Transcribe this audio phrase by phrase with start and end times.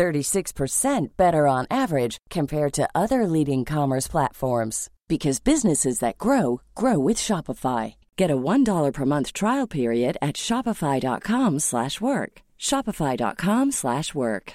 [0.00, 6.98] 36% better on average compared to other leading commerce platforms because businesses that grow grow
[6.98, 7.94] with Shopify.
[8.16, 12.32] Get a $1 per month trial period at shopify.com/work.
[12.58, 14.52] shopify.com/work.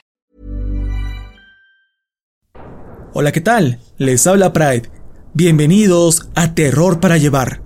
[3.13, 3.79] Hola, ¿qué tal?
[3.97, 4.89] Les habla Pride.
[5.33, 7.61] Bienvenidos a Terror para llevar.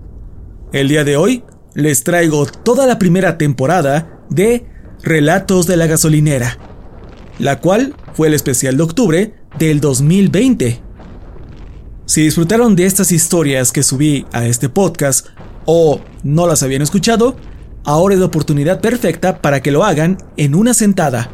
[0.73, 4.67] El día de hoy les traigo toda la primera temporada de
[5.01, 6.57] Relatos de la gasolinera,
[7.39, 10.89] la cual fue el especial de octubre del 2020
[12.09, 15.27] si disfrutaron de estas historias que subí a este podcast
[15.65, 17.35] o no las habían escuchado,
[17.83, 21.29] ahora es la oportunidad perfecta para que lo hagan en una sentada.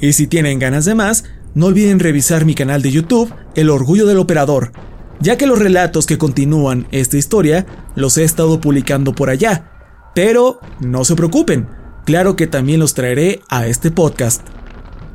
[0.00, 4.06] Y si tienen ganas de más, no olviden revisar mi canal de YouTube, El Orgullo
[4.06, 4.72] del Operador,
[5.20, 9.72] ya que los relatos que continúan esta historia los he estado publicando por allá.
[10.14, 11.68] Pero no se preocupen,
[12.06, 14.40] claro que también los traeré a este podcast.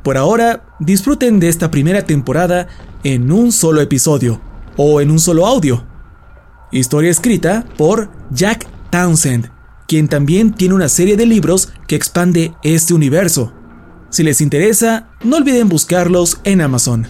[0.03, 2.67] Por ahora, disfruten de esta primera temporada
[3.03, 4.41] en un solo episodio
[4.77, 5.83] o en un solo audio.
[6.71, 9.51] Historia escrita por Jack Townsend,
[9.87, 13.53] quien también tiene una serie de libros que expande este universo.
[14.09, 17.07] Si les interesa, no olviden buscarlos en Amazon.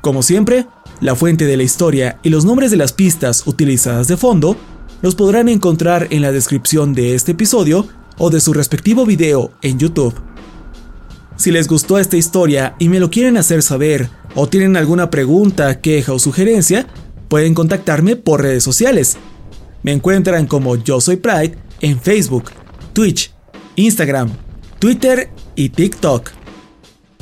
[0.00, 0.66] Como siempre,
[1.00, 4.56] la fuente de la historia y los nombres de las pistas utilizadas de fondo
[5.02, 7.86] los podrán encontrar en la descripción de este episodio
[8.18, 10.29] o de su respectivo video en YouTube.
[11.40, 15.80] Si les gustó esta historia y me lo quieren hacer saber o tienen alguna pregunta,
[15.80, 16.86] queja o sugerencia,
[17.28, 19.16] pueden contactarme por redes sociales.
[19.82, 22.50] Me encuentran como Yo Soy Pride en Facebook,
[22.92, 23.32] Twitch,
[23.76, 24.28] Instagram,
[24.78, 26.30] Twitter y TikTok.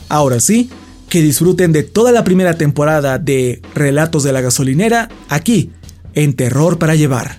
[0.09, 0.69] Ahora sí,
[1.09, 5.71] que disfruten de toda la primera temporada de Relatos de la Gasolinera aquí,
[6.15, 7.39] en Terror para Llevar.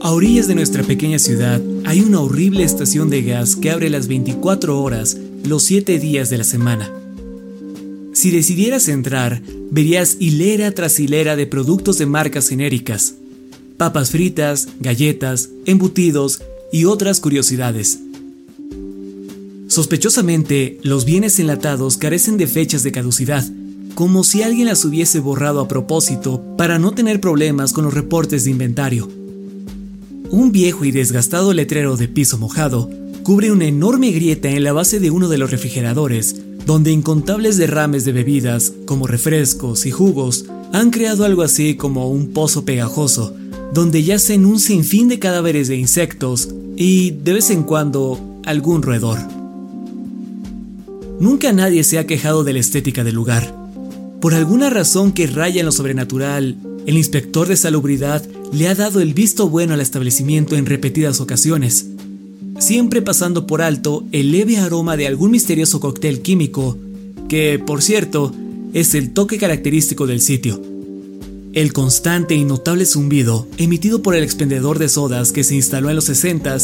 [0.00, 4.08] A orillas de nuestra pequeña ciudad hay una horrible estación de gas que abre las
[4.08, 6.90] 24 horas los 7 días de la semana.
[8.12, 13.14] Si decidieras entrar, verías hilera tras hilera de productos de marcas genéricas,
[13.76, 16.42] papas fritas, galletas, embutidos
[16.72, 18.00] y otras curiosidades.
[19.78, 23.48] Sospechosamente, los bienes enlatados carecen de fechas de caducidad,
[23.94, 28.42] como si alguien las hubiese borrado a propósito para no tener problemas con los reportes
[28.42, 29.08] de inventario.
[30.32, 32.90] Un viejo y desgastado letrero de piso mojado
[33.22, 36.34] cubre una enorme grieta en la base de uno de los refrigeradores,
[36.66, 42.32] donde incontables derrames de bebidas, como refrescos y jugos, han creado algo así como un
[42.32, 43.32] pozo pegajoso,
[43.72, 49.37] donde yacen un sinfín de cadáveres de insectos y, de vez en cuando, algún roedor.
[51.20, 53.54] Nunca nadie se ha quejado de la estética del lugar.
[54.20, 56.56] Por alguna razón que raya en lo sobrenatural,
[56.86, 61.86] el inspector de salubridad le ha dado el visto bueno al establecimiento en repetidas ocasiones,
[62.58, 66.78] siempre pasando por alto el leve aroma de algún misterioso cóctel químico,
[67.28, 68.32] que, por cierto,
[68.72, 70.60] es el toque característico del sitio.
[71.52, 75.96] El constante y notable zumbido emitido por el expendedor de sodas que se instaló en
[75.96, 76.56] los 60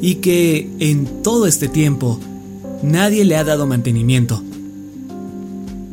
[0.00, 2.20] y que, en todo este tiempo,
[2.82, 4.42] nadie le ha dado mantenimiento.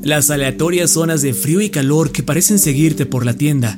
[0.02, 3.78] Las aleatorias zonas de frío y calor que parecen seguirte por la tienda,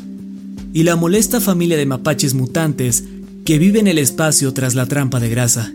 [0.74, 3.04] y la molesta familia de mapaches mutantes
[3.46, 5.74] que vive en el espacio tras la trampa de grasa.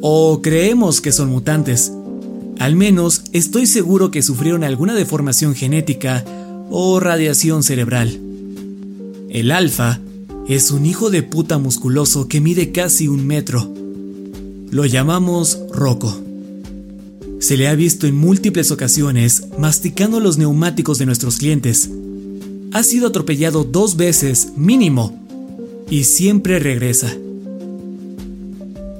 [0.00, 1.92] O creemos que son mutantes,
[2.58, 6.24] Al menos estoy seguro que sufrieron alguna deformación genética
[6.70, 8.18] o radiación cerebral.
[9.30, 10.00] El alfa
[10.48, 13.72] es un hijo de puta musculoso que mide casi un metro.
[14.70, 16.16] Lo llamamos Rocco.
[17.40, 21.90] Se le ha visto en múltiples ocasiones masticando los neumáticos de nuestros clientes.
[22.72, 25.18] Ha sido atropellado dos veces mínimo
[25.88, 27.14] y siempre regresa.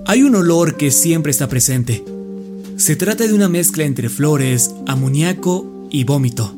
[0.06, 2.02] Hay un olor que siempre está presente
[2.78, 6.56] se trata de una mezcla entre flores, amoníaco y vómito.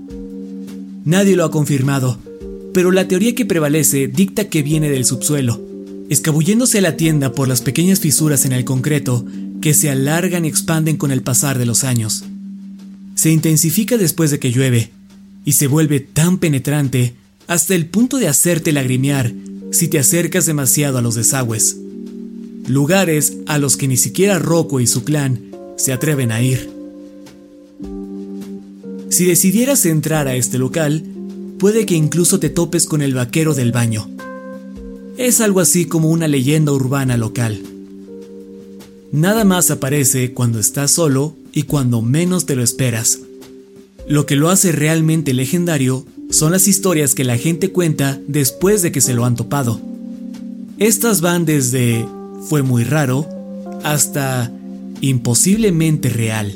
[1.07, 2.19] Nadie lo ha confirmado,
[2.75, 5.59] pero la teoría que prevalece dicta que viene del subsuelo,
[6.11, 9.25] escabulléndose a la tienda por las pequeñas fisuras en el concreto
[9.63, 12.25] que se alargan y expanden con el pasar de los años.
[13.15, 14.91] Se intensifica después de que llueve
[15.45, 17.15] y se vuelve tan penetrante
[17.47, 19.33] hasta el punto de hacerte lagrimear
[19.71, 21.77] si te acercas demasiado a los desagües.
[22.67, 25.41] Lugares a los que ni siquiera Rocco y su clan
[25.77, 26.71] se atreven a ir.
[29.11, 31.05] Si decidieras entrar a este local,
[31.59, 34.09] puede que incluso te topes con el vaquero del baño.
[35.21, 37.61] Es algo así como una leyenda urbana local.
[39.13, 43.19] Nada más aparece cuando estás solo y cuando menos te lo esperas.
[44.09, 48.93] Lo que lo hace realmente legendario son las historias que la gente cuenta después de
[48.93, 49.79] que se lo han topado.
[50.79, 52.07] Estas van desde
[52.49, 53.29] fue muy raro
[53.85, 54.51] hasta
[55.03, 56.51] imposiblemente real.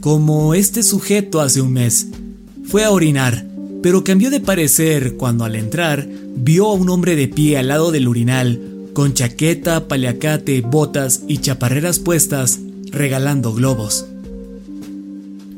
[0.00, 2.06] Como este sujeto hace un mes.
[2.64, 3.46] Fue a orinar,
[3.82, 7.90] pero cambió de parecer cuando al entrar vio a un hombre de pie al lado
[7.90, 8.60] del urinal,
[8.92, 12.60] con chaqueta, paliacate, botas y chaparreras puestas,
[12.90, 14.06] regalando globos.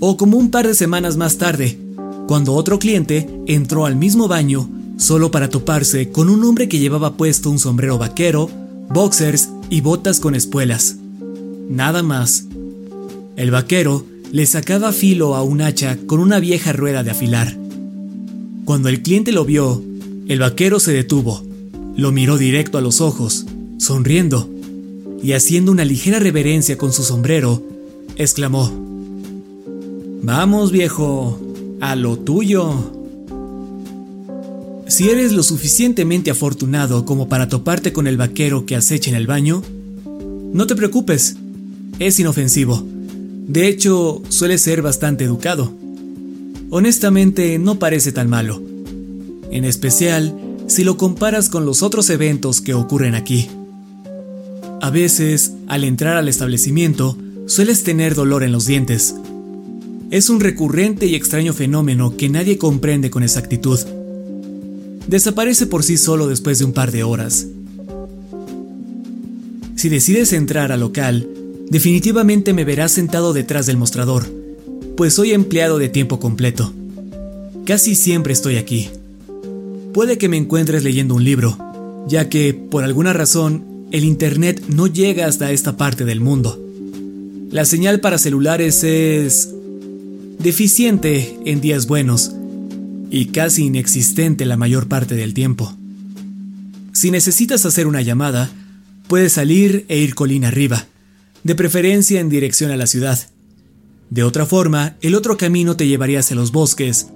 [0.00, 1.78] O como un par de semanas más tarde,
[2.26, 7.16] cuando otro cliente entró al mismo baño solo para toparse con un hombre que llevaba
[7.16, 8.50] puesto un sombrero vaquero,
[8.90, 10.96] boxers y botas con espuelas.
[11.68, 12.46] Nada más.
[13.36, 17.56] El vaquero le sacaba filo a un hacha con una vieja rueda de afilar.
[18.64, 19.82] Cuando el cliente lo vio,
[20.28, 21.42] el vaquero se detuvo,
[21.96, 23.46] lo miró directo a los ojos,
[23.78, 24.48] sonriendo,
[25.22, 27.62] y haciendo una ligera reverencia con su sombrero,
[28.16, 28.70] exclamó,
[30.22, 31.40] Vamos viejo,
[31.80, 32.92] a lo tuyo.
[34.86, 39.26] Si eres lo suficientemente afortunado como para toparte con el vaquero que acecha en el
[39.26, 39.62] baño,
[40.52, 41.36] no te preocupes,
[41.98, 42.84] es inofensivo.
[43.46, 45.72] De hecho, suele ser bastante educado.
[46.70, 48.60] Honestamente, no parece tan malo.
[49.50, 50.34] En especial,
[50.66, 53.48] si lo comparas con los otros eventos que ocurren aquí.
[54.80, 57.16] A veces, al entrar al establecimiento,
[57.46, 59.14] sueles tener dolor en los dientes.
[60.10, 63.78] Es un recurrente y extraño fenómeno que nadie comprende con exactitud.
[65.06, 67.46] Desaparece por sí solo después de un par de horas.
[69.76, 71.28] Si decides entrar al local,
[71.70, 74.26] definitivamente me verás sentado detrás del mostrador,
[74.96, 76.72] pues soy empleado de tiempo completo.
[77.64, 78.90] Casi siempre estoy aquí.
[79.98, 84.86] Puede que me encuentres leyendo un libro, ya que, por alguna razón, el Internet no
[84.86, 86.56] llega hasta esta parte del mundo.
[87.50, 89.52] La señal para celulares es
[90.38, 92.30] deficiente en días buenos
[93.10, 95.74] y casi inexistente la mayor parte del tiempo.
[96.92, 98.52] Si necesitas hacer una llamada,
[99.08, 100.86] puedes salir e ir colina arriba,
[101.42, 103.18] de preferencia en dirección a la ciudad.
[104.10, 107.08] De otra forma, el otro camino te llevaría hacia los bosques,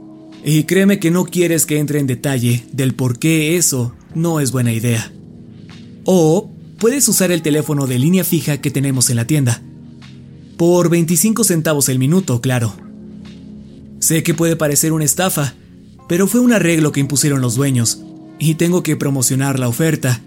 [0.44, 4.53] y créeme que no quieres que entre en detalle del por qué eso no es
[4.53, 5.13] buena idea.
[6.05, 9.63] O puedes usar el teléfono de línea fija que tenemos en la tienda.
[10.56, 12.75] Por 25 centavos el minuto, claro.
[14.01, 15.55] Sé que puede parecer una estafa,
[16.08, 18.03] pero fue un arreglo que impusieron los dueños,
[18.39, 20.20] y tengo que promocionar la oferta,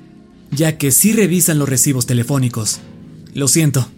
[0.52, 2.80] ya que sí revisan los recibos telefónicos.
[3.34, 3.90] Lo siento.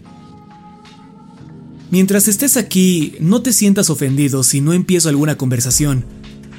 [1.89, 6.06] Mientras estés aquí, no te sientas ofendido si no empiezo alguna conversación,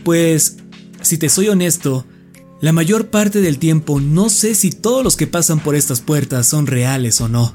[0.02, 0.56] pues,
[1.02, 2.06] si te soy honesto,
[2.62, 6.46] la mayor parte del tiempo no sé si todos los que pasan por estas puertas
[6.46, 7.54] son reales o no.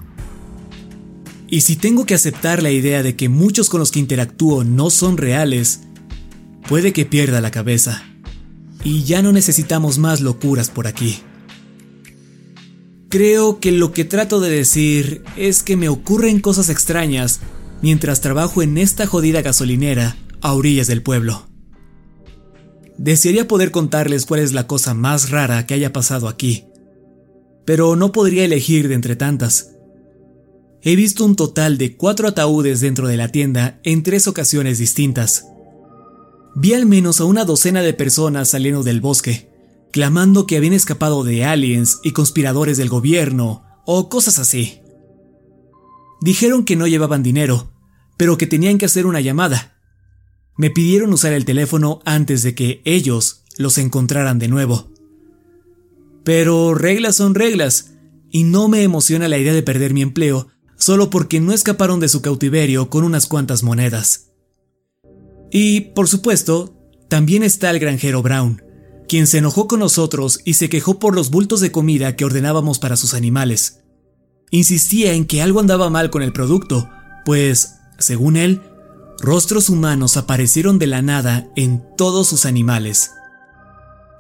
[1.50, 4.90] Y si tengo que aceptar la idea de que muchos con los que interactúo no
[4.90, 5.82] son reales,
[6.70, 8.04] puede que pierda la cabeza.
[8.84, 11.20] Y ya no necesitamos más locuras por aquí.
[13.10, 17.40] Creo que lo que trato de decir es que me ocurren cosas extrañas
[17.84, 21.48] mientras trabajo en esta jodida gasolinera a orillas del pueblo.
[22.98, 26.64] Desearía poder contarles cuál es la cosa más rara que haya pasado aquí,
[27.66, 29.72] pero no podría elegir de entre tantas.
[30.82, 35.48] He visto un total de cuatro ataúdes dentro de la tienda en tres ocasiones distintas.
[36.56, 39.52] Vi al menos a una docena de personas saliendo del bosque,
[39.92, 44.80] clamando que habían escapado de aliens y conspiradores del gobierno o cosas así.
[46.22, 47.73] Dijeron que no llevaban dinero,
[48.18, 49.78] pero que tenían que hacer una llamada.
[50.58, 54.92] Me pidieron usar el teléfono antes de que ellos los encontraran de nuevo.
[56.24, 57.94] Pero reglas son reglas,
[58.32, 62.10] y no me emociona la idea de perder mi empleo solo porque no escaparon de
[62.10, 64.32] su cautiverio con unas cuantas monedas.
[65.52, 66.76] Y, por supuesto,
[67.10, 68.64] también está el granjero Brown,
[69.08, 72.80] quien se enojó con nosotros y se quejó por los bultos de comida que ordenábamos
[72.80, 73.82] para sus animales.
[74.50, 76.90] Insistía en que algo andaba mal con el producto,
[77.24, 78.62] pues, según él,
[79.20, 83.12] rostros humanos aparecieron de la nada en todos sus animales.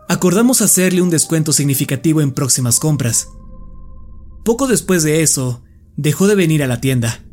[0.07, 3.29] Acordamos hacerle un descuento significativo en próximas compras.
[4.43, 5.63] Poco después de eso,
[5.95, 7.23] dejó de venir a la tienda.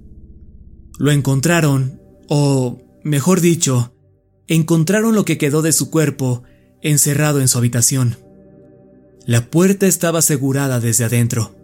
[0.99, 3.95] Lo encontraron, o, mejor dicho,
[4.47, 6.43] encontraron lo que quedó de su cuerpo
[6.83, 8.17] encerrado en su habitación.
[9.27, 11.55] La puerta estaba asegurada desde adentro.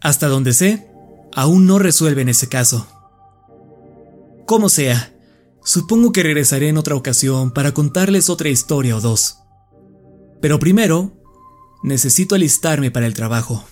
[0.00, 0.88] Hasta donde sé,
[1.34, 2.86] aún no resuelven ese caso.
[4.46, 5.12] Como sea,
[5.64, 9.38] supongo que regresaré en otra ocasión para contarles otra historia o dos.
[10.40, 11.12] Pero primero,
[11.82, 13.64] necesito alistarme para el trabajo.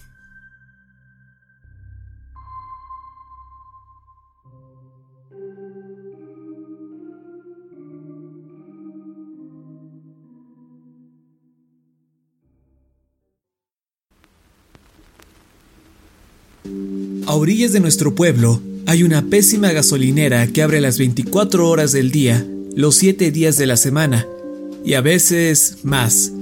[17.27, 22.11] A orillas de nuestro pueblo hay una pésima gasolinera que abre las 24 horas del
[22.11, 24.27] día, los 7 días de la semana,
[24.85, 26.33] y a veces más.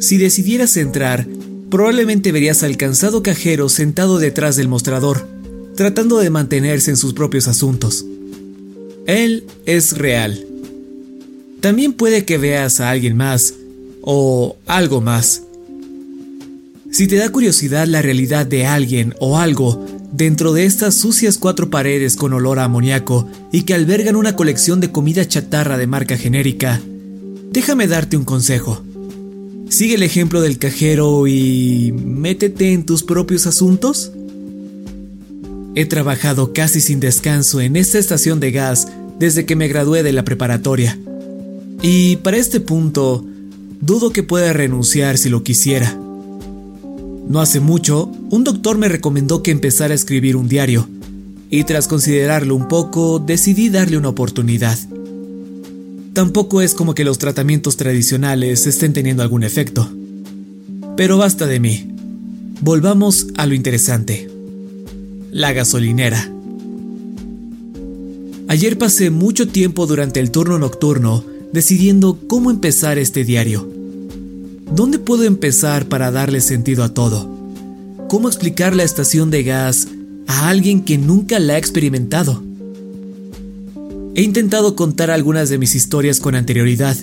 [0.00, 1.28] Si decidieras entrar,
[1.70, 5.28] probablemente verías al cansado cajero sentado detrás del mostrador,
[5.76, 8.04] tratando de mantenerse en sus propios asuntos.
[9.06, 10.44] Él es real.
[11.60, 13.54] También puede que veas a alguien más,
[14.02, 15.42] o algo más,
[16.96, 21.68] si te da curiosidad la realidad de alguien o algo dentro de estas sucias cuatro
[21.68, 26.16] paredes con olor a amoníaco y que albergan una colección de comida chatarra de marca
[26.16, 26.80] genérica,
[27.50, 28.82] déjame darte un consejo.
[29.68, 34.12] Sigue el ejemplo del cajero y métete en tus propios asuntos.
[35.74, 38.88] He trabajado casi sin descanso en esta estación de gas
[39.18, 40.98] desde que me gradué de la preparatoria.
[41.82, 43.22] Y para este punto,
[43.82, 46.00] dudo que pueda renunciar si lo quisiera.
[47.28, 50.88] No hace mucho, un doctor me recomendó que empezara a escribir un diario,
[51.50, 54.78] y tras considerarlo un poco, decidí darle una oportunidad.
[56.12, 59.90] Tampoco es como que los tratamientos tradicionales estén teniendo algún efecto.
[60.96, 61.92] Pero basta de mí.
[62.62, 64.30] Volvamos a lo interesante.
[65.30, 66.32] La gasolinera.
[68.48, 73.75] Ayer pasé mucho tiempo durante el turno nocturno decidiendo cómo empezar este diario.
[74.70, 77.30] ¿Dónde puedo empezar para darle sentido a todo?
[78.08, 79.88] ¿Cómo explicar la estación de gas
[80.26, 82.42] a alguien que nunca la ha experimentado?
[84.14, 86.96] He intentado contar algunas de mis historias con anterioridad,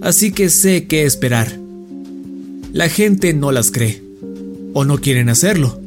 [0.00, 1.58] así que sé qué esperar.
[2.72, 4.02] La gente no las cree,
[4.72, 5.78] o no quieren hacerlo.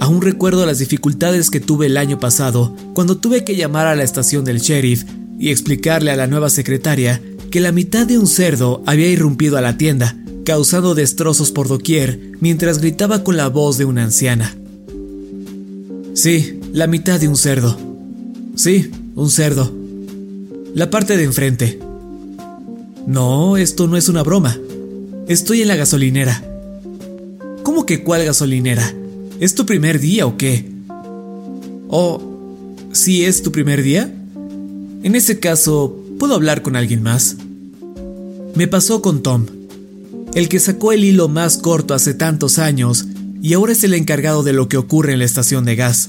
[0.00, 4.02] Aún recuerdo las dificultades que tuve el año pasado cuando tuve que llamar a la
[4.02, 5.04] estación del sheriff
[5.38, 7.22] y explicarle a la nueva secretaria
[7.56, 12.32] que la mitad de un cerdo había irrumpido a la tienda, causando destrozos por doquier
[12.38, 14.54] mientras gritaba con la voz de una anciana.
[16.12, 17.74] Sí, la mitad de un cerdo.
[18.56, 19.72] Sí, un cerdo.
[20.74, 21.78] La parte de enfrente.
[23.06, 24.54] No, esto no es una broma.
[25.26, 26.44] Estoy en la gasolinera.
[27.62, 28.92] ¿Cómo que cuál gasolinera?
[29.40, 30.70] ¿Es tu primer día o qué?
[31.88, 32.20] ¿O
[32.92, 34.12] si es tu primer día?
[35.02, 37.36] En ese caso, ¿Puedo hablar con alguien más?
[38.56, 39.44] Me pasó con Tom,
[40.32, 43.04] el que sacó el hilo más corto hace tantos años
[43.42, 46.08] y ahora es el encargado de lo que ocurre en la estación de gas.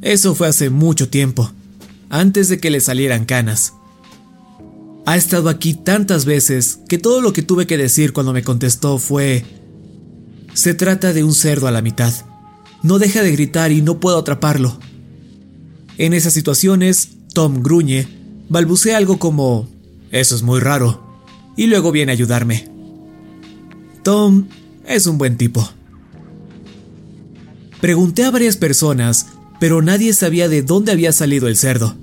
[0.00, 1.52] Eso fue hace mucho tiempo,
[2.08, 3.74] antes de que le salieran canas.
[5.04, 8.96] Ha estado aquí tantas veces que todo lo que tuve que decir cuando me contestó
[8.96, 9.44] fue...
[10.54, 12.14] Se trata de un cerdo a la mitad.
[12.82, 14.78] No deja de gritar y no puedo atraparlo.
[15.98, 18.08] En esas situaciones, Tom gruñe
[18.48, 19.68] balbucea algo como,
[20.10, 21.03] eso es muy raro,
[21.56, 22.68] y luego viene a ayudarme.
[24.02, 24.48] Tom
[24.86, 25.68] es un buen tipo.
[27.80, 29.26] Pregunté a varias personas,
[29.60, 31.96] pero nadie sabía de dónde había salido el cerdo.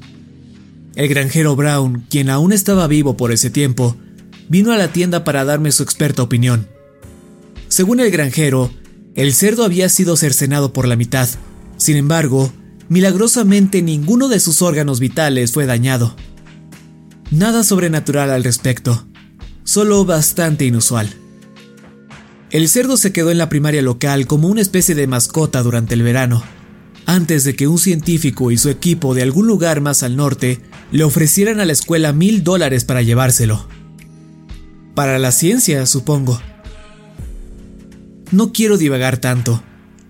[0.96, 3.96] El granjero Brown, quien aún estaba vivo por ese tiempo,
[4.50, 6.68] vino a la tienda para darme su experta opinión.
[7.68, 8.72] Según el granjero,
[9.16, 11.30] el cerdo había sido cercenado por la mitad.
[11.78, 12.52] Sin embargo,
[12.90, 16.16] milagrosamente ninguno de sus órganos vitales fue dañado.
[17.32, 19.08] Nada sobrenatural al respecto,
[19.72, 21.10] solo bastante inusual.
[22.50, 26.04] El cerdo se quedó en la primaria local como una especie de mascota durante el
[26.04, 26.44] verano,
[27.06, 30.60] antes de que un científico y su equipo de algún lugar más al norte
[30.92, 33.66] le ofrecieran a la escuela mil dólares para llevárselo.
[34.94, 36.42] Para la ciencia, supongo.
[38.32, 39.64] No quiero divagar tanto.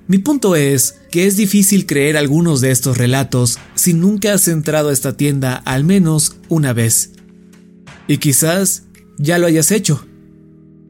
[0.08, 4.90] Mi punto es que es difícil creer algunos de estos relatos si nunca has entrado
[4.90, 7.12] a esta tienda al menos una vez.
[8.08, 8.86] Y quizás
[9.22, 10.04] ya lo hayas hecho.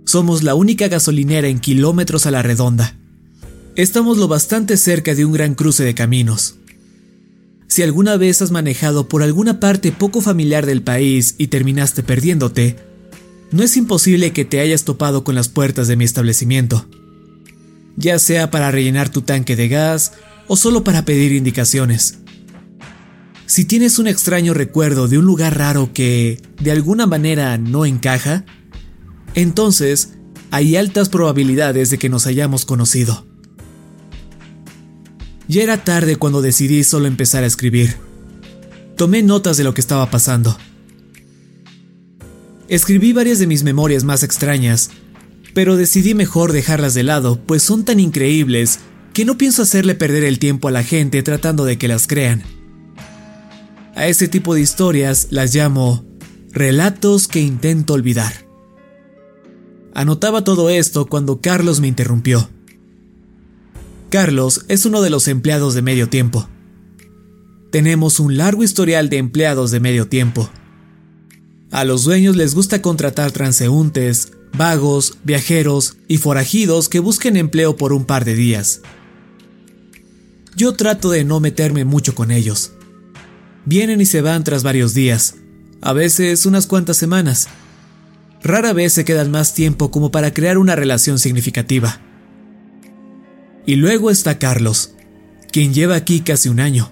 [0.06, 2.98] Somos la única gasolinera en kilómetros a la redonda.
[3.76, 6.56] Estamos lo bastante cerca de un gran cruce de caminos.
[7.68, 12.78] Si alguna vez has manejado por alguna parte poco familiar del país y terminaste perdiéndote,
[13.52, 16.86] no es imposible que te hayas topado con las puertas de mi establecimiento,
[17.96, 20.14] ya sea para rellenar tu tanque de gas
[20.48, 22.20] o solo para pedir indicaciones.
[23.52, 28.46] Si tienes un extraño recuerdo de un lugar raro que, de alguna manera, no encaja,
[29.36, 30.14] entonces
[30.52, 33.28] hay altas probabilidades de que nos hayamos conocido.
[35.50, 37.98] Ya era tarde cuando decidí solo empezar a escribir.
[38.96, 40.58] Tomé notas de lo que estaba pasando.
[42.70, 44.92] Escribí varias de mis memorias más extrañas,
[45.54, 48.80] pero decidí mejor dejarlas de lado, pues son tan increíbles
[49.14, 52.61] que no pienso hacerle perder el tiempo a la gente tratando de que las crean.
[53.96, 56.06] A ese tipo de historias las llamo
[56.52, 58.48] relatos que intento olvidar.
[59.94, 62.50] Anotaba todo esto cuando Carlos me interrumpió.
[64.10, 66.48] Carlos es uno de los empleados de medio tiempo.
[67.70, 70.50] Tenemos un largo historial de empleados de medio tiempo.
[71.72, 77.94] A los dueños les gusta contratar transeúntes, vagos, viajeros y forajidos que busquen empleo por
[77.94, 78.82] un par de días.
[80.56, 82.74] Yo trato de no meterme mucho con ellos.
[83.66, 85.36] Vienen y se van tras varios días,
[85.82, 87.48] a veces unas cuantas semanas.
[88.44, 92.00] Rara vez se quedan más tiempo como para crear una relación significativa.
[93.68, 94.96] Y luego está Carlos,
[95.52, 96.92] quien lleva aquí casi un año.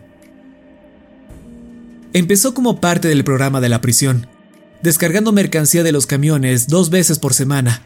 [2.14, 4.28] Empezó como parte del programa de la prisión,
[4.84, 7.84] descargando mercancía de los camiones dos veces por semana,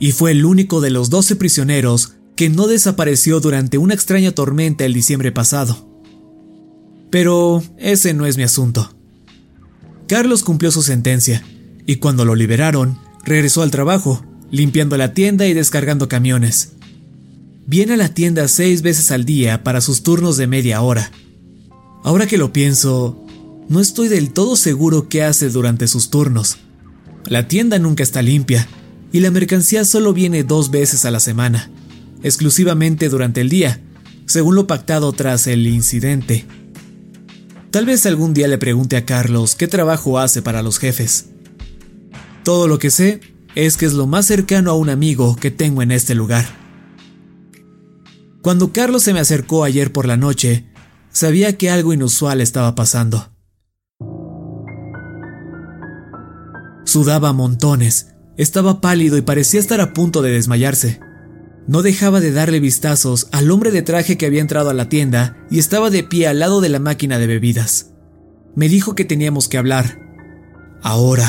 [0.00, 4.84] y fue el único de los 12 prisioneros que no desapareció durante una extraña tormenta
[4.84, 5.87] el diciembre pasado.
[7.10, 8.94] Pero ese no es mi asunto.
[10.06, 11.44] Carlos cumplió su sentencia,
[11.86, 16.72] y cuando lo liberaron, regresó al trabajo, limpiando la tienda y descargando camiones.
[17.66, 21.10] Viene a la tienda seis veces al día para sus turnos de media hora.
[22.02, 23.22] Ahora que lo pienso,
[23.68, 26.56] no estoy del todo seguro qué hace durante sus turnos.
[27.26, 28.66] La tienda nunca está limpia
[29.12, 31.70] y la mercancía solo viene dos veces a la semana,
[32.22, 33.82] exclusivamente durante el día,
[34.24, 36.46] según lo pactado tras el incidente.
[37.70, 41.26] Tal vez algún día le pregunte a Carlos qué trabajo hace para los jefes.
[42.42, 43.20] Todo lo que sé
[43.54, 46.46] es que es lo más cercano a un amigo que tengo en este lugar.
[48.40, 50.70] Cuando Carlos se me acercó ayer por la noche,
[51.10, 53.32] sabía que algo inusual estaba pasando.
[56.86, 61.00] Sudaba montones, estaba pálido y parecía estar a punto de desmayarse.
[61.68, 65.36] No dejaba de darle vistazos al hombre de traje que había entrado a la tienda
[65.50, 67.92] y estaba de pie al lado de la máquina de bebidas.
[68.56, 70.00] Me dijo que teníamos que hablar.
[70.82, 71.28] Ahora.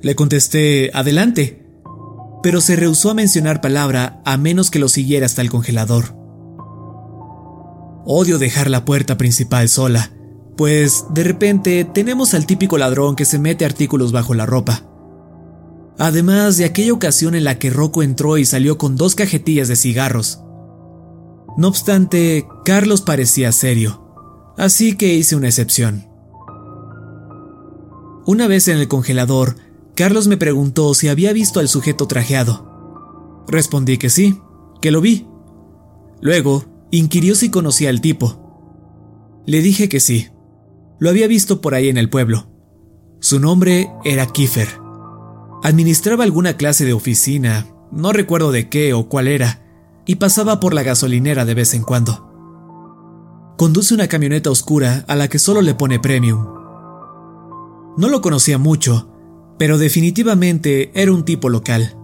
[0.00, 1.66] Le contesté, adelante,
[2.42, 6.16] pero se rehusó a mencionar palabra a menos que lo siguiera hasta el congelador.
[8.06, 10.10] Odio dejar la puerta principal sola,
[10.56, 14.93] pues de repente tenemos al típico ladrón que se mete artículos bajo la ropa.
[15.98, 19.76] Además de aquella ocasión en la que Rocco entró y salió con dos cajetillas de
[19.76, 20.40] cigarros.
[21.56, 26.08] No obstante, Carlos parecía serio, así que hice una excepción.
[28.26, 29.56] Una vez en el congelador,
[29.94, 33.44] Carlos me preguntó si había visto al sujeto trajeado.
[33.46, 34.40] Respondí que sí,
[34.80, 35.28] que lo vi.
[36.20, 39.42] Luego, inquirió si conocía al tipo.
[39.46, 40.28] Le dije que sí.
[40.98, 42.48] Lo había visto por ahí en el pueblo.
[43.20, 44.83] Su nombre era Kiefer.
[45.64, 49.62] Administraba alguna clase de oficina, no recuerdo de qué o cuál era,
[50.04, 52.30] y pasaba por la gasolinera de vez en cuando.
[53.56, 56.44] Conduce una camioneta oscura a la que solo le pone premium.
[57.96, 59.08] No lo conocía mucho,
[59.58, 61.96] pero definitivamente era un tipo local.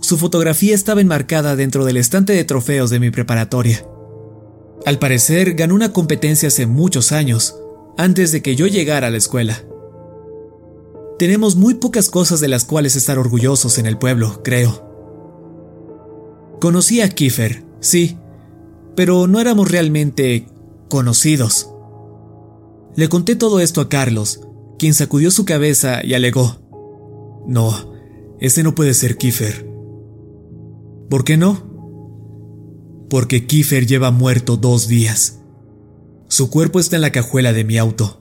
[0.00, 3.86] Su fotografía estaba enmarcada dentro del estante de trofeos de mi preparatoria.
[4.84, 7.60] Al parecer ganó una competencia hace muchos años,
[7.96, 9.62] antes de que yo llegara a la escuela.
[11.18, 14.84] Tenemos muy pocas cosas de las cuales estar orgullosos en el pueblo, creo.
[16.60, 18.18] Conocí a Kiefer, sí,
[18.94, 20.46] pero no éramos realmente
[20.88, 21.70] conocidos.
[22.96, 24.40] Le conté todo esto a Carlos,
[24.78, 26.56] quien sacudió su cabeza y alegó.
[27.46, 27.92] No,
[28.40, 29.70] ese no puede ser Kiefer.
[31.08, 31.76] ¿Por qué no?
[33.08, 35.40] porque Kiefer lleva muerto dos días.
[36.28, 38.20] Su cuerpo está en la cajuela de mi auto.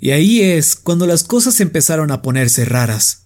[0.00, 3.24] Y ahí es cuando las cosas empezaron a ponerse raras.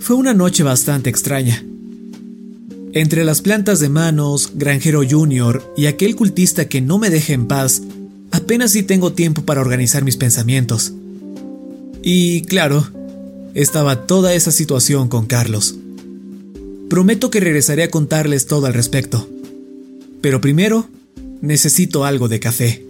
[0.00, 1.64] Fue una noche bastante extraña.
[2.92, 7.46] Entre las plantas de manos, Granjero Junior y aquel cultista que no me deja en
[7.46, 7.82] paz,
[8.32, 10.92] apenas si tengo tiempo para organizar mis pensamientos.
[12.02, 12.86] Y claro,
[13.54, 15.76] estaba toda esa situación con Carlos.
[16.90, 19.28] Prometo que regresaré a contarles todo al respecto.
[20.20, 20.88] Pero primero,
[21.40, 22.84] necesito algo de café.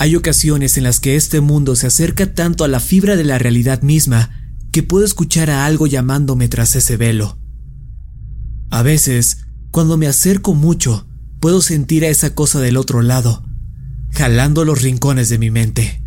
[0.00, 3.36] Hay ocasiones en las que este mundo se acerca tanto a la fibra de la
[3.36, 4.30] realidad misma
[4.72, 7.36] que puedo escuchar a algo llamándome tras ese velo.
[8.70, 11.06] A veces, cuando me acerco mucho,
[11.38, 13.44] puedo sentir a esa cosa del otro lado,
[14.12, 16.02] jalando los rincones de mi mente.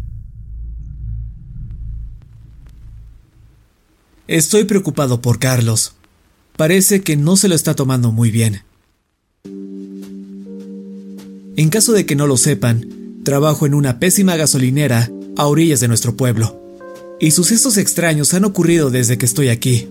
[4.27, 5.93] Estoy preocupado por Carlos.
[6.57, 8.63] Parece que no se lo está tomando muy bien.
[11.55, 15.87] En caso de que no lo sepan, trabajo en una pésima gasolinera a orillas de
[15.87, 16.59] nuestro pueblo.
[17.19, 19.87] Y sucesos extraños han ocurrido desde que estoy aquí.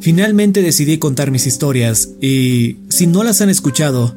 [0.00, 4.14] Finalmente decidí contar mis historias y, si no las han escuchado,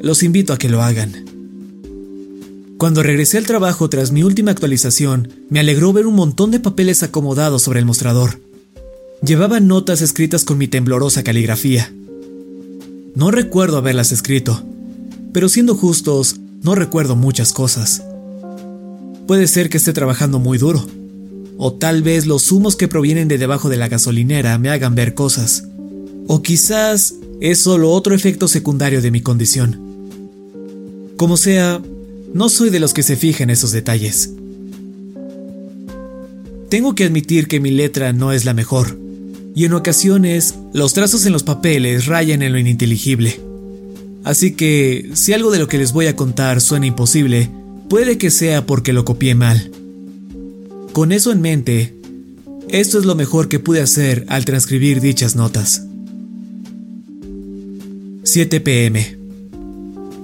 [0.00, 1.24] los invito a que lo hagan.
[2.78, 7.02] Cuando regresé al trabajo tras mi última actualización, me alegró ver un montón de papeles
[7.02, 8.38] acomodados sobre el mostrador.
[9.22, 11.90] Llevaban notas escritas con mi temblorosa caligrafía.
[13.14, 14.62] No recuerdo haberlas escrito,
[15.32, 18.02] pero siendo justos, no recuerdo muchas cosas.
[19.26, 20.86] Puede ser que esté trabajando muy duro,
[21.58, 25.14] o tal vez los humos que provienen de debajo de la gasolinera me hagan ver
[25.14, 25.64] cosas,
[26.28, 29.80] o quizás es solo otro efecto secundario de mi condición.
[31.16, 31.80] Como sea,
[32.34, 34.32] no soy de los que se fijan esos detalles.
[36.68, 38.98] Tengo que admitir que mi letra no es la mejor,
[39.54, 43.40] y en ocasiones los trazos en los papeles rayan en lo ininteligible.
[44.26, 47.48] Así que, si algo de lo que les voy a contar suena imposible,
[47.88, 49.70] puede que sea porque lo copié mal.
[50.92, 51.94] Con eso en mente,
[52.68, 55.86] esto es lo mejor que pude hacer al transcribir dichas notas.
[58.24, 59.16] 7 pm.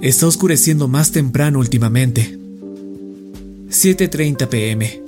[0.01, 2.37] Está oscureciendo más temprano últimamente.
[3.69, 5.01] 7.30 pm.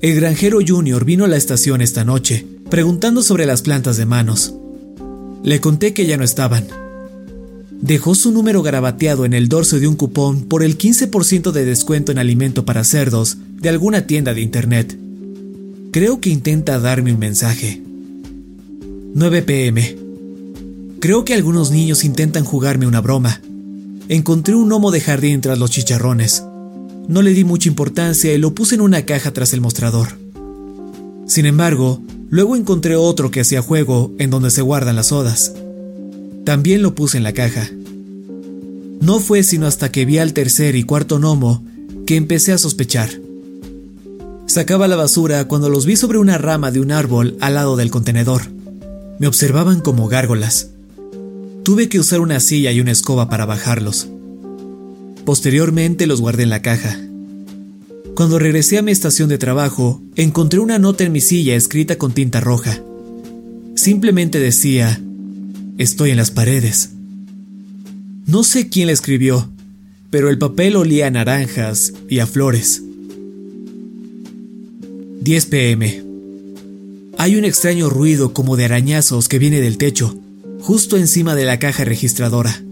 [0.00, 4.54] El granjero Junior vino a la estación esta noche, preguntando sobre las plantas de manos.
[5.42, 6.85] Le conté que ya no estaban
[7.80, 12.12] dejó su número garabateado en el dorso de un cupón por el 15% de descuento
[12.12, 14.98] en alimento para cerdos de alguna tienda de internet.
[15.92, 17.82] Creo que intenta darme un mensaje.
[19.14, 19.96] 9 pm.
[21.00, 23.40] Creo que algunos niños intentan jugarme una broma.
[24.08, 26.44] Encontré un gnomo de jardín tras los chicharrones.
[27.08, 30.18] No le di mucha importancia y lo puse en una caja tras el mostrador.
[31.26, 35.54] Sin embargo, luego encontré otro que hacía juego en donde se guardan las sodas.
[36.46, 37.68] También lo puse en la caja.
[39.00, 41.64] No fue sino hasta que vi al tercer y cuarto gnomo
[42.06, 43.10] que empecé a sospechar.
[44.46, 47.90] Sacaba la basura cuando los vi sobre una rama de un árbol al lado del
[47.90, 48.42] contenedor.
[49.18, 50.70] Me observaban como gárgolas.
[51.64, 54.06] Tuve que usar una silla y una escoba para bajarlos.
[55.24, 56.96] Posteriormente los guardé en la caja.
[58.14, 62.12] Cuando regresé a mi estación de trabajo, encontré una nota en mi silla escrita con
[62.12, 62.80] tinta roja.
[63.74, 65.02] Simplemente decía,
[65.78, 66.90] Estoy en las paredes.
[68.24, 69.50] No sé quién la escribió,
[70.08, 72.82] pero el papel olía a naranjas y a flores.
[75.20, 76.02] 10 pm.
[77.18, 80.18] Hay un extraño ruido como de arañazos que viene del techo,
[80.60, 82.62] justo encima de la caja registradora.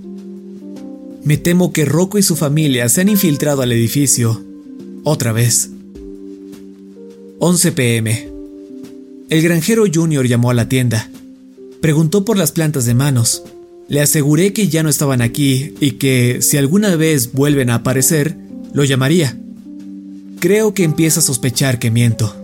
[1.25, 4.43] Me temo que Rocco y su familia se han infiltrado al edificio.
[5.03, 5.71] Otra vez.
[7.39, 8.29] 11 pm.
[9.29, 11.11] El granjero Junior llamó a la tienda.
[11.85, 13.43] Preguntó por las plantas de manos.
[13.89, 18.39] Le aseguré que ya no estaban aquí y que, si alguna vez vuelven a aparecer,
[18.73, 19.39] lo llamaría.
[20.41, 22.35] Creo que empieza a sospechar que miento.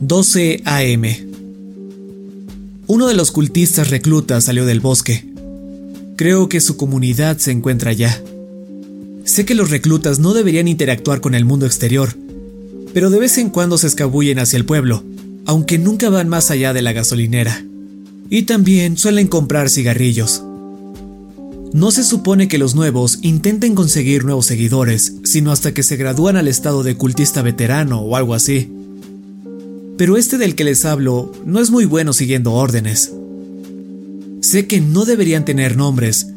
[0.00, 1.04] 12 AM.
[2.88, 5.24] Uno de los cultistas reclutas salió del bosque.
[6.16, 8.20] Creo que su comunidad se encuentra allá.
[9.26, 12.16] Sé que los reclutas no deberían interactuar con el mundo exterior,
[12.92, 15.04] pero de vez en cuando se escabullen hacia el pueblo,
[15.46, 17.64] aunque nunca van más allá de la gasolinera
[18.30, 20.42] y también suelen comprar cigarrillos.
[21.72, 26.36] No se supone que los nuevos intenten conseguir nuevos seguidores, sino hasta que se gradúan
[26.36, 28.72] al estado de cultista veterano o algo así.
[29.98, 33.12] Pero este del que les hablo no es muy bueno siguiendo órdenes.
[34.40, 36.28] Sé que no deberían tener nombres,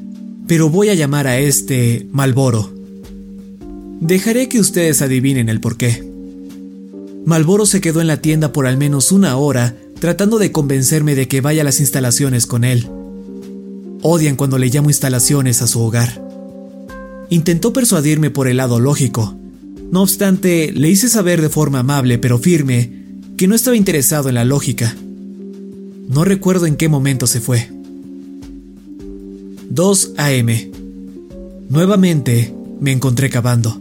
[0.47, 2.73] pero voy a llamar a este Malboro.
[4.01, 6.03] Dejaré que ustedes adivinen el porqué.
[7.25, 11.27] Malboro se quedó en la tienda por al menos una hora tratando de convencerme de
[11.27, 12.87] que vaya a las instalaciones con él.
[14.01, 16.19] Odian cuando le llamo instalaciones a su hogar.
[17.29, 19.35] Intentó persuadirme por el lado lógico.
[19.91, 22.91] No obstante, le hice saber de forma amable pero firme
[23.37, 24.95] que no estaba interesado en la lógica.
[26.09, 27.69] No recuerdo en qué momento se fue.
[29.69, 30.71] 2 a.m.
[31.69, 33.79] Nuevamente me encontré cavando.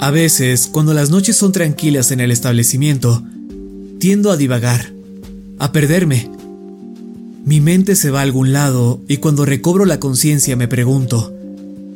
[0.00, 3.22] A veces, cuando las noches son tranquilas en el establecimiento,
[3.98, 4.97] tiendo a divagar,
[5.58, 6.30] a perderme.
[7.44, 11.34] Mi mente se va a algún lado y cuando recobro la conciencia me pregunto,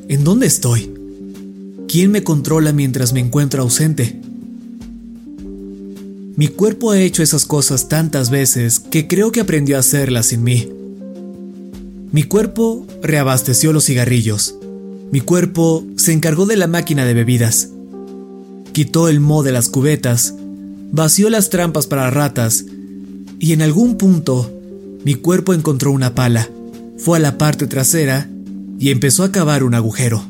[0.09, 0.93] ¿en dónde estoy?
[1.89, 4.21] ¿Quién me controla mientras me encuentro ausente?
[6.37, 10.43] Mi cuerpo ha hecho esas cosas tantas veces que creo que aprendió a hacerlas sin
[10.43, 10.69] mí.
[12.11, 14.55] Mi cuerpo reabasteció los cigarrillos.
[15.11, 17.69] Mi cuerpo se encargó de la máquina de bebidas.
[18.73, 20.35] Quitó el mo de las cubetas,
[20.91, 22.65] vació las trampas para ratas
[23.43, 24.53] y en algún punto
[25.05, 26.49] mi cuerpo encontró una pala,
[26.97, 28.31] fue a la parte trasera
[28.79, 30.25] y empezó a cavar un agujero.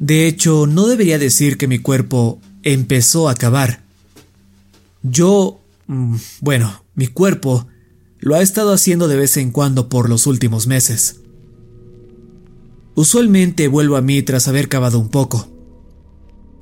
[0.00, 3.84] De hecho, no debería decir que mi cuerpo empezó a cavar.
[5.04, 5.60] Yo...
[5.86, 7.68] Mm, bueno, mi cuerpo
[8.18, 11.20] lo ha estado haciendo de vez en cuando por los últimos meses.
[12.96, 15.46] Usualmente vuelvo a mí tras haber cavado un poco.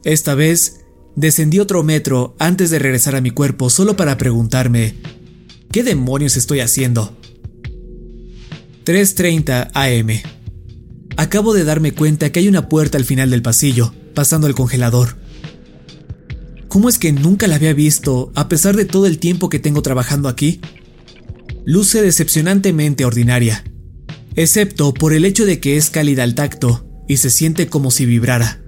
[0.05, 0.80] Esta vez
[1.21, 4.95] descendí otro metro antes de regresar a mi cuerpo solo para preguntarme,
[5.71, 7.15] ¿qué demonios estoy haciendo?
[8.87, 10.09] 3.30 am.
[11.17, 15.17] Acabo de darme cuenta que hay una puerta al final del pasillo, pasando el congelador.
[16.69, 19.83] ¿Cómo es que nunca la había visto a pesar de todo el tiempo que tengo
[19.83, 20.61] trabajando aquí?
[21.67, 23.65] Luce decepcionantemente ordinaria,
[24.37, 28.07] excepto por el hecho de que es cálida al tacto y se siente como si
[28.07, 28.60] vibrara.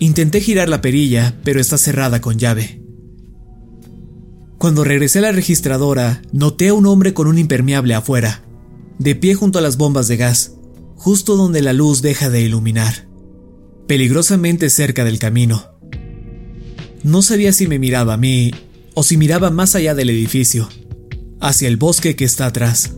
[0.00, 2.82] Intenté girar la perilla, pero está cerrada con llave.
[4.56, 8.42] Cuando regresé a la registradora, noté a un hombre con un impermeable afuera,
[8.98, 10.54] de pie junto a las bombas de gas,
[10.96, 13.08] justo donde la luz deja de iluminar,
[13.86, 15.66] peligrosamente cerca del camino.
[17.02, 18.52] No sabía si me miraba a mí
[18.94, 20.70] o si miraba más allá del edificio,
[21.40, 22.94] hacia el bosque que está atrás.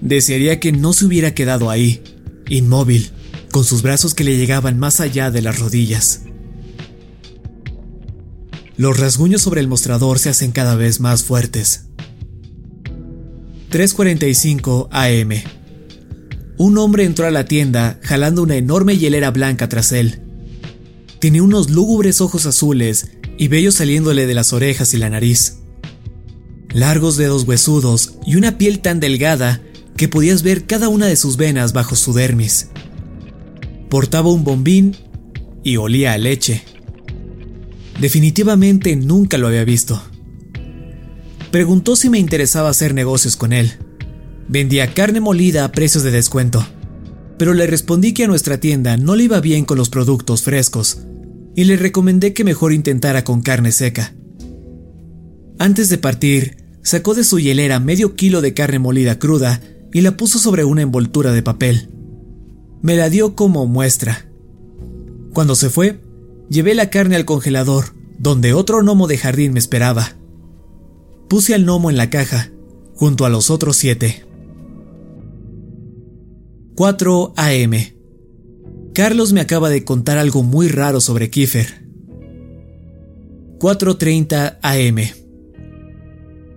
[0.00, 2.02] Desearía que no se hubiera quedado ahí,
[2.48, 3.10] inmóvil,
[3.56, 6.20] con sus brazos que le llegaban más allá de las rodillas.
[8.76, 11.86] Los rasguños sobre el mostrador se hacen cada vez más fuertes.
[13.70, 15.30] 3.45 am.
[16.58, 20.20] Un hombre entró a la tienda jalando una enorme hielera blanca tras él.
[21.18, 25.60] Tiene unos lúgubres ojos azules y vellos saliéndole de las orejas y la nariz.
[26.74, 29.62] Largos dedos huesudos y una piel tan delgada
[29.96, 32.68] que podías ver cada una de sus venas bajo su dermis.
[33.88, 34.96] Portaba un bombín
[35.62, 36.62] y olía a leche.
[38.00, 40.02] Definitivamente nunca lo había visto.
[41.50, 43.72] Preguntó si me interesaba hacer negocios con él.
[44.48, 46.66] Vendía carne molida a precios de descuento,
[47.38, 50.98] pero le respondí que a nuestra tienda no le iba bien con los productos frescos
[51.54, 54.14] y le recomendé que mejor intentara con carne seca.
[55.58, 59.60] Antes de partir, sacó de su hielera medio kilo de carne molida cruda
[59.92, 61.88] y la puso sobre una envoltura de papel
[62.82, 64.28] me la dio como muestra.
[65.32, 66.00] Cuando se fue,
[66.48, 67.86] llevé la carne al congelador,
[68.18, 70.16] donde otro gnomo de jardín me esperaba.
[71.28, 72.50] Puse al gnomo en la caja,
[72.94, 74.24] junto a los otros siete.
[76.76, 77.72] 4 AM.
[78.92, 81.86] Carlos me acaba de contar algo muy raro sobre Kiefer.
[83.58, 84.98] 4.30 AM.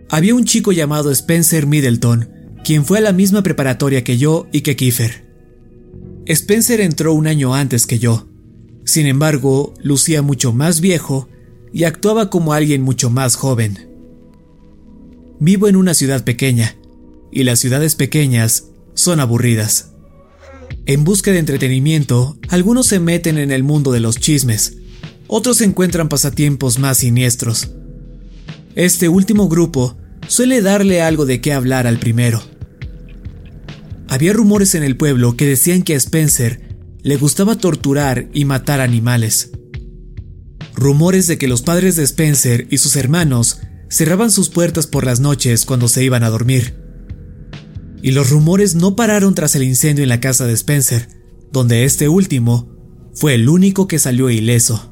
[0.09, 2.29] Había un chico llamado Spencer Middleton,
[2.63, 5.28] quien fue a la misma preparatoria que yo y que Kiefer.
[6.29, 8.27] Spencer entró un año antes que yo.
[8.85, 11.27] Sin embargo, lucía mucho más viejo
[11.73, 13.89] y actuaba como alguien mucho más joven.
[15.39, 16.75] Vivo en una ciudad pequeña,
[17.31, 19.93] y las ciudades pequeñas son aburridas.
[20.85, 24.77] En busca de entretenimiento, algunos se meten en el mundo de los chismes,
[25.25, 27.71] otros encuentran pasatiempos más siniestros.
[28.75, 32.39] Este último grupo suele darle algo de qué hablar al primero.
[34.09, 38.81] Había rumores en el pueblo que decían que a Spencer le gustaba torturar y matar
[38.81, 39.51] animales.
[40.73, 45.19] Rumores de que los padres de Spencer y sus hermanos cerraban sus puertas por las
[45.19, 46.75] noches cuando se iban a dormir.
[48.01, 51.07] Y los rumores no pararon tras el incendio en la casa de Spencer,
[51.51, 52.75] donde este último
[53.13, 54.91] fue el único que salió ileso.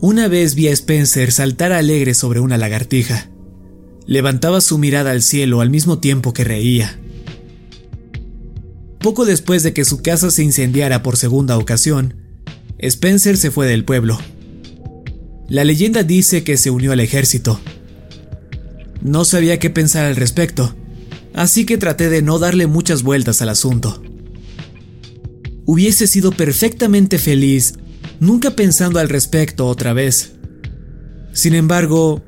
[0.00, 3.30] Una vez vi a Spencer saltar alegre sobre una lagartija.
[4.06, 6.98] levantaba su mirada al cielo al mismo tiempo que reía.
[9.06, 12.16] Poco después de que su casa se incendiara por segunda ocasión,
[12.76, 14.18] Spencer se fue del pueblo.
[15.48, 17.60] La leyenda dice que se unió al ejército.
[19.02, 20.74] No sabía qué pensar al respecto,
[21.34, 24.02] así que traté de no darle muchas vueltas al asunto.
[25.66, 27.74] Hubiese sido perfectamente feliz
[28.18, 30.32] nunca pensando al respecto otra vez.
[31.32, 32.24] Sin embargo,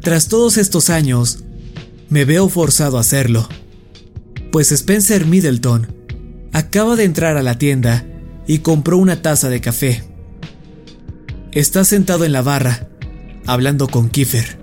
[0.00, 1.44] tras todos estos años,
[2.08, 3.48] me veo forzado a hacerlo,
[4.56, 5.86] pues Spencer Middleton
[6.54, 8.06] acaba de entrar a la tienda
[8.46, 10.02] y compró una taza de café.
[11.52, 12.88] Está sentado en la barra,
[13.44, 14.58] hablando con Kiefer.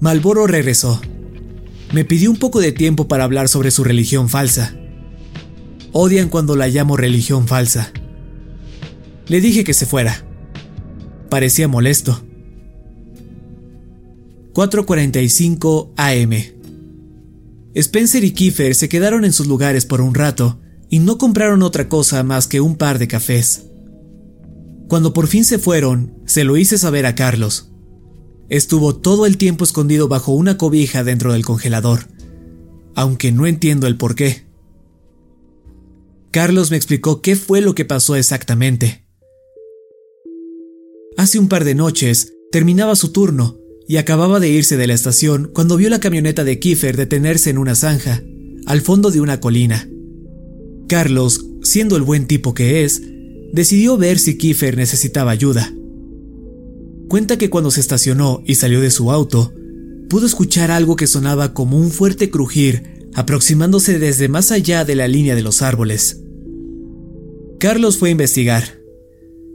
[0.00, 1.00] Malboro regresó.
[1.92, 4.74] Me pidió un poco de tiempo para hablar sobre su religión falsa.
[5.92, 7.92] Odian cuando la llamo religión falsa.
[9.28, 10.24] Le dije que se fuera.
[11.30, 12.20] Parecía molesto.
[14.54, 16.57] 4.45 am.
[17.78, 20.58] Spencer y Kiefer se quedaron en sus lugares por un rato
[20.90, 23.66] y no compraron otra cosa más que un par de cafés.
[24.88, 27.70] Cuando por fin se fueron, se lo hice saber a Carlos.
[28.48, 32.08] Estuvo todo el tiempo escondido bajo una cobija dentro del congelador,
[32.96, 34.44] aunque no entiendo el por qué.
[36.32, 39.04] Carlos me explicó qué fue lo que pasó exactamente.
[41.16, 43.57] Hace un par de noches terminaba su turno
[43.88, 47.56] y acababa de irse de la estación cuando vio la camioneta de Kiefer detenerse en
[47.56, 48.22] una zanja,
[48.66, 49.88] al fondo de una colina.
[50.88, 53.02] Carlos, siendo el buen tipo que es,
[53.52, 55.72] decidió ver si Kiefer necesitaba ayuda.
[57.08, 59.54] Cuenta que cuando se estacionó y salió de su auto,
[60.10, 65.08] pudo escuchar algo que sonaba como un fuerte crujir aproximándose desde más allá de la
[65.08, 66.22] línea de los árboles.
[67.58, 68.64] Carlos fue a investigar.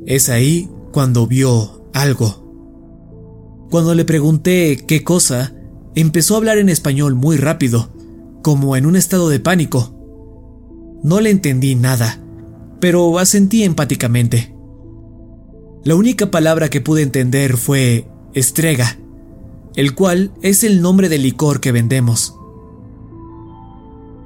[0.08, 2.43] Es ahí cuando vio algo.
[3.70, 5.54] Cuando le pregunté qué cosa,
[5.96, 7.90] empezó a hablar en español muy rápido,
[8.42, 9.96] como en un estado de pánico.
[11.04, 12.20] No le entendí nada,
[12.80, 14.54] pero asentí empáticamente.
[15.84, 18.98] La única palabra que pude entender fue estrega,
[19.76, 22.36] el cual es el nombre del licor que vendemos.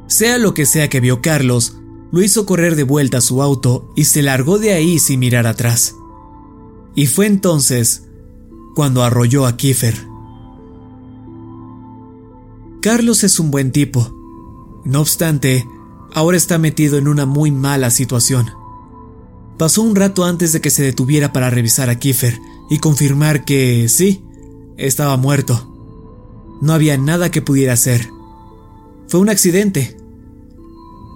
[0.07, 1.77] Sea lo que sea que vio Carlos,
[2.11, 5.47] lo hizo correr de vuelta a su auto y se largó de ahí sin mirar
[5.47, 5.95] atrás.
[6.95, 8.06] Y fue entonces
[8.77, 10.07] cuando arrolló a Kiefer.
[12.79, 14.13] Carlos es un buen tipo.
[14.85, 15.67] No obstante,
[16.13, 18.51] ahora está metido en una muy mala situación.
[19.57, 23.89] Pasó un rato antes de que se detuviera para revisar a Kiefer y confirmar que
[23.89, 24.23] sí,
[24.77, 25.75] estaba muerto.
[26.61, 28.11] No había nada que pudiera hacer.
[29.07, 29.97] Fue un accidente.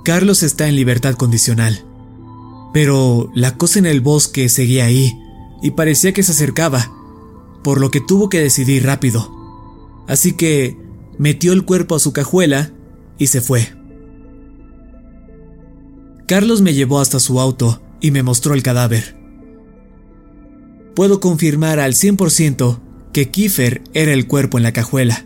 [0.03, 1.85] Carlos está en libertad condicional.
[2.73, 5.15] Pero la cosa en el bosque seguía ahí
[5.61, 6.91] y parecía que se acercaba,
[7.63, 9.31] por lo que tuvo que decidir rápido.
[10.07, 10.77] Así que
[11.17, 12.71] metió el cuerpo a su cajuela
[13.17, 13.67] y se fue.
[16.27, 19.17] Carlos me llevó hasta su auto y me mostró el cadáver.
[20.95, 22.79] Puedo confirmar al 100%
[23.13, 25.25] que Kiefer era el cuerpo en la cajuela.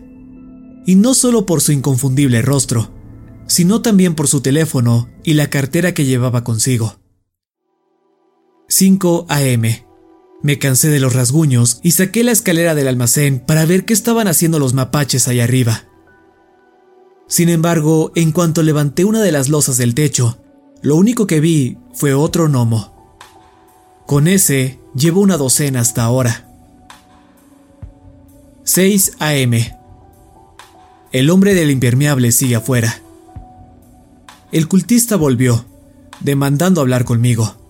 [0.86, 2.92] Y no solo por su inconfundible rostro,
[3.48, 7.00] sino también por su teléfono y la cartera que llevaba consigo.
[8.68, 9.85] 5 a.m.
[10.46, 14.28] Me cansé de los rasguños y saqué la escalera del almacén para ver qué estaban
[14.28, 15.86] haciendo los mapaches allá arriba.
[17.28, 20.38] Sin embargo, en cuanto levanté una de las losas del techo,
[20.84, 23.10] lo único que vi fue otro gnomo.
[24.06, 26.48] Con ese llevo una docena hasta ahora.
[28.66, 29.76] 6 a.m.
[31.12, 33.02] El hombre del impermeable sigue afuera.
[34.52, 35.66] El cultista volvió,
[36.20, 37.65] demandando hablar conmigo.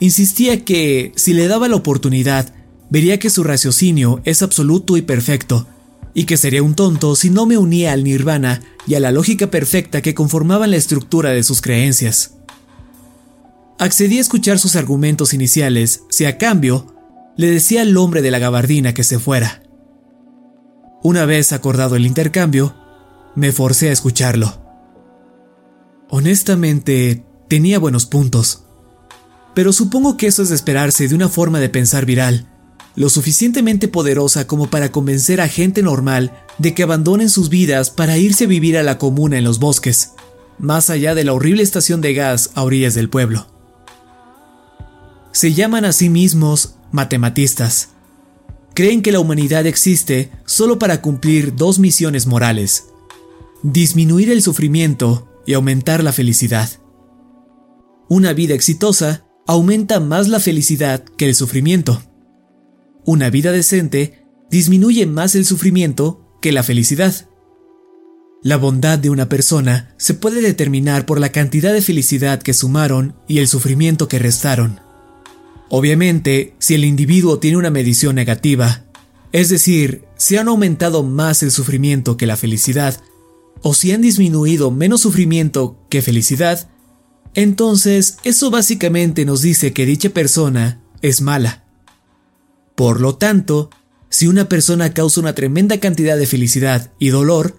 [0.00, 2.52] Insistía que, si le daba la oportunidad,
[2.90, 5.66] vería que su raciocinio es absoluto y perfecto,
[6.14, 9.50] y que sería un tonto si no me unía al nirvana y a la lógica
[9.50, 12.34] perfecta que conformaban la estructura de sus creencias.
[13.78, 16.94] Accedí a escuchar sus argumentos iniciales si a cambio
[17.36, 19.62] le decía al hombre de la gabardina que se fuera.
[21.02, 22.74] Una vez acordado el intercambio,
[23.34, 24.62] me forcé a escucharlo.
[26.08, 28.63] Honestamente, tenía buenos puntos.
[29.54, 32.48] Pero supongo que eso es esperarse de una forma de pensar viral,
[32.96, 38.18] lo suficientemente poderosa como para convencer a gente normal de que abandonen sus vidas para
[38.18, 40.12] irse a vivir a la comuna en los bosques,
[40.58, 43.46] más allá de la horrible estación de gas a orillas del pueblo
[45.34, 47.88] se llaman a sí mismos matematistas.
[48.72, 52.84] Creen que la humanidad existe solo para cumplir dos misiones morales,
[53.64, 56.70] disminuir el sufrimiento y aumentar la felicidad.
[58.08, 62.02] Una vida exitosa aumenta más la felicidad que el sufrimiento.
[63.04, 67.28] Una vida decente disminuye más el sufrimiento que la felicidad.
[68.42, 73.16] La bondad de una persona se puede determinar por la cantidad de felicidad que sumaron
[73.26, 74.80] y el sufrimiento que restaron.
[75.70, 78.84] Obviamente, si el individuo tiene una medición negativa,
[79.32, 83.00] es decir, si han aumentado más el sufrimiento que la felicidad,
[83.62, 86.68] o si han disminuido menos sufrimiento que felicidad,
[87.34, 91.64] entonces eso básicamente nos dice que dicha persona es mala.
[92.74, 93.70] Por lo tanto,
[94.08, 97.56] si una persona causa una tremenda cantidad de felicidad y dolor,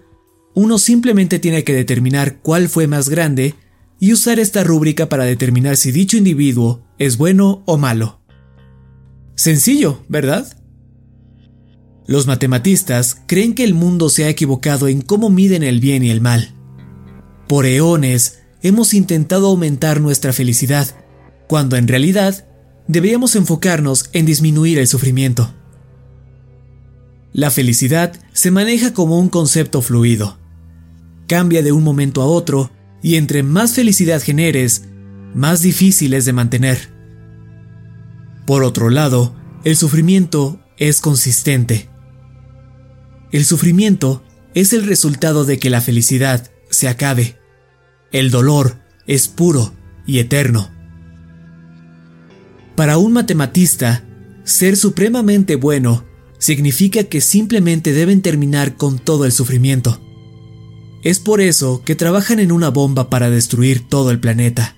[0.54, 3.56] uno simplemente tiene que determinar cuál fue más grande
[4.00, 8.22] y usar esta rúbrica para determinar si dicho individuo es bueno o malo.
[9.36, 10.48] Sencillo, ¿verdad?
[12.08, 16.12] Los matematistas creen que el mundo se ha equivocado en cómo miden el bien y
[16.12, 16.54] el mal.
[17.48, 20.88] Por eones hemos intentado aumentar nuestra felicidad,
[21.48, 22.48] cuando en realidad
[22.88, 25.54] deberíamos enfocarnos en disminuir el sufrimiento.
[27.32, 30.40] La felicidad se maneja como un concepto fluido.
[31.28, 32.72] Cambia de un momento a otro
[33.04, 34.86] y entre más felicidad generes,
[35.36, 36.90] más difícil es de mantener.
[38.48, 41.88] Por otro lado, el sufrimiento es consistente.
[43.32, 44.24] El sufrimiento
[44.56, 47.38] es el resultado de que la felicidad se acabe.
[48.16, 49.74] El dolor es puro
[50.08, 50.70] y eterno.
[52.78, 54.06] Para un matematista,
[54.46, 56.06] ser supremamente bueno
[56.40, 60.00] significa que simplemente deben terminar con todo el sufrimiento.
[61.04, 64.78] Es por eso que trabajan en una bomba para destruir todo el planeta.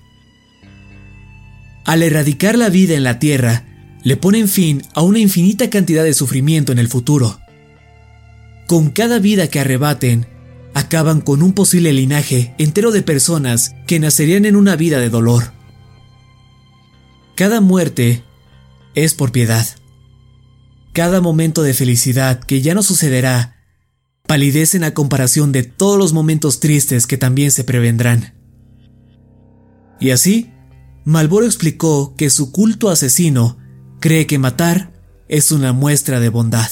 [1.84, 3.66] Al erradicar la vida en la Tierra,
[4.02, 7.38] le ponen fin a una infinita cantidad de sufrimiento en el futuro.
[8.66, 10.26] Con cada vida que arrebaten,
[10.78, 15.52] acaban con un posible linaje entero de personas que nacerían en una vida de dolor.
[17.34, 18.22] Cada muerte
[18.94, 19.66] es por piedad.
[20.92, 23.56] Cada momento de felicidad que ya no sucederá
[24.28, 28.34] palidecen a comparación de todos los momentos tristes que también se prevendrán.
[29.98, 30.52] Y así,
[31.04, 33.58] Malboro explicó que su culto asesino
[33.98, 34.92] cree que matar
[35.26, 36.70] es una muestra de bondad.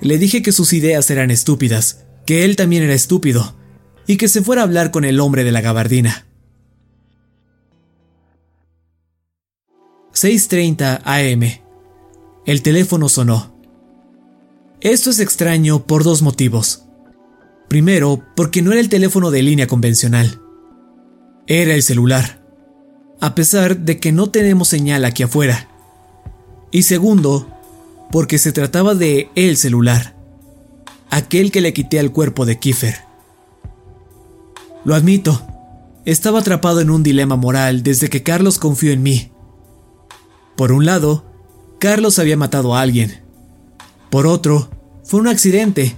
[0.00, 3.56] Le dije que sus ideas eran estúpidas, que él también era estúpido,
[4.06, 6.26] y que se fuera a hablar con el hombre de la gabardina.
[10.12, 11.60] 6.30 am.
[12.46, 13.54] El teléfono sonó.
[14.80, 16.84] Esto es extraño por dos motivos.
[17.68, 20.40] Primero, porque no era el teléfono de línea convencional.
[21.46, 22.42] Era el celular,
[23.20, 25.68] a pesar de que no tenemos señal aquí afuera.
[26.70, 27.48] Y segundo,
[28.10, 30.15] porque se trataba de el celular,
[31.10, 32.96] aquel que le quité al cuerpo de Kiefer.
[34.84, 35.44] Lo admito,
[36.04, 39.32] estaba atrapado en un dilema moral desde que Carlos confió en mí.
[40.56, 41.24] Por un lado,
[41.78, 43.22] Carlos había matado a alguien.
[44.10, 44.70] Por otro,
[45.04, 45.96] fue un accidente.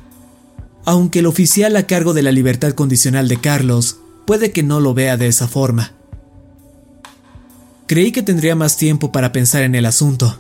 [0.85, 4.95] Aunque el oficial a cargo de la libertad condicional de Carlos puede que no lo
[4.95, 5.93] vea de esa forma.
[7.87, 10.39] Creí que tendría más tiempo para pensar en el asunto.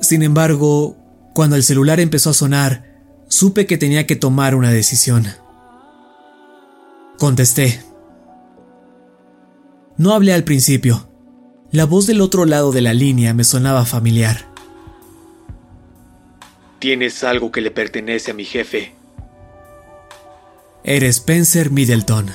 [0.00, 0.96] Sin embargo,
[1.34, 2.93] cuando el celular empezó a sonar,
[3.34, 5.26] supe que tenía que tomar una decisión.
[7.18, 7.82] Contesté.
[9.96, 11.08] No hablé al principio.
[11.72, 14.46] La voz del otro lado de la línea me sonaba familiar.
[16.78, 18.94] Tienes algo que le pertenece a mi jefe.
[20.84, 22.30] Eres Spencer Middleton.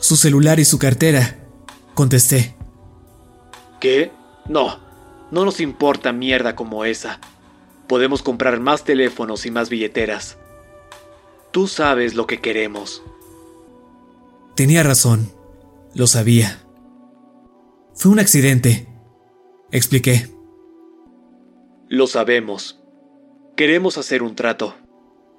[0.00, 1.38] Su celular y su cartera,
[1.94, 2.56] contesté.
[3.78, 4.10] ¿Qué?
[4.48, 4.80] No,
[5.30, 7.20] no nos importa mierda como esa.
[7.88, 10.36] Podemos comprar más teléfonos y más billeteras.
[11.50, 13.02] Tú sabes lo que queremos.
[14.54, 15.32] Tenía razón,
[15.94, 16.62] lo sabía.
[17.94, 18.86] Fue un accidente,
[19.72, 20.28] expliqué.
[21.88, 22.78] Lo sabemos.
[23.56, 24.76] Queremos hacer un trato.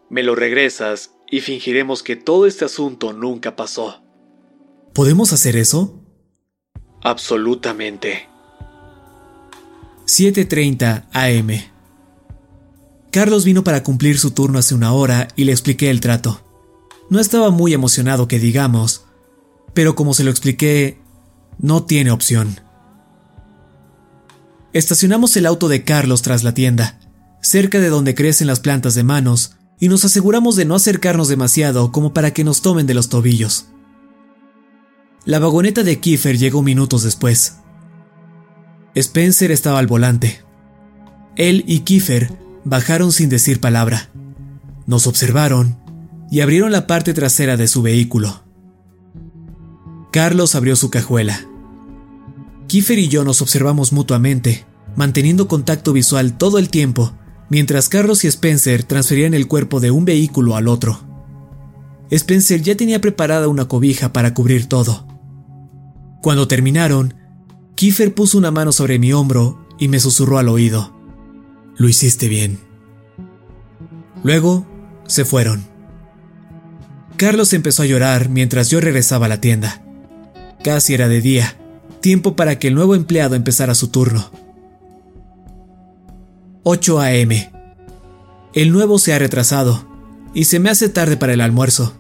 [0.09, 4.01] Me lo regresas y fingiremos que todo este asunto nunca pasó.
[4.93, 6.03] ¿Podemos hacer eso?
[7.01, 8.27] Absolutamente.
[10.05, 11.68] 7.30 am.
[13.11, 16.41] Carlos vino para cumplir su turno hace una hora y le expliqué el trato.
[17.09, 19.05] No estaba muy emocionado que digamos,
[19.73, 20.99] pero como se lo expliqué,
[21.57, 22.59] no tiene opción.
[24.73, 26.99] Estacionamos el auto de Carlos tras la tienda
[27.41, 31.91] cerca de donde crecen las plantas de manos, y nos aseguramos de no acercarnos demasiado
[31.91, 33.67] como para que nos tomen de los tobillos.
[35.25, 37.57] La vagoneta de Kiefer llegó minutos después.
[38.93, 40.43] Spencer estaba al volante.
[41.37, 42.37] Él y Kiefer
[42.69, 44.09] bajaron sin decir palabra.
[44.85, 45.77] Nos observaron
[46.31, 48.43] y abrieron la parte trasera de su vehículo.
[50.11, 51.41] Carlos abrió su cajuela.
[52.67, 54.65] Kiefer y yo nos observamos mutuamente,
[54.95, 57.13] manteniendo contacto visual todo el tiempo
[57.49, 61.01] mientras Carlos y Spencer transferían el cuerpo de un vehículo al otro.
[62.11, 65.07] Spencer ya tenía preparada una cobija para cubrir todo.
[66.21, 67.15] Cuando terminaron,
[67.75, 70.98] Kiefer puso una mano sobre mi hombro y me susurró al oído.
[71.79, 72.59] Lo hiciste bien.
[74.21, 74.67] Luego,
[75.07, 75.65] se fueron.
[77.15, 79.81] Carlos empezó a llorar mientras yo regresaba a la tienda.
[80.61, 81.55] Casi era de día,
[82.01, 84.29] tiempo para que el nuevo empleado empezara su turno.
[86.63, 87.49] 8 a.m.
[88.53, 89.87] El nuevo se ha retrasado
[90.33, 91.97] y se me hace tarde para el almuerzo.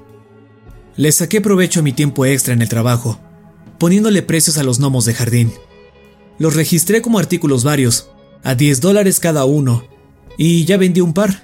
[0.97, 3.17] Le saqué provecho a mi tiempo extra en el trabajo,
[3.77, 5.53] poniéndole precios a los gnomos de jardín.
[6.37, 8.09] Los registré como artículos varios,
[8.43, 9.83] a 10 dólares cada uno,
[10.37, 11.43] y ya vendí un par.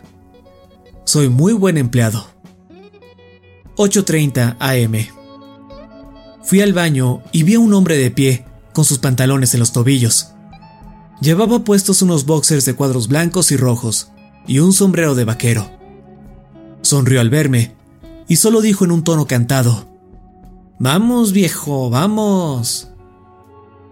[1.03, 2.27] Soy muy buen empleado.
[3.77, 5.15] 8.30 am.
[6.43, 9.71] Fui al baño y vi a un hombre de pie, con sus pantalones en los
[9.71, 10.31] tobillos.
[11.21, 14.11] Llevaba puestos unos boxers de cuadros blancos y rojos,
[14.47, 15.69] y un sombrero de vaquero.
[16.81, 17.75] Sonrió al verme,
[18.27, 19.87] y solo dijo en un tono cantado,
[20.77, 22.89] Vamos, viejo, vamos.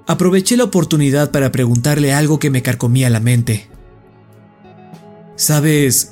[0.05, 3.69] Aproveché la oportunidad para preguntarle algo que me carcomía la mente.
[5.35, 6.11] ¿Sabes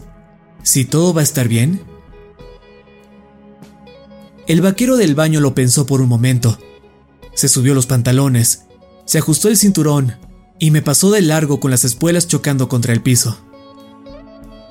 [0.63, 1.81] si todo va a estar bien?
[4.47, 6.57] El vaquero del baño lo pensó por un momento.
[7.33, 8.65] Se subió los pantalones,
[9.05, 10.15] se ajustó el cinturón
[10.57, 13.37] y me pasó de largo con las espuelas chocando contra el piso.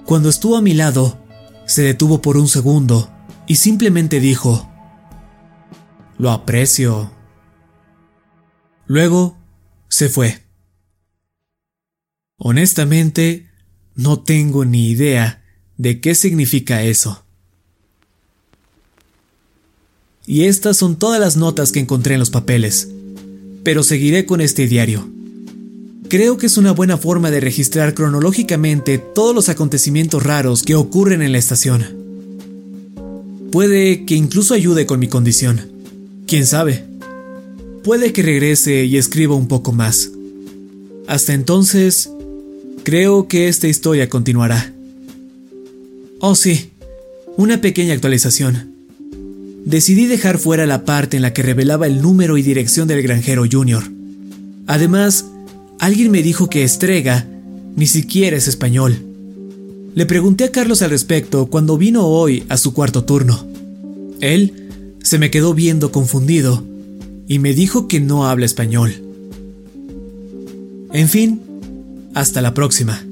[0.06, 1.18] Cuando estuvo a mi lado,
[1.66, 3.10] se detuvo por un segundo
[3.46, 4.68] y simplemente dijo,
[6.18, 7.19] Lo aprecio.
[8.90, 9.36] Luego,
[9.88, 10.40] se fue.
[12.38, 13.46] Honestamente,
[13.94, 15.44] no tengo ni idea
[15.76, 17.22] de qué significa eso.
[20.26, 22.88] Y estas son todas las notas que encontré en los papeles,
[23.62, 25.08] pero seguiré con este diario.
[26.08, 31.22] Creo que es una buena forma de registrar cronológicamente todos los acontecimientos raros que ocurren
[31.22, 31.86] en la estación.
[33.52, 35.70] Puede que incluso ayude con mi condición.
[36.26, 36.89] ¿Quién sabe?
[37.82, 40.10] Puede que regrese y escriba un poco más.
[41.06, 42.10] Hasta entonces,
[42.84, 44.74] creo que esta historia continuará.
[46.20, 46.70] Oh sí,
[47.38, 48.74] una pequeña actualización.
[49.64, 53.44] Decidí dejar fuera la parte en la que revelaba el número y dirección del granjero
[53.50, 53.84] Junior.
[54.66, 55.24] Además,
[55.78, 57.26] alguien me dijo que Estrega
[57.76, 58.98] ni siquiera es español.
[59.94, 63.46] Le pregunté a Carlos al respecto cuando vino hoy a su cuarto turno.
[64.20, 66.62] Él se me quedó viendo confundido
[67.30, 68.92] y me dijo que no habla español.
[70.92, 71.40] En fin,
[72.12, 73.04] hasta la próxima.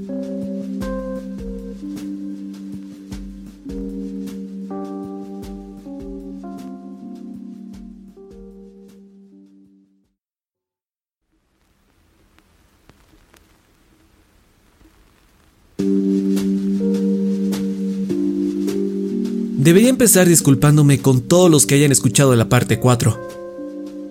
[19.59, 23.38] Debería empezar disculpándome con todos los que hayan escuchado la parte 4.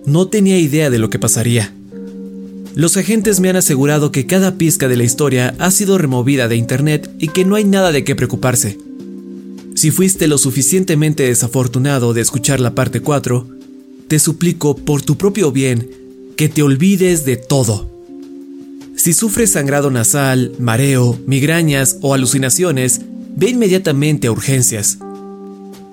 [0.06, 1.74] No tenía idea de lo que pasaría.
[2.74, 6.56] Los agentes me han asegurado que cada pizca de la historia ha sido removida de
[6.56, 8.78] internet y que no hay nada de qué preocuparse.
[9.74, 13.48] Si fuiste lo suficientemente desafortunado de escuchar la parte 4,
[14.08, 15.90] te suplico por tu propio bien
[16.36, 17.90] que te olvides de todo.
[18.96, 23.00] Si sufres sangrado nasal, mareo, migrañas o alucinaciones,
[23.36, 24.98] ve inmediatamente a urgencias.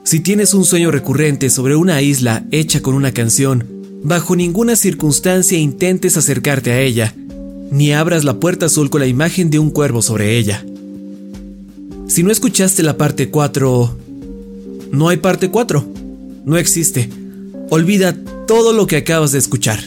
[0.04, 3.75] Si tienes un sueño recurrente sobre una isla hecha con una canción,
[4.06, 7.16] bajo ninguna circunstancia intentes acercarte a ella,
[7.72, 10.64] ni abras la puerta azul con la imagen de un cuervo sobre ella.
[12.08, 13.98] Si no escuchaste la parte 4,
[14.92, 15.86] no hay parte 4.
[16.46, 17.10] No existe.
[17.72, 19.80] Olvida todo lo que acabas de escuchar.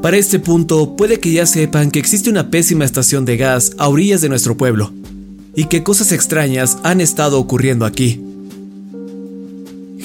[0.00, 3.88] Para este punto, puede que ya sepan que existe una pésima estación de gas a
[3.88, 4.94] orillas de nuestro pueblo
[5.54, 8.29] y que cosas extrañas han estado ocurriendo aquí.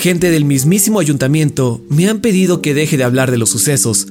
[0.06, 4.06] Gente del mismísimo ayuntamiento me han pedido que deje de hablar de los sucesos,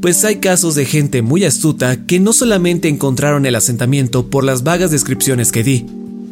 [0.00, 4.62] pues hay casos de gente muy astuta que no solamente encontraron el asentamiento por las
[4.62, 5.84] vagas descripciones que di,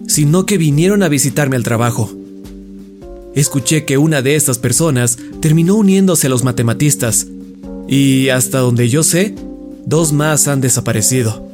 [0.07, 2.11] sino que vinieron a visitarme al trabajo.
[3.35, 7.27] Escuché que una de estas personas terminó uniéndose a los matematistas,
[7.87, 9.35] y hasta donde yo sé,
[9.85, 11.47] dos más han desaparecido.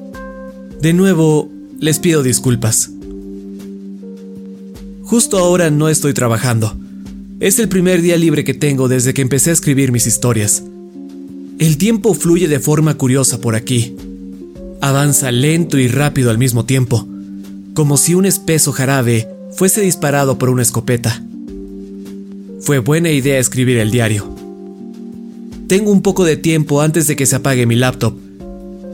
[0.80, 2.90] De nuevo, les pido disculpas.
[5.02, 6.79] Justo ahora no estoy trabajando.
[7.40, 10.62] Es el primer día libre que tengo desde que empecé a escribir mis historias.
[11.58, 13.96] El tiempo fluye de forma curiosa por aquí.
[14.82, 17.08] Avanza lento y rápido al mismo tiempo,
[17.72, 21.24] como si un espeso jarabe fuese disparado por una escopeta.
[22.60, 24.28] Fue buena idea escribir el diario.
[25.66, 28.18] Tengo un poco de tiempo antes de que se apague mi laptop,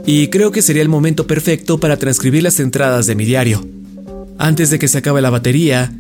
[0.07, 3.67] y creo que sería el momento perfecto para transcribir las entradas de mi diario,
[4.39, 5.93] antes de que se acabe la batería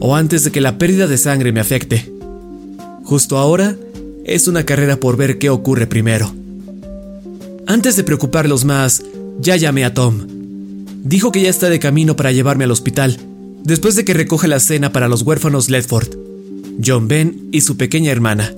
[0.00, 2.12] o antes de que la pérdida de sangre me afecte.
[3.04, 3.76] Justo ahora
[4.24, 6.32] es una carrera por ver qué ocurre primero.
[7.66, 9.02] Antes de preocuparlos más,
[9.40, 10.26] ya llamé a Tom.
[11.04, 13.18] Dijo que ya está de camino para llevarme al hospital,
[13.64, 16.08] después de que recoge la cena para los huérfanos Ledford,
[16.84, 18.52] John Ben y su pequeña hermana.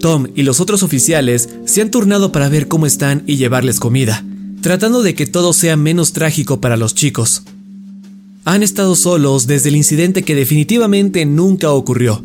[0.00, 4.24] Tom y los otros oficiales se han turnado para ver cómo están y llevarles comida,
[4.60, 7.42] tratando de que todo sea menos trágico para los chicos.
[8.44, 12.24] Han estado solos desde el incidente que definitivamente nunca ocurrió.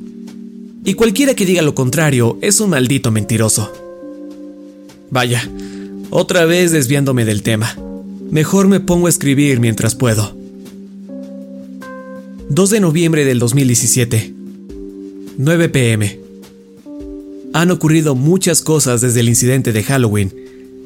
[0.83, 3.71] Y cualquiera que diga lo contrario es un maldito mentiroso.
[5.11, 5.47] Vaya,
[6.09, 7.77] otra vez desviándome del tema.
[8.31, 10.35] Mejor me pongo a escribir mientras puedo.
[12.49, 14.33] 2 de noviembre del 2017.
[15.37, 16.19] 9 pm.
[17.53, 20.33] Han ocurrido muchas cosas desde el incidente de Halloween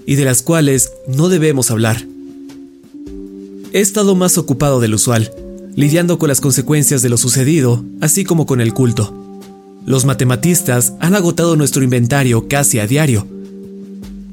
[0.06, 2.06] y de las cuales no debemos hablar.
[3.74, 5.32] He estado más ocupado del usual,
[5.76, 9.16] lidiando con las consecuencias de lo sucedido, así como con el culto.
[9.86, 13.26] Los matematistas han agotado nuestro inventario casi a diario.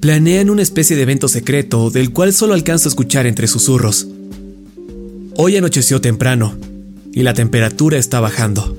[0.00, 4.08] Planean una especie de evento secreto del cual solo alcanzo a escuchar entre susurros.
[5.36, 6.56] Hoy anocheció temprano
[7.12, 8.76] y la temperatura está bajando.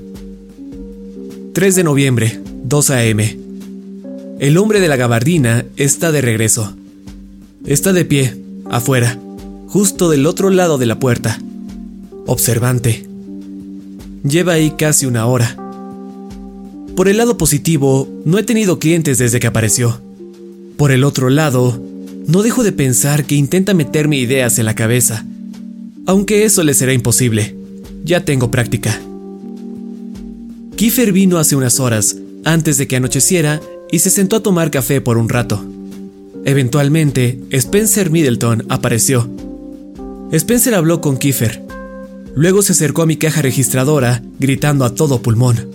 [1.54, 3.38] 3 de noviembre, 2 a.m.
[4.38, 6.74] El hombre de la gabardina está de regreso.
[7.64, 8.36] Está de pie,
[8.70, 9.18] afuera,
[9.70, 11.38] justo del otro lado de la puerta.
[12.26, 13.06] Observante.
[14.24, 15.56] Lleva ahí casi una hora.
[16.96, 20.00] Por el lado positivo, no he tenido clientes desde que apareció.
[20.76, 21.80] Por el otro lado,
[22.26, 25.24] no dejo de pensar que intenta meterme ideas en la cabeza.
[26.04, 27.54] Aunque eso le será imposible.
[28.04, 29.00] Ya tengo práctica.
[30.74, 33.60] Kiefer vino hace unas horas, antes de que anocheciera,
[33.92, 35.64] y se sentó a tomar café por un rato.
[36.44, 39.30] Eventualmente, Spencer Middleton apareció
[40.32, 41.62] Spencer habló con Kiefer.
[42.36, 45.68] Luego se acercó a mi caja registradora, gritando a todo pulmón.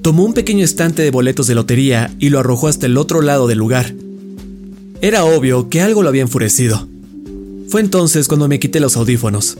[0.00, 3.46] Tomó un pequeño estante de boletos de lotería y lo arrojó hasta el otro lado
[3.46, 3.92] del lugar.
[5.02, 6.88] Era obvio que algo lo había enfurecido.
[7.68, 9.58] Fue entonces cuando me quité los audífonos.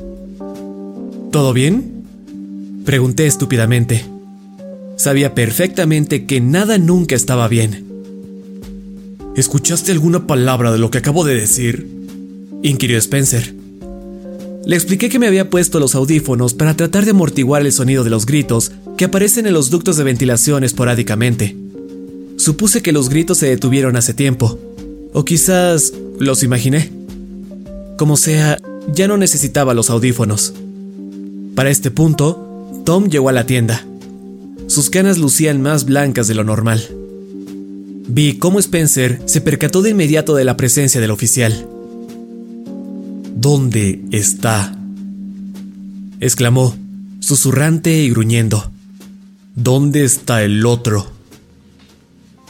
[1.30, 2.04] ¿Todo bien?
[2.84, 4.06] Pregunté estúpidamente.
[4.96, 7.84] Sabía perfectamente que nada nunca estaba bien.
[9.34, 11.86] ¿Escuchaste alguna palabra de lo que acabo de decir?
[12.62, 13.55] inquirió Spencer.
[14.66, 18.10] Le expliqué que me había puesto los audífonos para tratar de amortiguar el sonido de
[18.10, 21.56] los gritos que aparecen en los ductos de ventilación esporádicamente.
[22.36, 24.58] Supuse que los gritos se detuvieron hace tiempo,
[25.12, 26.90] o quizás los imaginé.
[27.96, 28.58] Como sea,
[28.92, 30.52] ya no necesitaba los audífonos.
[31.54, 33.86] Para este punto, Tom llegó a la tienda.
[34.66, 36.84] Sus canas lucían más blancas de lo normal.
[38.08, 41.68] Vi cómo Spencer se percató de inmediato de la presencia del oficial.
[43.36, 44.74] ¿Dónde está?
[46.20, 46.74] exclamó,
[47.20, 48.72] susurrante y gruñendo.
[49.54, 51.12] ¿Dónde está el otro?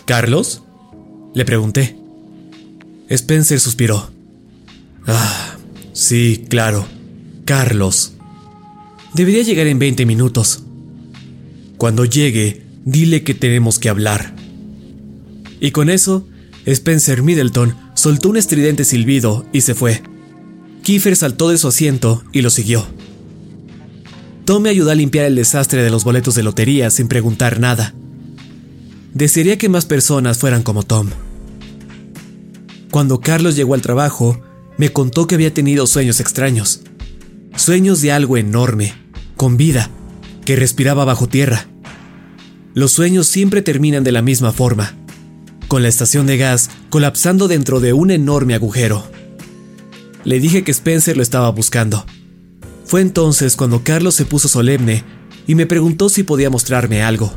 [0.05, 0.63] ¿Carlos?
[1.35, 1.97] Le pregunté.
[3.09, 4.13] Spencer suspiró.
[5.09, 5.57] Ah,
[5.93, 6.87] sí, claro.
[7.45, 8.15] Carlos.
[9.13, 10.63] Debería llegar en 20 minutos.
[11.79, 14.37] Cuando llegue, dile que tenemos que hablar.
[15.59, 16.29] Y con eso,
[16.65, 20.01] Spencer Middleton soltó un estridente silbido y se fue.
[20.87, 22.87] Kiefer saltó de su asiento y lo siguió.
[24.45, 27.93] Tom me ayudó a limpiar el desastre de los boletos de lotería sin preguntar nada.
[29.13, 31.11] Desearía que más personas fueran como Tom.
[32.93, 34.41] Cuando Carlos llegó al trabajo,
[34.79, 36.83] me contó que había tenido sueños extraños.
[37.57, 38.95] Sueños de algo enorme,
[39.37, 39.91] con vida,
[40.45, 41.67] que respiraba bajo tierra.
[42.75, 44.95] Los sueños siempre terminan de la misma forma,
[45.67, 49.16] con la estación de gas colapsando dentro de un enorme agujero.
[50.27, 52.05] Le dije que Spencer lo estaba buscando.
[52.85, 55.05] Fue entonces cuando Carlos se puso solemne
[55.47, 57.33] y me preguntó si podía mostrarme algo.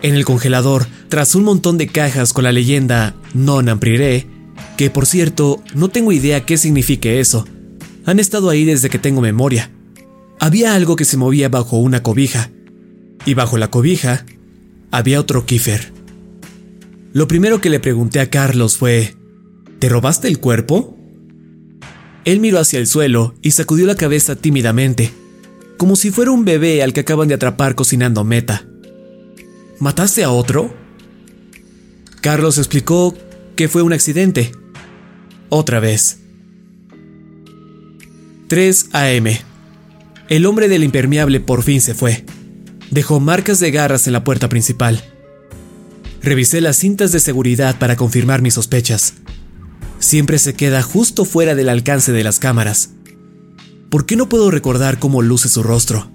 [0.00, 4.26] En el congelador, tras un montón de cajas con la leyenda Non Ampriré,
[4.78, 7.46] que por cierto, no tengo idea qué signifique eso,
[8.06, 9.70] han estado ahí desde que tengo memoria.
[10.40, 12.50] Había algo que se movía bajo una cobija,
[13.26, 14.24] y bajo la cobija
[14.90, 15.92] había otro Kiefer.
[17.12, 19.14] Lo primero que le pregunté a Carlos fue,
[19.78, 21.03] ¿te robaste el cuerpo?
[22.24, 25.12] Él miró hacia el suelo y sacudió la cabeza tímidamente,
[25.76, 28.66] como si fuera un bebé al que acaban de atrapar cocinando meta.
[29.78, 30.74] ¿Mataste a otro?
[32.20, 33.14] Carlos explicó
[33.56, 34.52] que fue un accidente.
[35.50, 36.20] Otra vez.
[38.48, 39.40] 3 a.m.
[40.28, 42.24] El hombre del impermeable por fin se fue.
[42.90, 45.02] Dejó marcas de garras en la puerta principal.
[46.22, 49.14] Revisé las cintas de seguridad para confirmar mis sospechas.
[50.04, 52.90] Siempre se queda justo fuera del alcance de las cámaras.
[53.90, 56.10] ¿Por qué no puedo recordar cómo luce su rostro?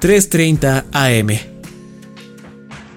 [0.00, 1.28] 3.30 am.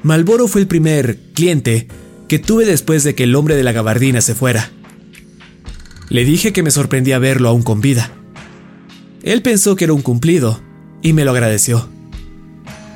[0.04, 1.88] Malboro fue el primer cliente
[2.28, 4.72] que tuve después de que el hombre de la gabardina se fuera.
[6.10, 8.12] Le dije que me sorprendía verlo aún con vida.
[9.22, 10.62] Él pensó que era un cumplido
[11.02, 11.90] y me lo agradeció.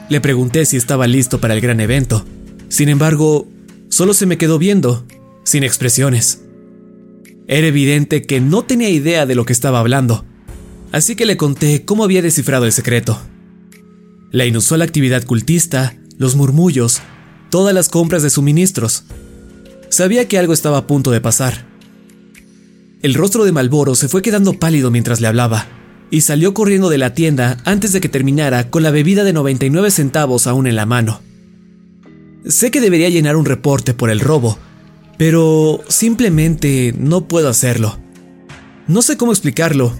[0.10, 2.26] Le pregunté si estaba listo para el gran evento.
[2.70, 3.48] Sin embargo,
[3.90, 5.06] solo se me quedó viendo,
[5.44, 6.42] sin expresiones.
[7.48, 10.26] Era evidente que no tenía idea de lo que estaba hablando,
[10.92, 13.20] así que le conté cómo había descifrado el secreto.
[14.32, 17.02] La inusual actividad cultista, los murmullos,
[17.50, 19.04] todas las compras de suministros.
[19.90, 21.68] Sabía que algo estaba a punto de pasar.
[23.02, 25.68] El rostro de Malboro se fue quedando pálido mientras le hablaba,
[26.10, 29.92] y salió corriendo de la tienda antes de que terminara con la bebida de 99
[29.92, 31.22] centavos aún en la mano.
[32.46, 34.58] Sé que debería llenar un reporte por el robo,
[35.26, 37.98] pero simplemente no puedo hacerlo.
[38.90, 39.94] No sé cómo explicarlo.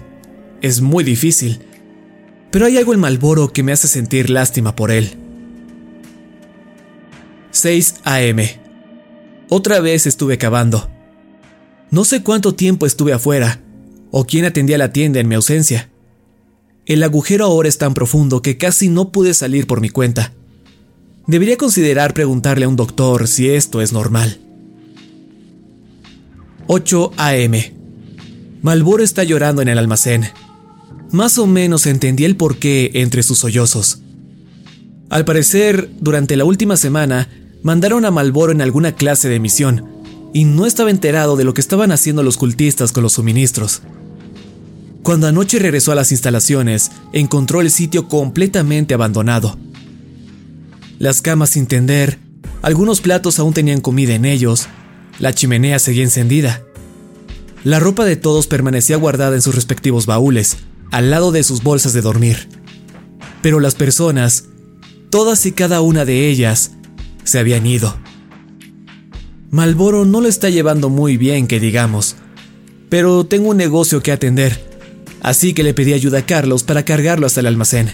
[0.60, 1.60] Es muy difícil.
[2.50, 5.16] Pero hay algo en Malboro que me hace sentir lástima por él.
[7.52, 8.60] 6 a.m.
[9.48, 10.90] Otra vez estuve cavando.
[11.90, 13.62] No sé cuánto tiempo estuve afuera,
[14.10, 15.88] o quién atendía la tienda en mi ausencia.
[16.84, 20.34] El agujero ahora es tan profundo que casi no pude salir por mi cuenta.
[21.26, 24.43] Debería considerar preguntarle a un doctor si esto es normal.
[26.66, 27.74] 8 a.m.
[28.62, 30.24] Malboro está llorando en el almacén.
[31.10, 34.00] Más o menos entendí el porqué entre sus sollozos.
[35.10, 37.28] Al parecer, durante la última semana,
[37.62, 39.84] mandaron a Malboro en alguna clase de misión,
[40.32, 43.82] y no estaba enterado de lo que estaban haciendo los cultistas con los suministros.
[45.02, 49.58] Cuando anoche regresó a las instalaciones, encontró el sitio completamente abandonado.
[50.98, 52.18] Las camas sin tender,
[52.62, 54.66] algunos platos aún tenían comida en ellos,
[55.18, 56.62] la chimenea seguía encendida.
[57.62, 60.58] La ropa de todos permanecía guardada en sus respectivos baúles,
[60.90, 62.48] al lado de sus bolsas de dormir.
[63.42, 64.44] Pero las personas,
[65.10, 66.72] todas y cada una de ellas,
[67.24, 67.96] se habían ido.
[69.50, 72.16] Malboro no lo está llevando muy bien, que digamos,
[72.88, 74.62] pero tengo un negocio que atender,
[75.22, 77.92] así que le pedí ayuda a Carlos para cargarlo hasta el almacén.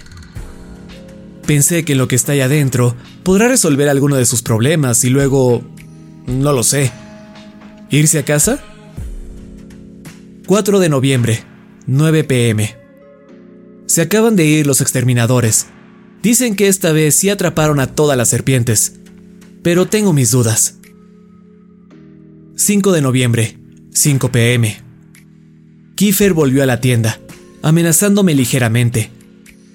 [1.46, 5.62] Pensé que lo que está ahí adentro podrá resolver alguno de sus problemas y luego...
[6.26, 6.92] no lo sé.
[7.90, 8.62] ¿Irse a casa?
[10.46, 11.42] 4 de noviembre,
[11.86, 12.76] 9 pm.
[13.86, 15.66] Se acaban de ir los exterminadores.
[16.22, 19.00] Dicen que esta vez sí atraparon a todas las serpientes,
[19.64, 20.76] pero tengo mis dudas.
[22.54, 23.58] 5 de noviembre,
[23.92, 24.82] 5 pm.
[25.96, 27.18] Kiefer volvió a la tienda,
[27.62, 29.10] amenazándome ligeramente.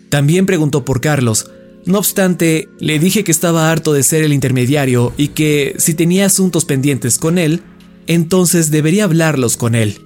[0.08, 1.52] También preguntó por Carlos,
[1.86, 6.28] no obstante, le dije que estaba harto de ser el intermediario y que si tenía
[6.28, 7.62] asuntos pendientes con él,
[8.08, 10.02] entonces debería hablarlos con él.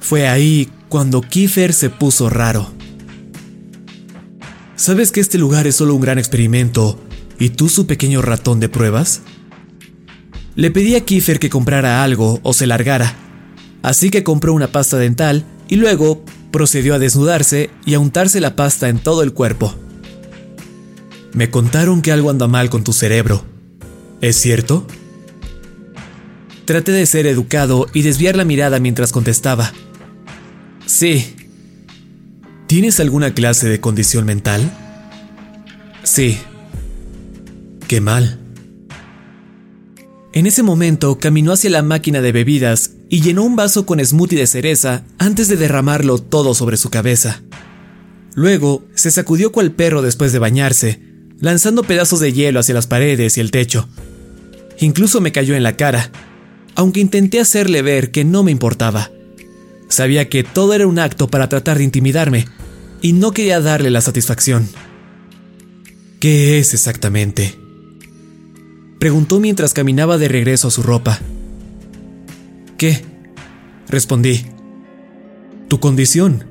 [0.00, 2.70] Fue ahí cuando Kiefer se puso raro.
[4.76, 6.98] ¿Sabes que este lugar es solo un gran experimento
[7.38, 9.22] y tú su pequeño ratón de pruebas?
[10.54, 13.14] Le pedí a Kiefer que comprara algo o se largara,
[13.82, 18.56] así que compró una pasta dental y luego procedió a desnudarse y a untarse la
[18.56, 19.74] pasta en todo el cuerpo.
[21.32, 23.44] Me contaron que algo anda mal con tu cerebro.
[24.20, 24.86] ¿Es cierto?
[26.64, 29.72] Traté de ser educado y desviar la mirada mientras contestaba.
[30.86, 31.34] Sí.
[32.66, 34.72] ¿Tienes alguna clase de condición mental?
[36.04, 36.38] Sí.
[37.88, 38.38] Qué mal.
[40.32, 44.38] En ese momento caminó hacia la máquina de bebidas y llenó un vaso con smoothie
[44.38, 47.42] de cereza antes de derramarlo todo sobre su cabeza.
[48.34, 51.02] Luego se sacudió cual perro después de bañarse,
[51.38, 53.88] lanzando pedazos de hielo hacia las paredes y el techo.
[54.78, 56.10] Incluso me cayó en la cara,
[56.74, 59.10] aunque intenté hacerle ver que no me importaba.
[59.88, 62.46] Sabía que todo era un acto para tratar de intimidarme,
[63.02, 64.68] y no quería darle la satisfacción.
[66.20, 67.58] ¿Qué es exactamente?
[69.00, 71.18] Preguntó mientras caminaba de regreso a su ropa.
[72.78, 73.02] ¿Qué?
[73.88, 74.46] Respondí.
[75.68, 76.44] ¿Tu condición?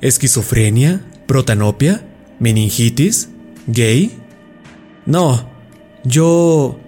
[0.00, 1.04] ¿Esquizofrenia?
[1.26, 2.06] ¿Protanopia?
[2.38, 3.28] ¿Meningitis?
[3.66, 4.12] ¿Gay?
[5.04, 5.50] No,
[6.04, 6.80] yo...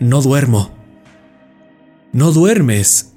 [0.00, 0.77] no duermo.
[2.18, 3.12] No duermes.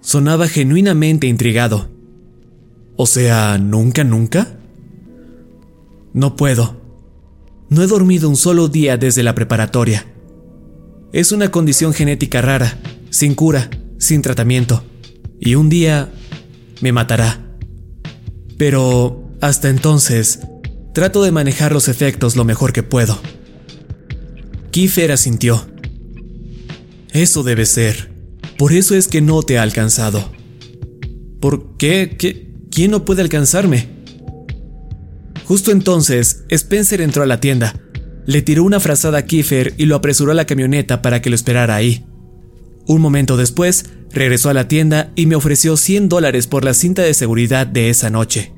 [0.00, 1.90] Sonaba genuinamente intrigado.
[2.96, 4.56] O sea, ¿nunca, nunca?
[6.14, 6.80] No puedo.
[7.68, 10.06] No he dormido un solo día desde la preparatoria.
[11.12, 12.78] Es una condición genética rara,
[13.10, 14.82] sin cura, sin tratamiento.
[15.38, 16.10] Y un día
[16.80, 17.44] me matará.
[18.56, 20.40] Pero hasta entonces,
[20.94, 23.20] trato de manejar los efectos lo mejor que puedo.
[24.70, 25.69] Kiefer asintió.
[27.12, 28.12] Eso debe ser.
[28.56, 30.30] Por eso es que no te ha alcanzado.
[31.40, 32.16] ¿Por qué?
[32.18, 32.50] ¿Qué?
[32.70, 33.88] ¿Quién no puede alcanzarme?
[35.44, 37.74] Justo entonces, Spencer entró a la tienda,
[38.26, 41.34] le tiró una frazada a Kiefer y lo apresuró a la camioneta para que lo
[41.34, 42.06] esperara ahí.
[42.86, 47.02] Un momento después, regresó a la tienda y me ofreció 100 dólares por la cinta
[47.02, 48.52] de seguridad de esa noche.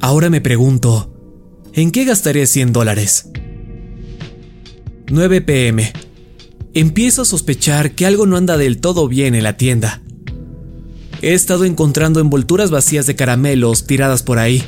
[0.00, 1.14] Ahora me pregunto,
[1.72, 3.30] ¿en qué gastaré 100 dólares?
[5.10, 5.92] 9 pm.
[6.74, 10.00] Empiezo a sospechar que algo no anda del todo bien en la tienda.
[11.20, 14.64] He estado encontrando envolturas vacías de caramelos tiradas por ahí.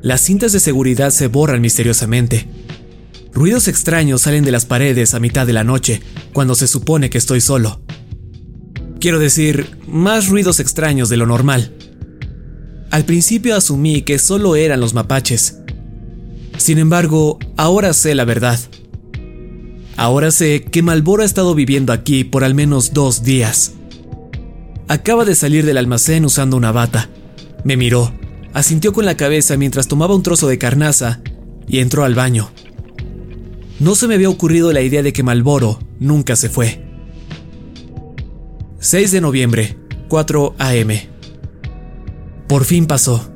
[0.00, 2.48] Las cintas de seguridad se borran misteriosamente.
[3.34, 6.00] Ruidos extraños salen de las paredes a mitad de la noche,
[6.32, 7.82] cuando se supone que estoy solo.
[8.98, 11.74] Quiero decir, más ruidos extraños de lo normal.
[12.90, 15.58] Al principio asumí que solo eran los mapaches.
[16.56, 18.58] Sin embargo, ahora sé la verdad.
[19.96, 23.72] Ahora sé que Malboro ha estado viviendo aquí por al menos dos días.
[24.88, 27.08] Acaba de salir del almacén usando una bata.
[27.64, 28.12] Me miró,
[28.52, 31.20] asintió con la cabeza mientras tomaba un trozo de carnaza
[31.66, 32.50] y entró al baño.
[33.80, 36.82] No se me había ocurrido la idea de que Malboro nunca se fue.
[38.78, 39.76] 6 de noviembre,
[40.08, 41.08] 4 a.m.
[42.46, 43.28] Por fin pasó.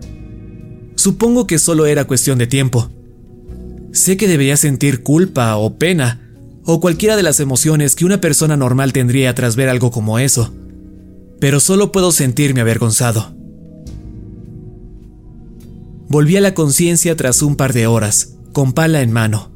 [0.95, 2.91] Supongo que solo era cuestión de tiempo.
[3.93, 6.20] Sé que debería sentir culpa o pena,
[6.65, 10.53] o cualquiera de las emociones que una persona normal tendría tras ver algo como eso,
[11.41, 13.35] pero solo puedo sentirme avergonzado.
[16.09, 19.53] Volví a la conciencia tras un par de horas, con pala en mano.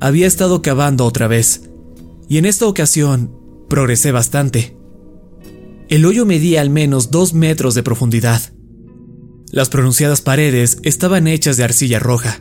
[0.00, 1.70] Había estado cavando otra vez,
[2.28, 3.34] y en esta ocasión
[3.68, 4.76] progresé bastante.
[5.88, 8.40] El hoyo medía al menos dos metros de profundidad.
[9.50, 12.40] Las pronunciadas paredes estaban hechas de arcilla roja.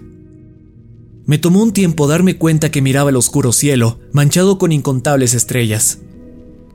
[1.25, 5.99] Me tomó un tiempo darme cuenta que miraba el oscuro cielo, manchado con incontables estrellas.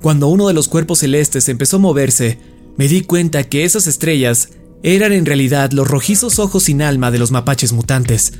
[0.01, 2.39] Cuando uno de los cuerpos celestes empezó a moverse,
[2.77, 4.51] me di cuenta que esas estrellas
[4.83, 8.33] eran en realidad los rojizos ojos sin alma de los mapaches mutantes,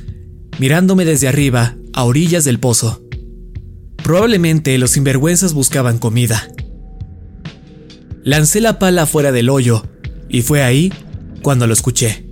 [0.57, 3.03] mirándome desde arriba, a orillas del pozo.
[4.01, 6.47] Probablemente los sinvergüenzas buscaban comida.
[8.23, 9.83] Lancé la pala fuera del hoyo,
[10.27, 10.91] y fue ahí
[11.41, 12.28] cuando lo escuché.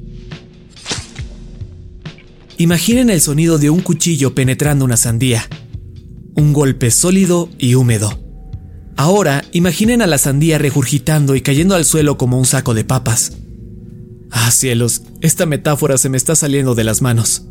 [2.59, 5.47] Imaginen el sonido de un cuchillo penetrando una sandía.
[6.33, 8.19] Un golpe sólido y húmedo.
[8.95, 13.33] Ahora imaginen a la sandía regurgitando y cayendo al suelo como un saco de papas.
[14.31, 17.45] Ah, cielos, esta metáfora se me está saliendo de las manos.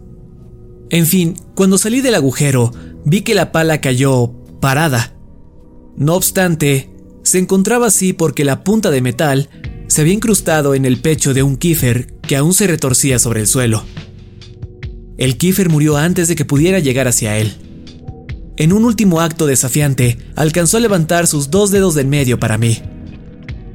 [0.91, 2.73] En fin, cuando salí del agujero,
[3.05, 5.15] vi que la pala cayó parada.
[5.97, 6.91] No obstante,
[7.23, 9.51] se encontraba así porque la punta de metal
[9.87, 13.47] se había incrustado en el pecho de un kiefer que aún se retorcía sobre el
[13.47, 13.85] suelo.
[15.19, 17.53] El kiefer murió antes de que pudiera llegar hacia él.
[18.57, 22.83] En un último acto desafiante, alcanzó a levantar sus dos dedos del medio para mí.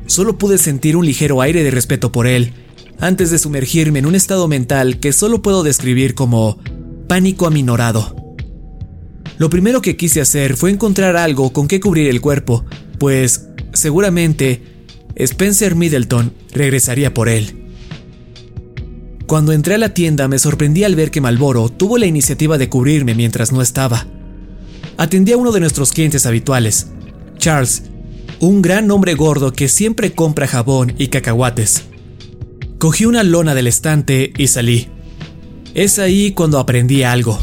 [0.08, 2.54] Solo pude sentir un ligero aire de respeto por él,
[3.00, 6.60] antes de sumergirme en un estado mental que solo puedo describir como
[7.08, 8.16] pánico aminorado.
[9.38, 12.66] Lo primero que quise hacer fue encontrar algo con que cubrir el cuerpo,
[13.00, 14.62] pues seguramente
[15.16, 17.61] Spencer Middleton regresaría por él.
[19.32, 22.68] Cuando entré a la tienda me sorprendí al ver que Malboro tuvo la iniciativa de
[22.68, 24.06] cubrirme mientras no estaba.
[24.98, 26.88] Atendí a uno de nuestros clientes habituales,
[27.38, 27.84] Charles,
[28.42, 31.84] un gran hombre gordo que siempre compra jabón y cacahuates.
[32.78, 34.90] Cogí una lona del estante y salí.
[35.76, 37.40] Es ahí cuando aprendí algo.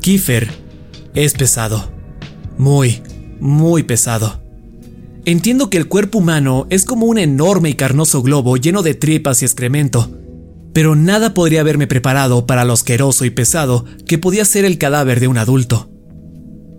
[0.00, 0.48] Kiefer
[1.14, 1.92] es pesado.
[2.56, 3.02] Muy,
[3.38, 4.40] muy pesado.
[5.26, 9.42] Entiendo que el cuerpo humano es como un enorme y carnoso globo lleno de tripas
[9.42, 10.21] y excremento,
[10.72, 15.20] pero nada podría haberme preparado para lo asqueroso y pesado que podía ser el cadáver
[15.20, 15.90] de un adulto.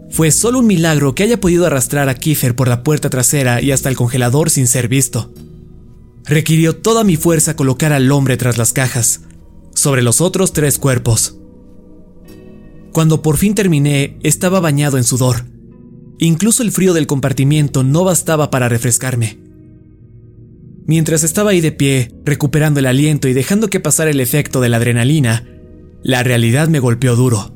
[0.10, 3.72] Fue solo un milagro que haya podido arrastrar a Kiefer por la puerta trasera y
[3.72, 5.34] hasta el congelador sin ser visto.
[6.26, 9.22] Requirió toda mi fuerza colocar al hombre tras las cajas,
[9.74, 11.38] sobre los otros tres cuerpos.
[12.92, 15.54] Cuando por fin terminé, estaba bañado en sudor
[16.24, 19.43] Incluso el frío del compartimiento no bastaba para refrescarme.
[20.86, 24.70] Mientras estaba ahí de pie, recuperando el aliento y dejando que pasara el efecto de
[24.70, 25.48] la adrenalina,
[26.04, 27.56] la realidad me golpeó duro.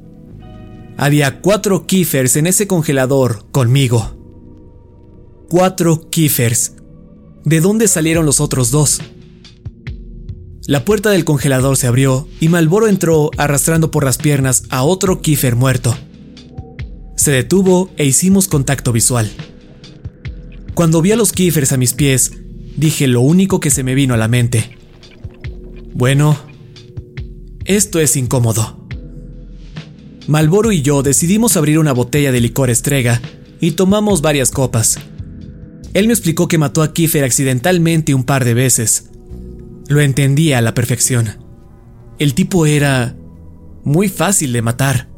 [0.98, 4.16] Había cuatro kiffers en ese congelador conmigo.
[5.50, 6.74] Cuatro kiffers.
[7.44, 9.02] ¿De dónde salieron los otros dos?
[10.66, 15.22] La puerta del congelador se abrió y Malboro entró arrastrando por las piernas a otro
[15.22, 15.96] kiffer muerto.
[17.16, 19.32] Se detuvo e hicimos contacto visual.
[20.74, 22.34] Cuando vi a los kiffers a mis pies,
[22.78, 24.78] dije lo único que se me vino a la mente.
[25.94, 26.38] Bueno,
[27.66, 28.88] esto es incómodo.
[30.28, 33.22] Malboro y yo decidimos abrir una botella de licor estrega
[33.60, 35.00] y tomamos varias copas.
[35.94, 39.10] Él me explicó que mató a Kiefer accidentalmente un par de veces.
[39.88, 41.38] Lo entendía a la perfección.
[42.20, 43.16] El tipo era
[43.84, 45.10] muy fácil de matar.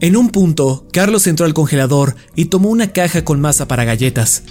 [0.00, 4.42] En un punto, Carlos entró al congelador y tomó una caja con masa para galletas.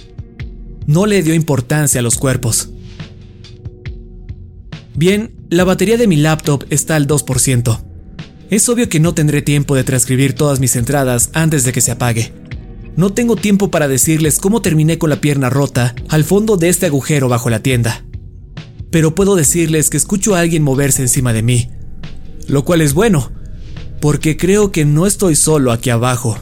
[0.86, 2.70] No le dio importancia a los cuerpos.
[4.94, 7.82] Bien, la batería de mi laptop está al 2%.
[8.48, 11.90] Es obvio que no tendré tiempo de transcribir todas mis entradas antes de que se
[11.90, 12.32] apague.
[12.96, 16.86] No tengo tiempo para decirles cómo terminé con la pierna rota al fondo de este
[16.86, 18.04] agujero bajo la tienda.
[18.90, 21.70] Pero puedo decirles que escucho a alguien moverse encima de mí,
[22.46, 23.32] lo cual es bueno,
[24.00, 26.38] porque creo que no estoy solo aquí abajo.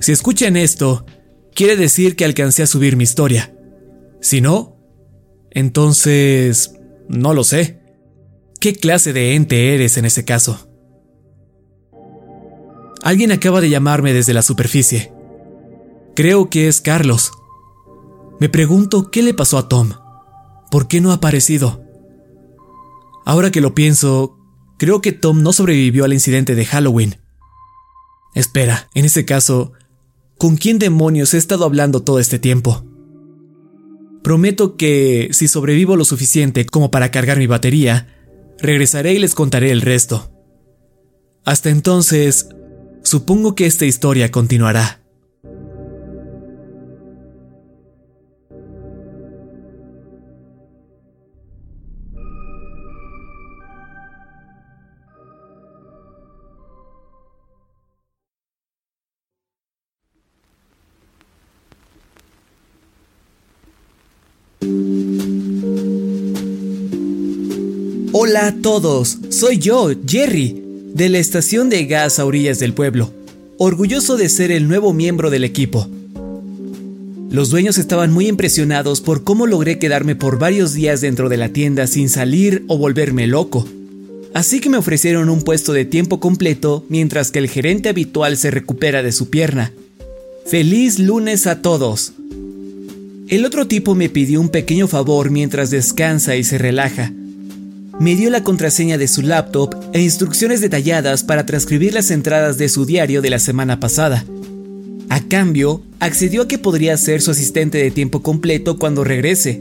[0.00, 1.06] Si escuchan esto,
[1.58, 3.52] quiere decir que alcancé a subir mi historia.
[4.20, 4.76] Si no,
[5.50, 6.76] entonces...
[7.08, 7.82] no lo sé.
[8.60, 10.70] ¿Qué clase de ente eres en ese caso?
[13.02, 15.12] Alguien acaba de llamarme desde la superficie.
[16.14, 17.32] Creo que es Carlos.
[18.38, 19.94] Me pregunto qué le pasó a Tom.
[20.70, 21.82] ¿Por qué no ha aparecido?
[23.24, 24.38] Ahora que lo pienso,
[24.78, 27.16] creo que Tom no sobrevivió al incidente de Halloween.
[28.36, 29.72] Espera, en ese caso,
[30.38, 32.84] ¿con quién demonios he estado hablando todo este tiempo?
[34.22, 38.08] Prometo que, si sobrevivo lo suficiente como para cargar mi batería,
[38.58, 40.32] regresaré y les contaré el resto.
[41.44, 42.48] Hasta entonces,
[43.02, 45.02] supongo que esta historia continuará.
[68.28, 70.62] Hola a todos, soy yo, Jerry,
[70.92, 73.10] de la estación de gas a orillas del pueblo,
[73.56, 75.88] orgulloso de ser el nuevo miembro del equipo.
[77.30, 81.54] Los dueños estaban muy impresionados por cómo logré quedarme por varios días dentro de la
[81.54, 83.66] tienda sin salir o volverme loco.
[84.34, 88.50] Así que me ofrecieron un puesto de tiempo completo mientras que el gerente habitual se
[88.50, 89.72] recupera de su pierna.
[90.44, 92.12] Feliz lunes a todos.
[93.28, 97.14] El otro tipo me pidió un pequeño favor mientras descansa y se relaja
[98.00, 102.68] me dio la contraseña de su laptop e instrucciones detalladas para transcribir las entradas de
[102.68, 104.24] su diario de la semana pasada.
[105.08, 109.60] A cambio, accedió a que podría ser su asistente de tiempo completo cuando regrese.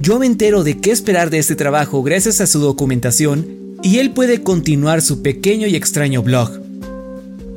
[0.00, 3.46] Yo me entero de qué esperar de este trabajo gracias a su documentación
[3.82, 6.50] y él puede continuar su pequeño y extraño blog.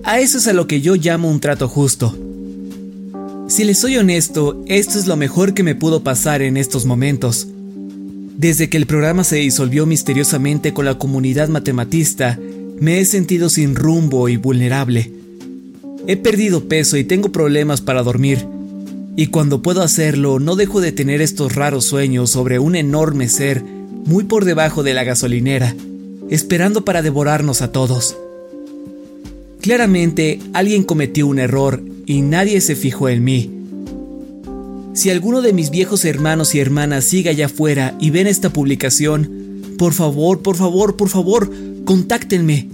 [0.03, 2.17] A eso es a lo que yo llamo un trato justo.
[3.47, 7.47] Si les soy honesto, esto es lo mejor que me pudo pasar en estos momentos.
[8.41, 12.39] Desde que el programa se disolvió misteriosamente con la comunidad matematista,
[12.79, 15.11] me he sentido sin rumbo y vulnerable.
[16.07, 18.43] He perdido peso y tengo problemas para dormir.
[19.15, 23.61] Y cuando puedo hacerlo, no dejo de tener estos raros sueños sobre un enorme ser
[23.63, 25.75] muy por debajo de la gasolinera,
[26.31, 28.17] esperando para devorarnos a todos.
[29.61, 33.60] Claramente, alguien cometió un error y nadie se fijó en mí.
[34.93, 39.75] Si alguno de mis viejos hermanos y hermanas sigue allá afuera y ven esta publicación,
[39.77, 41.51] por favor, por favor, por favor,
[41.85, 42.67] contáctenme.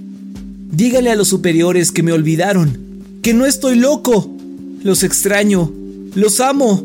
[0.71, 2.77] Dígale a los superiores que me olvidaron,
[3.21, 4.33] que no estoy loco.
[4.83, 5.71] Los extraño,
[6.15, 6.83] los amo.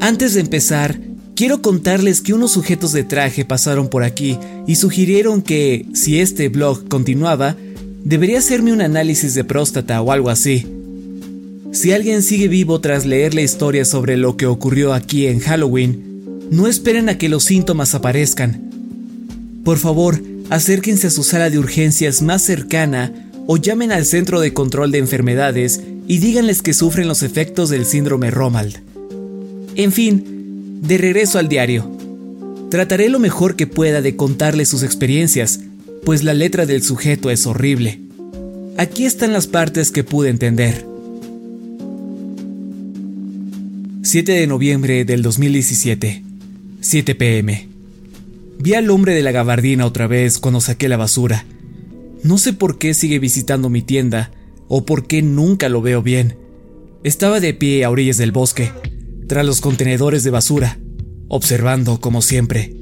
[0.00, 1.00] Antes de empezar,
[1.34, 4.38] quiero contarles que unos sujetos de traje pasaron por aquí
[4.68, 7.56] y sugirieron que, si este blog continuaba,
[8.04, 10.66] debería hacerme un análisis de próstata o algo así.
[11.72, 16.48] Si alguien sigue vivo tras leer la historia sobre lo que ocurrió aquí en Halloween,
[16.50, 18.70] no esperen a que los síntomas aparezcan.
[19.64, 20.20] Por favor,
[20.50, 24.98] acérquense a su sala de urgencias más cercana o llamen al Centro de Control de
[24.98, 28.76] Enfermedades y díganles que sufren los efectos del síndrome Romald.
[29.74, 31.90] En fin, de regreso al diario.
[32.70, 35.60] Trataré lo mejor que pueda de contarles sus experiencias,
[36.04, 38.00] pues la letra del sujeto es horrible.
[38.76, 40.91] Aquí están las partes que pude entender.
[44.04, 46.24] 7 de noviembre del 2017,
[46.80, 47.68] 7 pm.
[48.58, 51.44] Vi al hombre de la gabardina otra vez cuando saqué la basura.
[52.24, 54.32] No sé por qué sigue visitando mi tienda
[54.66, 56.36] o por qué nunca lo veo bien.
[57.04, 58.72] Estaba de pie a orillas del bosque,
[59.28, 60.80] tras los contenedores de basura,
[61.28, 62.74] observando como siempre.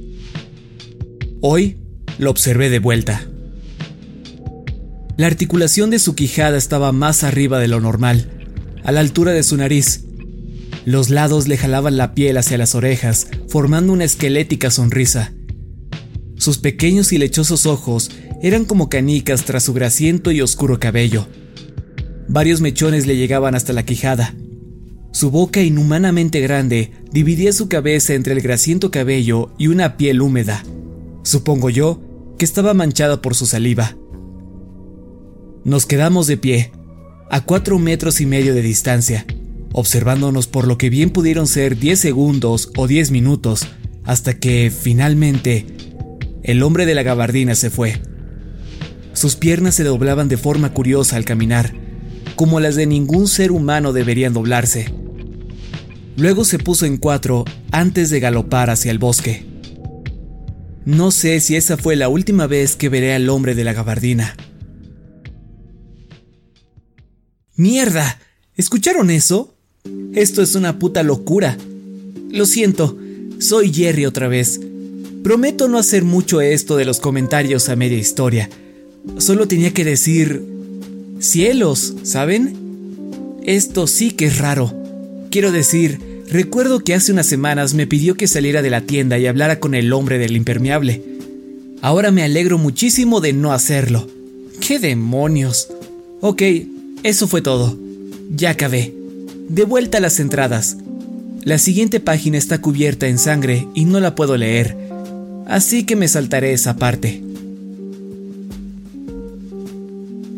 [1.43, 1.77] Hoy
[2.17, 3.29] lo observé de vuelta.
[5.19, 8.31] La articulación de su quijada estaba más arriba de lo normal,
[8.85, 10.07] a la altura de su nariz,
[10.91, 15.33] los lados le jalaban la piel hacia las orejas, formando una esquelética sonrisa.
[16.37, 18.11] Sus pequeños y lechosos ojos
[18.43, 21.29] eran como canicas tras su grasiento y oscuro cabello.
[22.29, 24.35] Varios mechones le llegaban hasta la quijada.
[25.13, 30.65] Su boca inhumanamente grande dividía su cabeza entre el grasiento cabello y una piel húmeda.
[31.23, 32.01] Supongo yo
[32.39, 33.97] que estaba manchada por su saliva.
[35.63, 36.73] Nos quedamos de pie,
[37.31, 39.27] a cuatro metros y medio de distancia,
[39.73, 43.67] observándonos por lo que bien pudieron ser diez segundos o diez minutos,
[44.05, 45.67] hasta que, finalmente,
[46.43, 48.01] el hombre de la gabardina se fue.
[49.13, 51.75] Sus piernas se doblaban de forma curiosa al caminar,
[52.37, 54.93] como las de ningún ser humano deberían doblarse.
[56.17, 59.47] Luego se puso en cuatro antes de galopar hacia el bosque.
[60.85, 64.35] No sé si esa fue la última vez que veré al hombre de la gabardina.
[67.55, 68.19] ¡Mierda!
[68.55, 69.60] ¿Escucharon eso?
[70.15, 71.57] Esto es una puta locura.
[72.31, 72.99] Lo siento,
[73.39, 74.61] soy Jerry otra vez.
[75.23, 78.51] Prometo no hacer mucho esto de los comentarios a media historia.
[79.19, 80.45] Solo tenía que decir...
[81.21, 82.57] Cielos, ¿saben?
[83.45, 84.73] Esto sí que es raro.
[85.31, 89.27] Quiero decir, recuerdo que hace unas semanas me pidió que saliera de la tienda y
[89.27, 91.03] hablara con el hombre del impermeable.
[91.83, 94.07] Ahora me alegro muchísimo de no hacerlo.
[94.67, 95.69] ¡Qué demonios!
[96.21, 96.43] Ok,
[97.03, 97.79] eso fue todo.
[98.31, 99.00] Ya acabé.
[99.51, 100.77] De vuelta a las entradas.
[101.43, 104.77] La siguiente página está cubierta en sangre y no la puedo leer,
[105.49, 107.21] así que me saltaré esa parte.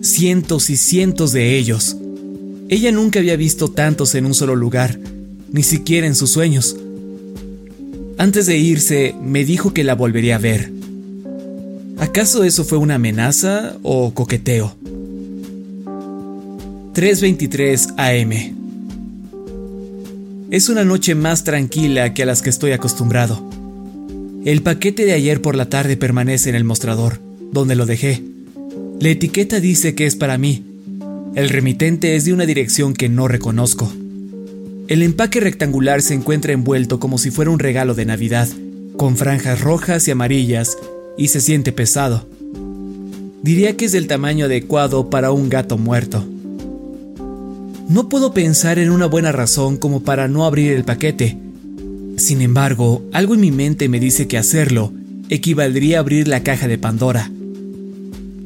[0.00, 1.98] Cientos y cientos de ellos.
[2.70, 4.98] Ella nunca había visto tantos en un solo lugar,
[5.52, 6.74] ni siquiera en sus sueños.
[8.16, 10.72] Antes de irse, me dijo que la volvería a ver.
[11.98, 14.74] ¿Acaso eso fue una amenaza o coqueteo?
[16.94, 18.61] 3.23 am.
[20.52, 23.42] Es una noche más tranquila que a las que estoy acostumbrado.
[24.44, 27.20] El paquete de ayer por la tarde permanece en el mostrador,
[27.52, 28.22] donde lo dejé.
[29.00, 30.62] La etiqueta dice que es para mí.
[31.34, 33.90] El remitente es de una dirección que no reconozco.
[34.88, 38.46] El empaque rectangular se encuentra envuelto como si fuera un regalo de Navidad,
[38.98, 40.76] con franjas rojas y amarillas,
[41.16, 42.28] y se siente pesado.
[43.42, 46.26] Diría que es del tamaño adecuado para un gato muerto.
[47.88, 51.36] No puedo pensar en una buena razón como para no abrir el paquete.
[52.16, 54.92] Sin embargo, algo en mi mente me dice que hacerlo
[55.28, 57.30] equivaldría a abrir la caja de Pandora.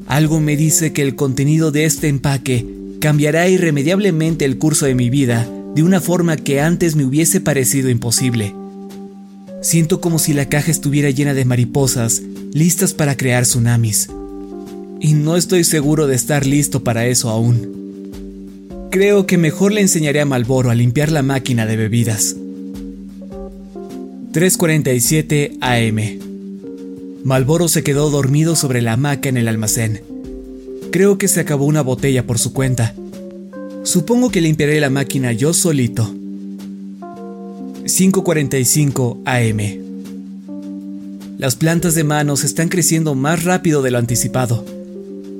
[0.06, 2.64] Algo me dice que el contenido de este empaque
[3.00, 7.90] cambiará irremediablemente el curso de mi vida de una forma que antes me hubiese parecido
[7.90, 8.54] imposible.
[9.62, 12.22] Siento como si la caja estuviera llena de mariposas
[12.52, 14.08] listas para crear tsunamis.
[15.00, 17.85] Y no estoy seguro de estar listo para eso aún.
[18.90, 22.36] Creo que mejor le enseñaré a Malboro a limpiar la máquina de bebidas.
[24.32, 27.24] 3.47 am.
[27.24, 30.02] Malboro se quedó dormido sobre la hamaca en el almacén.
[30.92, 32.94] Creo que se acabó una botella por su cuenta.
[33.82, 36.14] Supongo que limpiaré la máquina yo solito.
[37.84, 39.86] 5.45 am.
[41.38, 44.64] Las plantas de manos están creciendo más rápido de lo anticipado.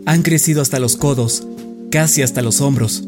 [0.05, 1.47] Han crecido hasta los codos,
[1.91, 3.05] casi hasta los hombros.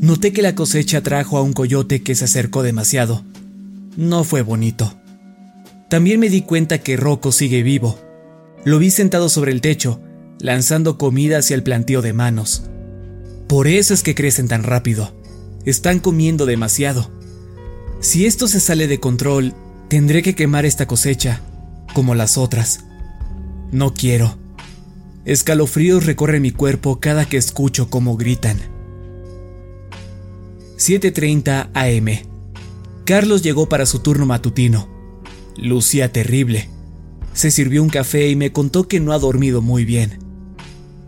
[0.00, 3.24] Noté que la cosecha trajo a un coyote que se acercó demasiado.
[3.96, 4.94] No fue bonito.
[5.88, 7.98] También me di cuenta que Rocco sigue vivo.
[8.64, 10.00] Lo vi sentado sobre el techo,
[10.38, 12.64] lanzando comida hacia el plantío de manos.
[13.48, 15.14] Por eso es que crecen tan rápido.
[15.64, 17.10] Están comiendo demasiado.
[18.00, 19.54] Si esto se sale de control,
[19.88, 21.40] tendré que quemar esta cosecha,
[21.94, 22.80] como las otras.
[23.72, 24.36] No quiero.
[25.24, 28.75] Escalofríos recorren mi cuerpo cada que escucho cómo gritan.
[30.76, 32.28] 7.30 am.
[33.06, 34.88] Carlos llegó para su turno matutino.
[35.56, 36.68] Lucía terrible.
[37.32, 40.18] Se sirvió un café y me contó que no ha dormido muy bien.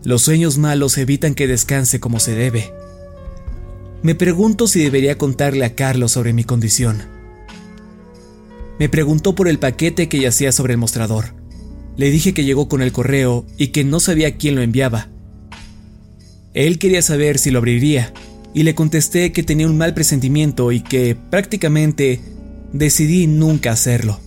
[0.03, 2.73] Los sueños malos evitan que descanse como se debe.
[4.01, 7.03] Me pregunto si debería contarle a Carlos sobre mi condición.
[8.79, 11.35] Me preguntó por el paquete que yacía sobre el mostrador.
[11.95, 15.09] Le dije que llegó con el correo y que no sabía quién lo enviaba.
[16.53, 18.13] Él quería saber si lo abriría,
[18.53, 22.21] y le contesté que tenía un mal presentimiento y que prácticamente
[22.73, 24.19] decidí nunca hacerlo.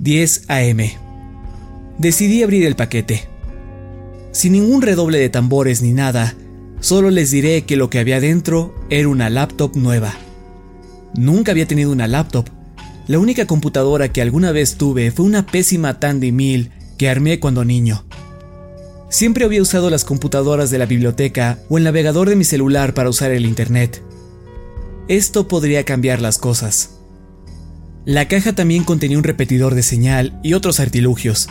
[0.00, 0.78] 10 AM.
[1.98, 3.24] Decidí abrir el paquete.
[4.32, 6.34] Sin ningún redoble de tambores ni nada,
[6.80, 10.14] solo les diré que lo que había dentro era una laptop nueva.
[11.14, 12.48] Nunca había tenido una laptop.
[13.08, 17.64] La única computadora que alguna vez tuve fue una pésima Tandy 1000 que armé cuando
[17.64, 18.04] niño.
[19.10, 23.08] Siempre había usado las computadoras de la biblioteca o el navegador de mi celular para
[23.08, 24.02] usar el Internet.
[25.08, 26.98] Esto podría cambiar las cosas.
[28.04, 31.48] La caja también contenía un repetidor de señal y otros artilugios.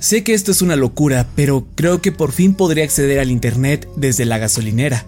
[0.00, 3.88] Sé que esto es una locura, pero creo que por fin podría acceder al Internet
[3.96, 5.06] desde la gasolinera.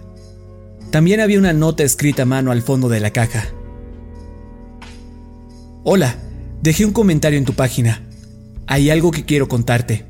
[0.91, 3.47] También había una nota escrita a mano al fondo de la caja.
[5.83, 6.15] Hola,
[6.61, 8.07] dejé un comentario en tu página.
[8.65, 10.05] Hay algo que quiero contarte.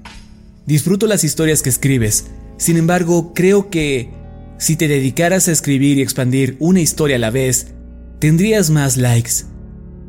[0.65, 2.25] Disfruto las historias que escribes,
[2.57, 4.09] sin embargo, creo que
[4.57, 7.73] si te dedicaras a escribir y expandir una historia a la vez,
[8.19, 9.45] tendrías más likes.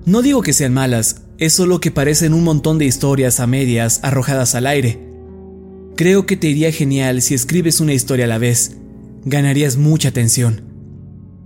[0.04, 4.00] No digo que sean malas, es solo que parecen un montón de historias a medias
[4.02, 5.00] arrojadas al aire.
[5.96, 8.76] Creo que te iría genial si escribes una historia a la vez.
[9.24, 10.62] Ganarías mucha atención.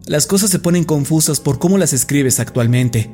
[0.06, 3.10] Las cosas se ponen confusas por cómo las escribes actualmente.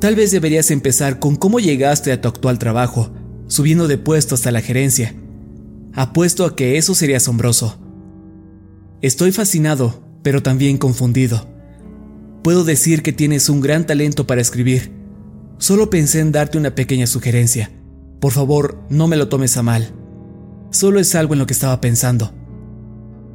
[0.00, 3.12] Tal vez deberías empezar con cómo llegaste a tu actual trabajo,
[3.50, 5.14] subiendo de puesto hasta la gerencia.
[5.92, 7.76] Apuesto a que eso sería asombroso.
[9.02, 11.48] Estoy fascinado, pero también confundido.
[12.44, 14.92] Puedo decir que tienes un gran talento para escribir.
[15.58, 17.72] Solo pensé en darte una pequeña sugerencia.
[18.20, 19.90] Por favor, no me lo tomes a mal.
[20.70, 22.32] Solo es algo en lo que estaba pensando.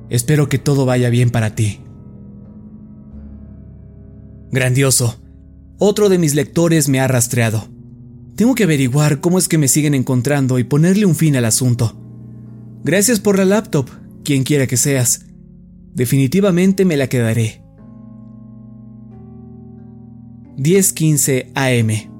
[0.09, 1.81] Espero que todo vaya bien para ti.
[4.49, 5.21] Grandioso.
[5.77, 7.74] Otro de mis lectores me ha rastreado.
[8.35, 11.95] Tengo que averiguar cómo es que me siguen encontrando y ponerle un fin al asunto.
[12.83, 13.89] Gracias por la laptop,
[14.23, 15.25] quien quiera que seas.
[15.93, 17.61] Definitivamente me la quedaré.
[20.57, 22.11] 10:15 AM.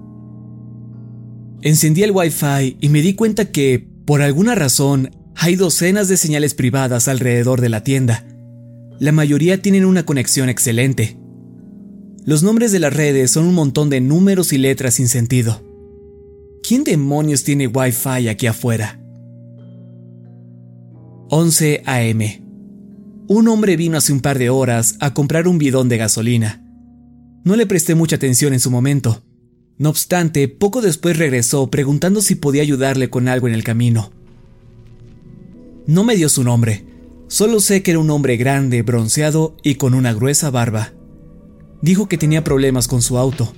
[1.62, 6.54] Encendí el Wi-Fi y me di cuenta que, por alguna razón, hay docenas de señales
[6.54, 8.26] privadas alrededor de la tienda.
[9.00, 11.18] La mayoría tienen una conexión excelente.
[12.24, 15.75] Los nombres de las redes son un montón de números y letras sin sentido.
[16.68, 19.00] ¿Quién demonios tiene Wi-Fi aquí afuera?
[21.30, 22.22] 11 AM.
[23.28, 26.66] Un hombre vino hace un par de horas a comprar un bidón de gasolina.
[27.44, 29.24] No le presté mucha atención en su momento.
[29.78, 34.12] No obstante, poco después regresó preguntando si podía ayudarle con algo en el camino.
[35.86, 36.84] No me dio su nombre,
[37.28, 40.94] solo sé que era un hombre grande, bronceado y con una gruesa barba.
[41.84, 43.54] Dijo que tenía problemas con su auto.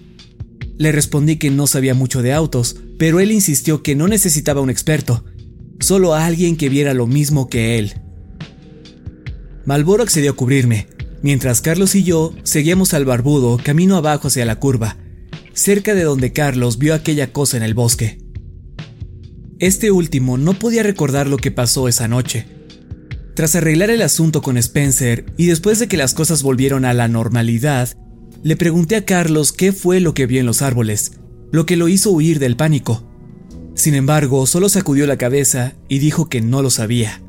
[0.78, 4.70] Le respondí que no sabía mucho de autos, pero él insistió que no necesitaba un
[4.70, 5.26] experto,
[5.80, 8.02] solo a alguien que viera lo mismo que él.
[9.66, 10.88] Malboro accedió a cubrirme,
[11.22, 14.98] mientras Carlos y yo seguíamos al barbudo camino abajo hacia la curva,
[15.54, 18.20] cerca de donde Carlos vio aquella cosa en el bosque.
[19.60, 22.46] Este último no podía recordar lo que pasó esa noche.
[23.34, 27.08] Tras arreglar el asunto con Spencer y después de que las cosas volvieron a la
[27.08, 27.90] normalidad,
[28.44, 31.14] le pregunté a Carlos qué fue lo que vio en los árboles,
[31.52, 33.04] lo que lo hizo huir del pánico.
[33.76, 37.22] Sin embargo, solo sacudió la cabeza y dijo que no lo sabía.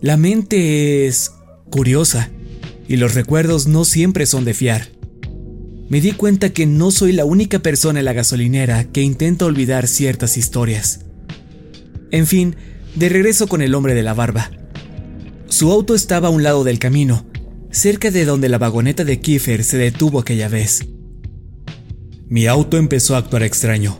[0.00, 1.32] La mente es
[1.70, 2.30] curiosa
[2.88, 4.88] y los recuerdos no siempre son de fiar.
[5.88, 9.86] Me di cuenta que no soy la única persona en la gasolinera que intenta olvidar
[9.86, 11.00] ciertas historias.
[12.10, 12.56] En fin,
[12.94, 14.50] de regreso con el hombre de la barba.
[15.48, 17.26] Su auto estaba a un lado del camino,
[17.72, 20.86] cerca de donde la vagoneta de Kiefer se detuvo aquella vez.
[22.28, 23.98] Mi auto empezó a actuar extraño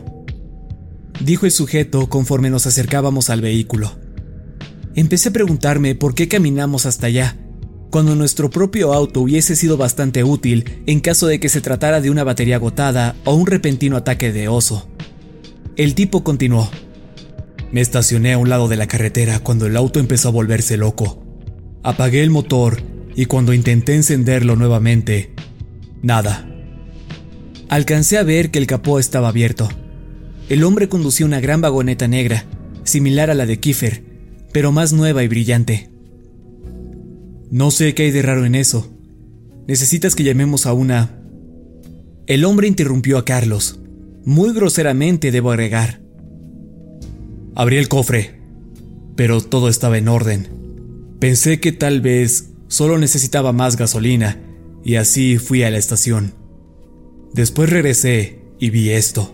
[1.19, 3.91] dijo el sujeto conforme nos acercábamos al vehículo.
[4.95, 7.37] Empecé a preguntarme por qué caminamos hasta allá,
[7.89, 12.09] cuando nuestro propio auto hubiese sido bastante útil en caso de que se tratara de
[12.09, 14.87] una batería agotada o un repentino ataque de oso.
[15.75, 16.69] El tipo continuó.
[17.71, 21.23] Me estacioné a un lado de la carretera cuando el auto empezó a volverse loco.
[21.81, 22.81] Apagué el motor
[23.15, 25.33] y cuando intenté encenderlo nuevamente,
[26.01, 26.49] nada.
[27.69, 29.69] Alcancé a ver que el capó estaba abierto
[30.49, 32.45] el hombre conducía una gran vagoneta negra,
[32.83, 34.03] similar a la de Kiefer,
[34.51, 35.89] pero más nueva y brillante.
[37.49, 38.91] No sé qué hay de raro en eso.
[39.67, 41.17] Necesitas que llamemos a una...
[42.27, 43.79] El hombre interrumpió a Carlos.
[44.25, 46.01] Muy groseramente, debo agregar.
[47.55, 48.39] Abrí el cofre,
[49.15, 50.47] pero todo estaba en orden.
[51.19, 54.41] Pensé que tal vez solo necesitaba más gasolina,
[54.83, 56.33] y así fui a la estación.
[57.31, 59.31] Después regresé y vi esto.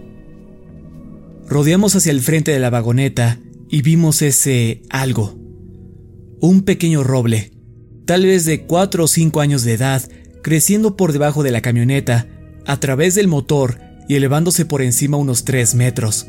[1.47, 3.39] Rodeamos hacia el frente de la vagoneta
[3.69, 5.39] y vimos ese algo.
[6.41, 7.53] Un pequeño roble,
[8.03, 10.03] tal vez de cuatro o cinco años de edad,
[10.43, 12.27] creciendo por debajo de la camioneta,
[12.65, 13.79] a través del motor
[14.09, 16.27] y elevándose por encima unos tres metros.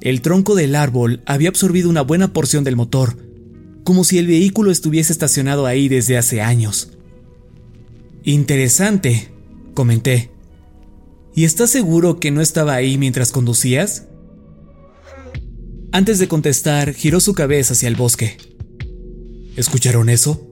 [0.00, 3.16] El tronco del árbol había absorbido una buena porción del motor,
[3.86, 6.90] como si el vehículo estuviese estacionado ahí desde hace años.
[8.24, 9.28] Interesante,
[9.74, 10.32] comenté.
[11.36, 14.08] ¿Y estás seguro que no estaba ahí mientras conducías?
[15.92, 18.36] Antes de contestar, giró su cabeza hacia el bosque.
[19.54, 20.50] ¿Escucharon eso?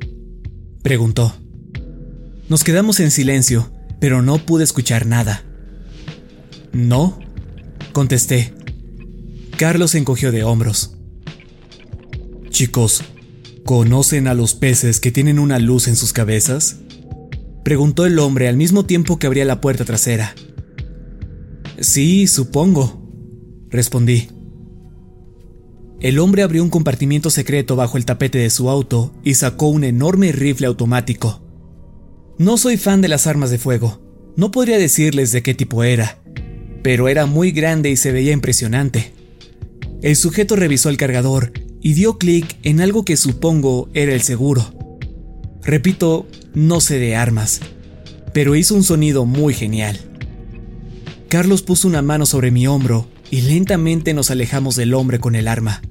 [0.84, 1.34] Preguntó.
[2.48, 5.42] Nos quedamos en silencio, pero no pude escuchar nada.
[6.72, 7.18] No,
[7.92, 8.54] contesté.
[9.58, 10.92] Carlos encogió de hombros.
[12.50, 13.02] Chicos,
[13.64, 16.76] ¿conocen a los peces que tienen una luz en sus cabezas?
[17.64, 20.34] Preguntó el hombre al mismo tiempo que abría la puerta trasera.
[21.80, 23.02] Sí, supongo,
[23.70, 24.28] respondí.
[26.00, 29.84] El hombre abrió un compartimiento secreto bajo el tapete de su auto y sacó un
[29.84, 31.42] enorme rifle automático.
[32.36, 34.02] No soy fan de las armas de fuego,
[34.36, 36.22] no podría decirles de qué tipo era,
[36.82, 39.12] pero era muy grande y se veía impresionante.
[40.02, 41.52] El sujeto revisó el cargador
[41.84, 44.98] y dio clic en algo que supongo era el seguro.
[45.62, 47.60] Repito, no sé de armas,
[48.32, 50.00] pero hizo un sonido muy genial.
[51.28, 55.46] Carlos puso una mano sobre mi hombro y lentamente nos alejamos del hombre con el
[55.46, 55.82] arma.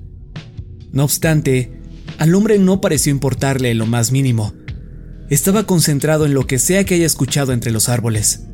[0.91, 1.79] No obstante,
[2.17, 4.51] al hombre no pareció importarle lo más mínimo.
[5.29, 8.45] Estaba concentrado en lo que sea que haya escuchado entre los árboles.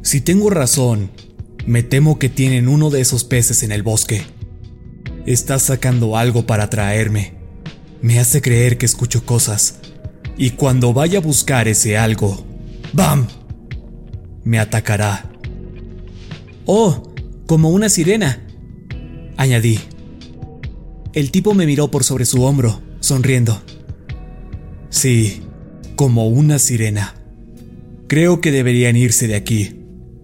[0.00, 1.10] Si tengo razón,
[1.66, 4.22] me temo que tienen uno de esos peces en el bosque.
[5.26, 7.34] Está sacando algo para traerme.
[8.00, 9.78] Me hace creer que escucho cosas.
[10.36, 12.44] Y cuando vaya a buscar ese algo,
[12.92, 13.28] ¡bam!
[14.44, 15.30] Me atacará.
[16.66, 17.12] Oh,
[17.46, 18.44] como una sirena,
[19.36, 19.78] añadí.
[21.12, 23.62] El tipo me miró por sobre su hombro, sonriendo.
[24.90, 25.42] Sí,
[25.94, 27.14] como una sirena.
[28.08, 29.76] Creo que deberían irse de aquí.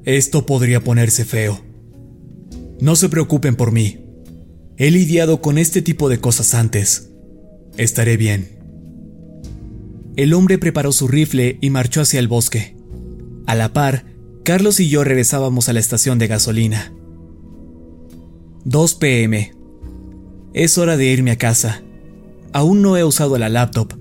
[0.04, 1.60] Esto podría ponerse feo.
[2.80, 4.07] No se preocupen por mí.
[4.80, 7.10] He lidiado con este tipo de cosas antes.
[7.76, 8.56] Estaré bien.
[10.14, 12.76] El hombre preparó su rifle y marchó hacia el bosque.
[13.48, 14.04] A la par,
[14.44, 16.94] Carlos y yo regresábamos a la estación de gasolina.
[18.66, 19.52] 2 pm.
[20.54, 21.82] Es hora de irme a casa.
[22.52, 23.94] Aún no he usado la laptop.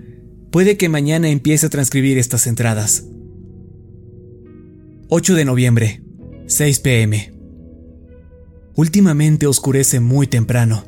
[0.51, 3.03] Puede que mañana empiece a transcribir estas entradas.
[5.09, 6.03] 8 de noviembre,
[6.45, 7.36] 6 pm.
[8.77, 10.85] Últimamente oscurece muy temprano.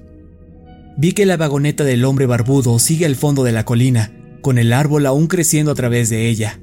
[0.95, 4.73] Vi que la vagoneta del hombre barbudo sigue al fondo de la colina, con el
[4.73, 6.59] árbol aún creciendo a través de ella.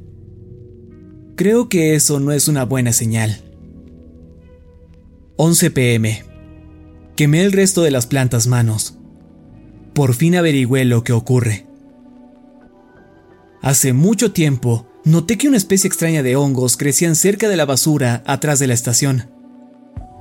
[1.35, 3.43] Creo que eso no es una buena señal.
[5.35, 6.25] 11 pm.
[7.17, 8.97] Quemé el resto de las plantas manos.
[9.95, 11.67] Por fin averigüé lo que ocurre.
[13.63, 18.23] Hace mucho tiempo, noté que una especie extraña de hongos crecían cerca de la basura
[18.27, 19.36] atrás de la estación.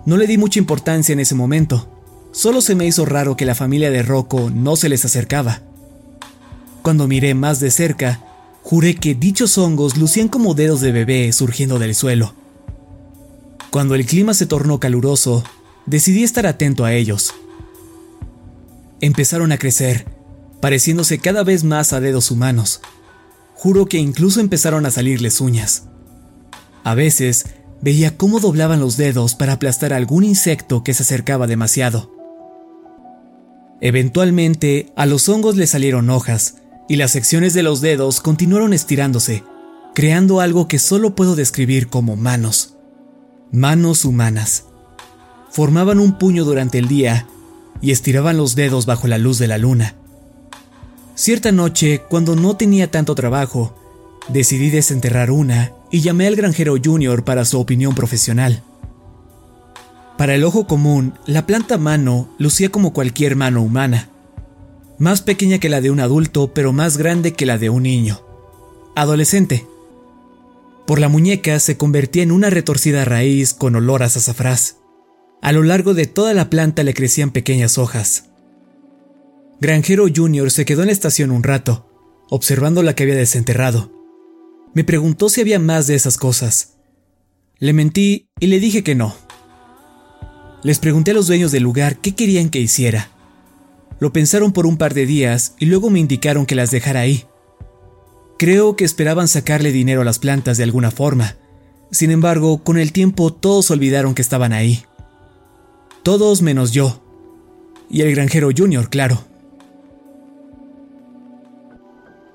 [0.05, 1.89] No le di mucha importancia en ese momento,
[2.31, 5.61] solo se me hizo raro que la familia de Rocco no se les acercaba.
[6.83, 8.21] Cuando miré más de cerca,
[8.61, 12.35] juré que dichos hongos lucían como dedos de bebé surgiendo del suelo.
[13.71, 15.43] Cuando el clima se tornó caluroso,
[15.87, 17.33] decidí estar atento a ellos.
[19.01, 20.05] Empezaron a crecer,
[20.61, 22.81] pareciéndose cada vez más a dedos humanos.
[23.55, 25.85] Juro que incluso empezaron a salirles uñas.
[26.83, 27.47] A veces
[27.81, 32.11] veía cómo doblaban los dedos para aplastar algún insecto que se acercaba demasiado.
[33.81, 36.55] Eventualmente, a los hongos le salieron hojas,
[36.87, 39.43] y las secciones de los dedos continuaron estirándose,
[39.93, 42.75] creando algo que solo puedo describir como manos.
[43.51, 44.65] Manos humanas
[45.55, 47.27] formaban un puño durante el día
[47.81, 49.95] y estiraban los dedos bajo la luz de la luna.
[51.15, 53.73] Cierta noche, cuando no tenía tanto trabajo,
[54.27, 58.63] decidí desenterrar una y llamé al granjero Junior para su opinión profesional.
[60.17, 64.09] Para el ojo común, la planta mano lucía como cualquier mano humana,
[64.97, 68.21] más pequeña que la de un adulto, pero más grande que la de un niño.
[68.95, 69.67] Adolescente.
[70.87, 74.77] Por la muñeca se convertía en una retorcida raíz con olor a azafrás.
[75.41, 78.29] A lo largo de toda la planta le crecían pequeñas hojas.
[79.59, 81.89] Granjero Junior se quedó en la estación un rato,
[82.29, 83.91] observando la que había desenterrado.
[84.75, 86.73] Me preguntó si había más de esas cosas.
[87.59, 89.15] Le mentí y le dije que no.
[90.63, 93.09] Les pregunté a los dueños del lugar qué querían que hiciera.
[93.99, 97.23] Lo pensaron por un par de días y luego me indicaron que las dejara ahí.
[98.37, 101.37] Creo que esperaban sacarle dinero a las plantas de alguna forma.
[101.89, 104.83] Sin embargo, con el tiempo todos olvidaron que estaban ahí.
[106.03, 107.01] Todos menos yo.
[107.89, 109.23] Y el granjero Junior, claro.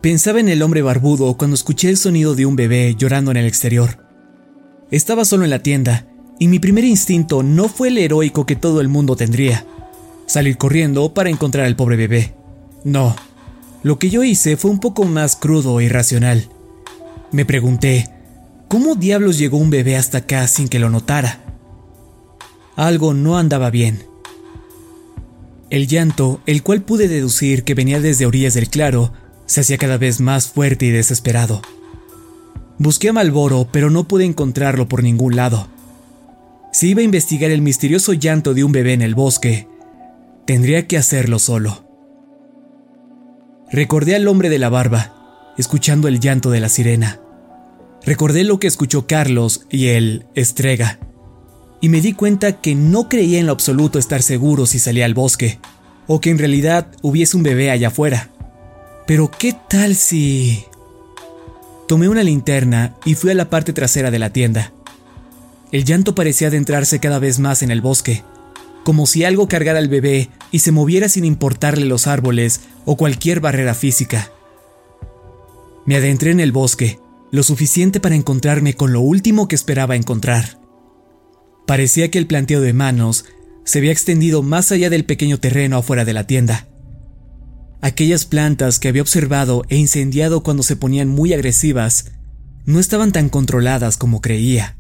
[0.01, 3.44] Pensaba en el hombre barbudo cuando escuché el sonido de un bebé llorando en el
[3.44, 3.98] exterior.
[4.90, 6.06] Estaba solo en la tienda,
[6.39, 9.66] y mi primer instinto no fue el heroico que todo el mundo tendría,
[10.24, 12.35] salir corriendo para encontrar al pobre bebé.
[12.82, 13.14] No,
[13.82, 16.48] lo que yo hice fue un poco más crudo e irracional.
[17.31, 18.09] Me pregunté,
[18.68, 21.44] ¿cómo diablos llegó un bebé hasta acá sin que lo notara?
[22.74, 24.02] Algo no andaba bien.
[25.68, 29.12] El llanto, el cual pude deducir que venía desde orillas del claro,
[29.51, 31.60] se hacía cada vez más fuerte y desesperado.
[32.78, 35.66] Busqué a Malboro, pero no pude encontrarlo por ningún lado.
[36.72, 39.66] Si iba a investigar el misterioso llanto de un bebé en el bosque,
[40.47, 41.85] tendría que hacerlo solo.
[43.72, 47.18] Recordé al hombre de la barba, escuchando el llanto de la sirena.
[48.06, 51.01] Recordé lo que escuchó Carlos y el Estrega,
[51.81, 55.14] y me di cuenta que no creía en lo absoluto estar seguro si salía al
[55.14, 55.59] bosque,
[56.06, 58.31] o que en realidad hubiese un bebé allá afuera.
[59.11, 60.66] Pero ¿qué tal si...
[61.89, 64.73] Tomé una linterna y fui a la parte trasera de la tienda.
[65.73, 68.23] El llanto parecía adentrarse cada vez más en el bosque,
[68.85, 73.41] como si algo cargara al bebé y se moviera sin importarle los árboles o cualquier
[73.41, 74.31] barrera física.
[75.87, 77.01] Me adentré en el bosque,
[77.32, 80.61] lo suficiente para encontrarme con lo último que esperaba encontrar.
[81.66, 83.24] Parecía que el planteo de manos
[83.65, 86.69] se había extendido más allá del pequeño terreno afuera de la tienda.
[87.82, 92.12] Aquellas plantas que había observado e incendiado cuando se ponían muy agresivas
[92.66, 94.77] no estaban tan controladas como creía.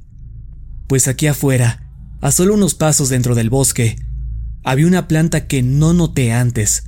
[0.86, 1.90] Pues aquí afuera,
[2.20, 3.96] a solo unos pasos dentro del bosque,
[4.62, 6.84] había una planta que no noté antes,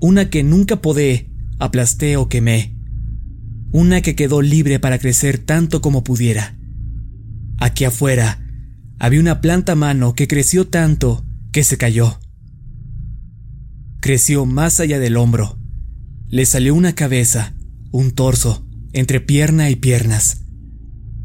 [0.00, 2.76] una que nunca podé, aplasté o quemé,
[3.72, 6.58] una que quedó libre para crecer tanto como pudiera.
[7.58, 8.40] Aquí afuera
[8.98, 12.18] había una planta mano que creció tanto que se cayó.
[14.00, 15.58] Creció más allá del hombro.
[16.28, 17.54] Le salió una cabeza,
[17.90, 20.42] un torso, entre pierna y piernas.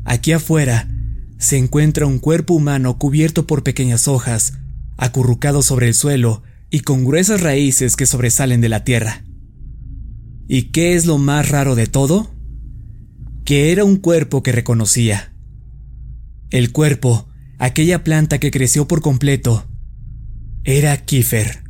[0.06, 0.90] Aquí afuera
[1.38, 4.60] se encuentra un cuerpo humano cubierto por pequeñas hojas,
[4.98, 9.24] acurrucado sobre el suelo y con gruesas raíces que sobresalen de la tierra.
[10.48, 12.34] ¿Y qué es lo más raro de todo?
[13.46, 15.34] Que era un cuerpo que reconocía.
[16.50, 17.28] El cuerpo,
[17.60, 19.68] aquella planta que creció por completo,
[20.64, 21.63] era Kiefer.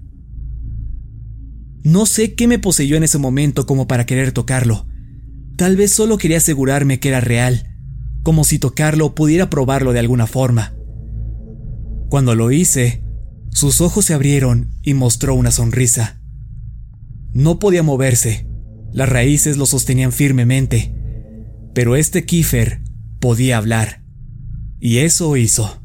[1.84, 4.88] No sé qué me poseyó en ese momento como para querer tocarlo.
[5.58, 7.78] Tal vez solo quería asegurarme que era real,
[8.24, 10.74] como si tocarlo pudiera probarlo de alguna forma.
[12.10, 13.04] Cuando lo hice,
[13.50, 16.22] sus ojos se abrieron y mostró una sonrisa.
[17.34, 18.48] No podía moverse,
[18.92, 20.94] las raíces lo sostenían firmemente,
[21.74, 22.82] pero este Kiefer
[23.20, 24.04] podía hablar,
[24.80, 25.82] y eso hizo.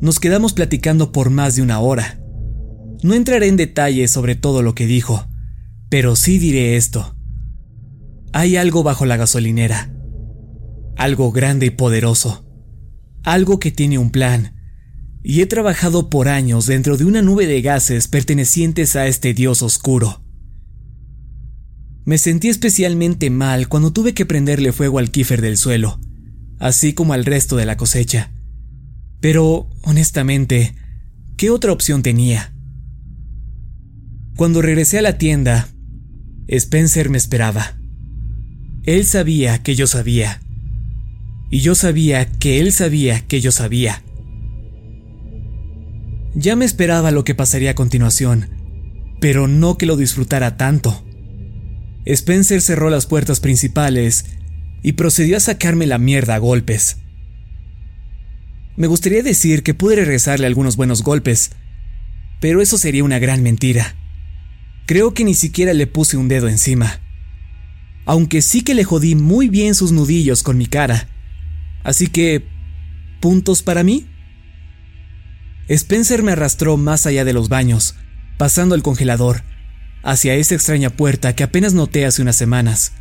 [0.00, 2.20] Nos quedamos platicando por más de una hora.
[3.02, 5.28] No entraré en detalles sobre todo lo que dijo,
[5.88, 7.14] pero sí diré esto.
[8.32, 9.94] Hay algo bajo la gasolinera.
[10.96, 12.44] Algo grande y poderoso.
[13.22, 14.54] Algo que tiene un plan.
[15.22, 19.62] Y he trabajado por años dentro de una nube de gases pertenecientes a este dios
[19.62, 20.22] oscuro.
[22.04, 26.00] Me sentí especialmente mal cuando tuve que prenderle fuego al kiefer del suelo,
[26.58, 28.32] así como al resto de la cosecha.
[29.20, 30.74] Pero, honestamente,
[31.36, 32.54] ¿qué otra opción tenía?
[34.38, 35.66] Cuando regresé a la tienda,
[36.46, 37.76] Spencer me esperaba.
[38.84, 40.40] Él sabía que yo sabía.
[41.50, 44.04] Y yo sabía que él sabía que yo sabía.
[46.36, 48.48] Ya me esperaba lo que pasaría a continuación,
[49.20, 51.04] pero no que lo disfrutara tanto.
[52.04, 54.24] Spencer cerró las puertas principales
[54.84, 56.98] y procedió a sacarme la mierda a golpes.
[58.76, 61.50] Me gustaría decir que pude regresarle algunos buenos golpes,
[62.40, 63.96] pero eso sería una gran mentira.
[64.88, 67.02] Creo que ni siquiera le puse un dedo encima.
[68.06, 71.10] Aunque sí que le jodí muy bien sus nudillos con mi cara.
[71.84, 72.48] Así que...
[73.20, 74.06] ¿Puntos para mí?
[75.68, 77.96] Spencer me arrastró más allá de los baños,
[78.38, 79.42] pasando el congelador,
[80.02, 82.94] hacia esa extraña puerta que apenas noté hace unas semanas.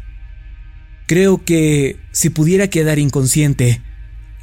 [1.05, 3.81] Creo que, si pudiera quedar inconsciente,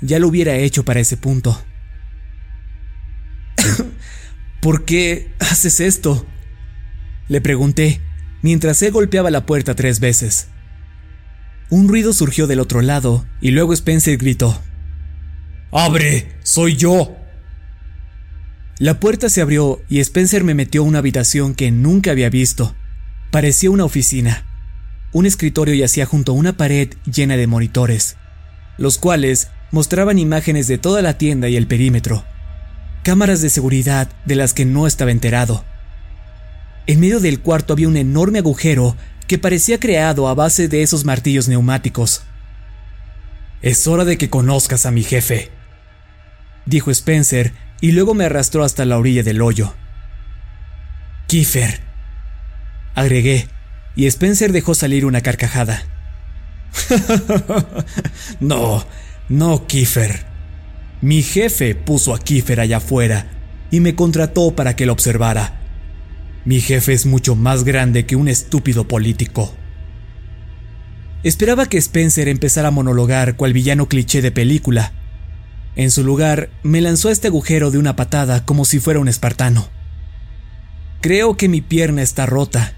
[0.01, 1.62] ya lo hubiera hecho para ese punto.
[4.62, 6.27] ¿Por qué haces esto?
[7.29, 8.01] Le pregunté,
[8.43, 10.49] mientras él golpeaba la puerta tres veces.
[11.71, 14.61] Un ruido surgió del otro lado y luego Spencer gritó.
[15.73, 16.29] ¡Abre!
[16.43, 17.17] ¡Soy yo!
[18.79, 22.75] La puerta se abrió y Spencer me metió a una habitación que nunca había visto.
[23.31, 24.45] Parecía una oficina.
[25.13, 28.17] Un escritorio yacía junto a una pared llena de monitores,
[28.77, 32.25] los cuales mostraban imágenes de toda la tienda y el perímetro.
[33.05, 35.65] Cámaras de seguridad de las que no estaba enterado
[36.86, 38.97] en medio del cuarto había un enorme agujero
[39.27, 42.23] que parecía creado a base de esos martillos neumáticos.
[43.62, 45.51] Es hora de que conozcas a mi jefe,
[46.66, 49.74] dijo Spencer y luego me arrastró hasta la orilla del hoyo.
[51.27, 51.81] Kiefer,
[52.94, 53.48] agregué,
[53.97, 55.82] y Spencer dejó salir una carcajada.
[58.40, 58.85] no,
[59.28, 60.27] no, Kiefer.
[61.01, 63.27] Mi jefe puso a Kiefer allá afuera
[63.70, 65.64] y me contrató para que lo observara.
[66.45, 69.55] Mi jefe es mucho más grande que un estúpido político.
[71.23, 74.93] Esperaba que Spencer empezara a monologar cual villano cliché de película,
[75.77, 79.09] En su lugar, me lanzó a este agujero de una patada como si fuera un
[79.09, 79.69] espartano.
[81.01, 82.77] Creo que mi pierna está rota.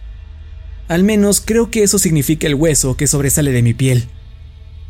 [0.89, 4.09] Al menos creo que eso significa el hueso que sobresale de mi piel.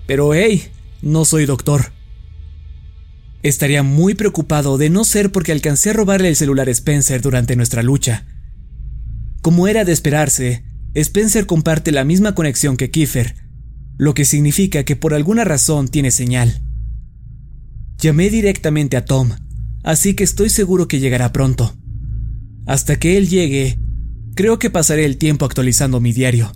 [0.07, 0.71] Pero hey,
[1.03, 1.93] no soy doctor.
[3.43, 7.57] Estaría muy preocupado de no ser porque alcancé a robarle el celular a Spencer durante
[7.57, 8.25] nuestra lucha.
[9.47, 13.37] Como era de esperarse, Spencer comparte la misma conexión que Kiefer,
[13.97, 16.63] lo que significa que por alguna razón tiene señal.
[17.97, 19.31] Llamé directamente a Tom,
[19.85, 21.77] así que estoy seguro que llegará pronto.
[22.67, 23.79] Hasta que él llegue,
[24.35, 26.51] creo que pasaré el tiempo actualizando mi diario.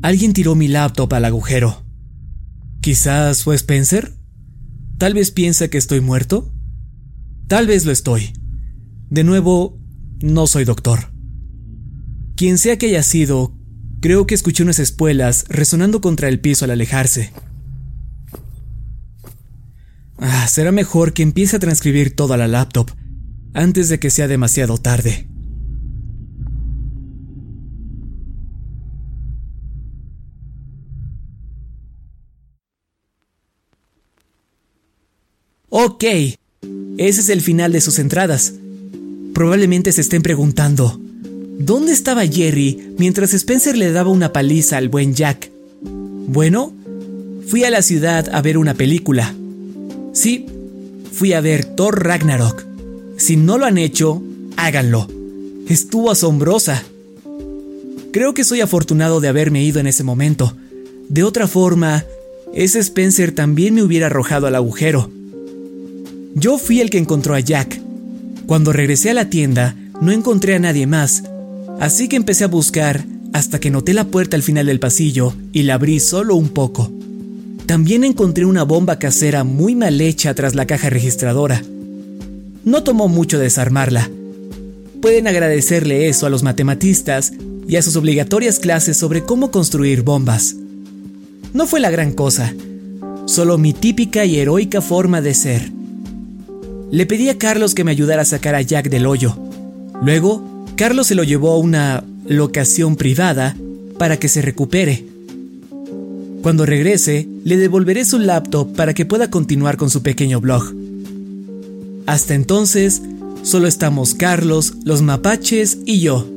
[0.00, 1.84] Alguien tiró mi laptop al agujero.
[2.80, 4.14] ¿Quizás fue Spencer?
[4.96, 6.54] ¿Tal vez piensa que estoy muerto?
[7.48, 8.32] Tal vez lo estoy.
[9.10, 9.78] De nuevo,
[10.22, 11.12] no soy doctor.
[12.36, 13.54] Quien sea que haya sido,
[14.00, 17.32] creo que escuché unas espuelas resonando contra el piso al alejarse.
[20.18, 22.90] Ah, será mejor que empiece a transcribir toda la laptop
[23.52, 25.28] antes de que sea demasiado tarde.
[35.68, 38.54] Ok, ese es el final de sus entradas.
[39.34, 41.00] Probablemente se estén preguntando,
[41.58, 45.50] ¿dónde estaba Jerry mientras Spencer le daba una paliza al buen Jack?
[45.82, 46.72] Bueno,
[47.46, 49.34] fui a la ciudad a ver una película.
[50.12, 50.46] Sí,
[51.12, 52.64] fui a ver Thor Ragnarok.
[53.16, 54.22] Si no lo han hecho,
[54.56, 55.08] háganlo.
[55.68, 56.82] Estuvo asombrosa.
[58.12, 60.56] Creo que soy afortunado de haberme ido en ese momento.
[61.08, 62.04] De otra forma,
[62.54, 65.10] ese Spencer también me hubiera arrojado al agujero.
[66.34, 67.80] Yo fui el que encontró a Jack.
[68.46, 71.24] Cuando regresé a la tienda, no encontré a nadie más,
[71.80, 75.64] así que empecé a buscar hasta que noté la puerta al final del pasillo y
[75.64, 76.90] la abrí solo un poco.
[77.66, 81.62] También encontré una bomba casera muy mal hecha tras la caja registradora.
[82.64, 84.10] No tomó mucho desarmarla.
[85.00, 87.32] Pueden agradecerle eso a los matematistas
[87.66, 90.56] y a sus obligatorias clases sobre cómo construir bombas.
[91.52, 92.54] No fue la gran cosa,
[93.26, 95.72] solo mi típica y heroica forma de ser.
[96.90, 99.36] Le pedí a Carlos que me ayudara a sacar a Jack del hoyo.
[100.02, 103.56] Luego, Carlos se lo llevó a una locación privada
[103.98, 105.04] para que se recupere.
[106.42, 110.74] Cuando regrese, le devolveré su laptop para que pueda continuar con su pequeño blog.
[112.06, 113.02] Hasta entonces,
[113.42, 116.28] solo estamos Carlos, los mapaches y yo.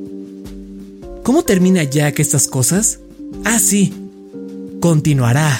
[1.24, 3.00] ¿Cómo termina Jack estas cosas?
[3.44, 3.94] Ah, sí.
[4.80, 5.60] Continuará.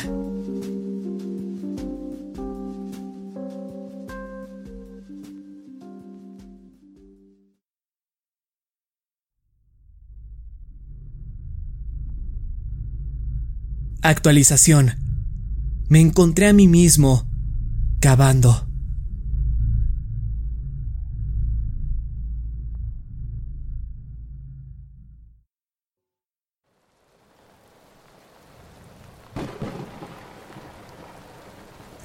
[14.08, 14.96] Actualización.
[15.90, 17.28] Me encontré a mí mismo
[18.00, 18.66] cavando.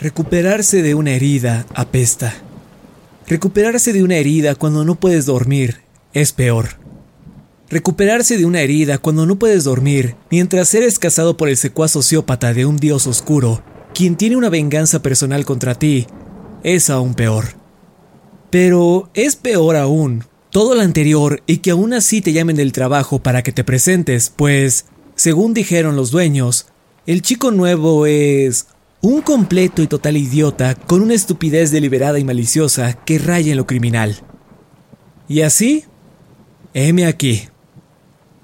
[0.01, 2.35] Recuperarse de una herida apesta.
[3.29, 6.82] Recuperarse de una herida cuando no puedes dormir es peor.
[7.73, 12.53] Recuperarse de una herida cuando no puedes dormir mientras eres cazado por el secuaz sociópata
[12.53, 13.63] de un dios oscuro,
[13.95, 16.07] quien tiene una venganza personal contra ti,
[16.65, 17.55] es aún peor.
[18.51, 23.23] Pero es peor aún todo lo anterior y que aún así te llamen del trabajo
[23.23, 24.85] para que te presentes, pues,
[25.15, 26.67] según dijeron los dueños,
[27.07, 28.67] el chico nuevo es
[29.01, 33.67] un completo y total idiota con una estupidez deliberada y maliciosa que raya en lo
[33.67, 34.19] criminal.
[35.27, 35.87] Y así,
[36.75, 37.49] heme aquí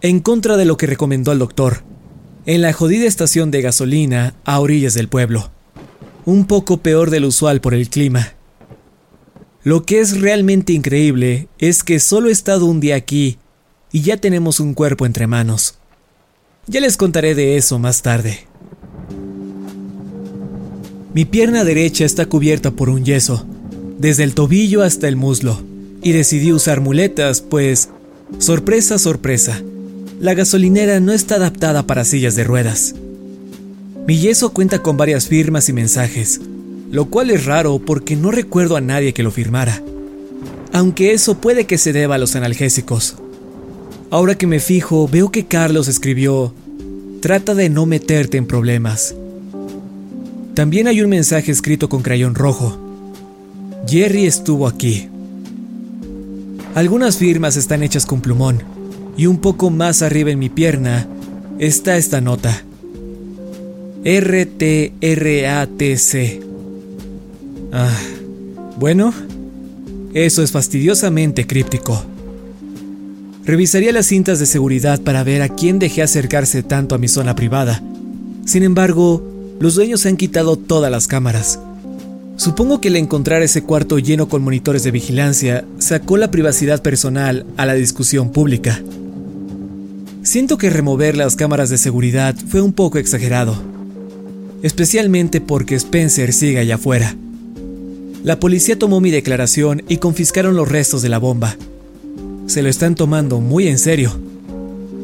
[0.00, 1.82] en contra de lo que recomendó el doctor,
[2.46, 5.50] en la jodida estación de gasolina a orillas del pueblo.
[6.24, 8.34] Un poco peor del usual por el clima.
[9.64, 13.38] Lo que es realmente increíble es que solo he estado un día aquí
[13.90, 15.78] y ya tenemos un cuerpo entre manos.
[16.66, 18.46] Ya les contaré de eso más tarde.
[21.12, 23.46] Mi pierna derecha está cubierta por un yeso,
[23.98, 25.60] desde el tobillo hasta el muslo,
[26.02, 27.88] y decidí usar muletas, pues,
[28.38, 29.62] sorpresa, sorpresa,
[30.20, 32.94] la gasolinera no está adaptada para sillas de ruedas.
[34.06, 36.40] Mi yeso cuenta con varias firmas y mensajes,
[36.90, 39.80] lo cual es raro porque no recuerdo a nadie que lo firmara.
[40.72, 43.16] Aunque eso puede que se deba a los analgésicos.
[44.10, 46.52] Ahora que me fijo, veo que Carlos escribió,
[47.20, 49.14] trata de no meterte en problemas.
[50.54, 52.76] También hay un mensaje escrito con crayón rojo.
[53.86, 55.08] Jerry estuvo aquí.
[56.74, 58.77] Algunas firmas están hechas con plumón
[59.18, 61.06] y un poco más arriba en mi pierna
[61.58, 62.62] está esta nota.
[64.04, 64.80] RTRATC.
[67.72, 67.98] Ah,
[68.78, 69.12] bueno,
[70.14, 72.02] eso es fastidiosamente críptico.
[73.44, 77.34] Revisaría las cintas de seguridad para ver a quién dejé acercarse tanto a mi zona
[77.34, 77.82] privada.
[78.46, 79.22] Sin embargo,
[79.58, 81.58] los dueños han quitado todas las cámaras.
[82.36, 87.44] Supongo que el encontrar ese cuarto lleno con monitores de vigilancia sacó la privacidad personal
[87.56, 88.80] a la discusión pública.
[90.22, 93.56] Siento que remover las cámaras de seguridad fue un poco exagerado,
[94.62, 97.16] especialmente porque Spencer sigue allá afuera.
[98.24, 101.56] La policía tomó mi declaración y confiscaron los restos de la bomba.
[102.46, 104.12] Se lo están tomando muy en serio.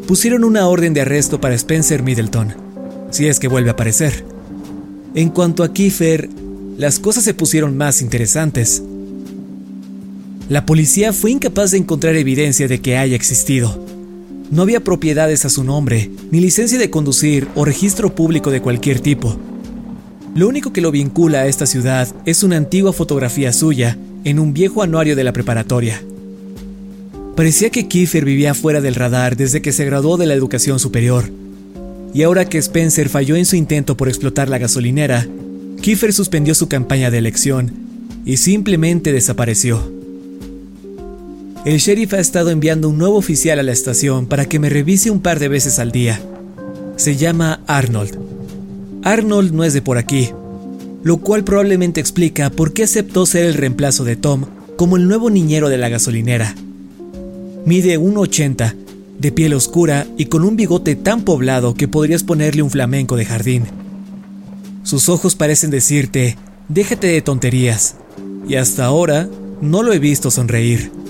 [0.09, 2.55] Pusieron una orden de arresto para Spencer Middleton,
[3.11, 4.25] si es que vuelve a aparecer.
[5.15, 6.29] En cuanto a Kiefer,
[6.77, 8.83] las cosas se pusieron más interesantes.
[10.49, 13.94] La policía fue incapaz de encontrar evidencia de que haya existido.
[14.51, 19.01] No había propiedades a su nombre, ni licencia de conducir o registro público de cualquier
[19.01, 19.37] tipo.
[20.35, 24.53] Lo único que lo vincula a esta ciudad es una antigua fotografía suya en un
[24.53, 26.03] viejo anuario de la preparatoria.
[27.37, 31.31] Parecía que Kiefer vivía fuera del radar desde que se graduó de la educación superior.
[32.13, 35.27] Y ahora que Spencer falló en su intento por explotar la gasolinera,
[35.81, 37.73] Kiefer suspendió su campaña de elección
[38.25, 39.94] y simplemente desapareció.
[41.65, 45.11] El sheriff ha estado enviando un nuevo oficial a la estación para que me revise
[45.11, 46.21] un par de veces al día.
[46.97, 48.19] Se llama Arnold.
[49.03, 50.29] Arnold no es de por aquí,
[51.03, 54.45] lo cual probablemente explica por qué aceptó ser el reemplazo de Tom
[54.77, 56.55] como el nuevo niñero de la gasolinera.
[57.65, 58.75] Mide 1,80,
[59.19, 63.25] de piel oscura y con un bigote tan poblado que podrías ponerle un flamenco de
[63.25, 63.65] jardín.
[64.83, 66.37] Sus ojos parecen decirte,
[66.69, 67.97] déjate de tonterías.
[68.47, 69.31] Y hasta ahora
[69.63, 71.04] no lo he visto sonreír.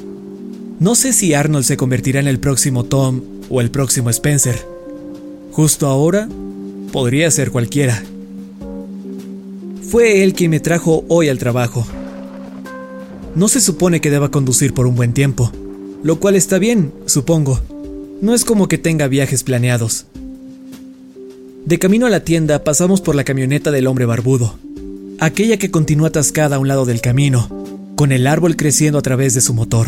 [0.80, 4.66] No sé si Arnold se convertirá en el próximo Tom o el próximo Spencer.
[5.52, 6.28] Justo ahora,
[6.92, 8.02] podría ser cualquiera.
[9.88, 11.86] Fue él quien me trajo hoy al trabajo.
[13.36, 15.52] No se supone que deba conducir por un buen tiempo,
[16.02, 17.60] lo cual está bien, supongo.
[18.20, 20.06] No es como que tenga viajes planeados.
[21.64, 24.59] De camino a la tienda pasamos por la camioneta del hombre barbudo,
[25.20, 27.48] aquella que continúa atascada a un lado del camino,
[27.94, 29.86] con el árbol creciendo a través de su motor.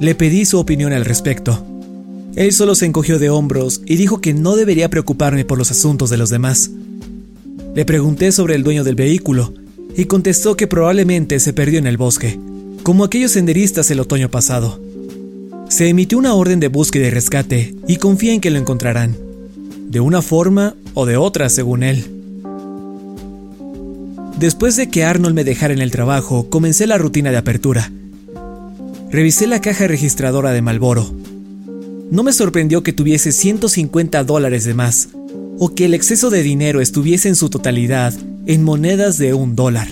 [0.00, 1.64] Le pedí su opinión al respecto.
[2.34, 6.10] Él solo se encogió de hombros y dijo que no debería preocuparme por los asuntos
[6.10, 6.70] de los demás.
[7.74, 9.52] Le pregunté sobre el dueño del vehículo
[9.96, 12.38] y contestó que probablemente se perdió en el bosque,
[12.82, 14.80] como aquellos senderistas el otoño pasado.
[15.68, 19.16] Se emitió una orden de búsqueda y rescate y confía en que lo encontrarán
[19.92, 22.06] de una forma o de otra según él.
[24.38, 27.92] Después de que Arnold me dejara en el trabajo, comencé la rutina de apertura.
[29.12, 31.14] Revisé la caja registradora de Malboro.
[32.10, 35.10] No me sorprendió que tuviese 150 dólares de más,
[35.58, 38.14] o que el exceso de dinero estuviese en su totalidad
[38.46, 39.88] en monedas de un dólar.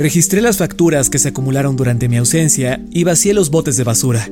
[0.00, 4.28] Registré las facturas que se acumularon durante mi ausencia y vacié los botes de basura.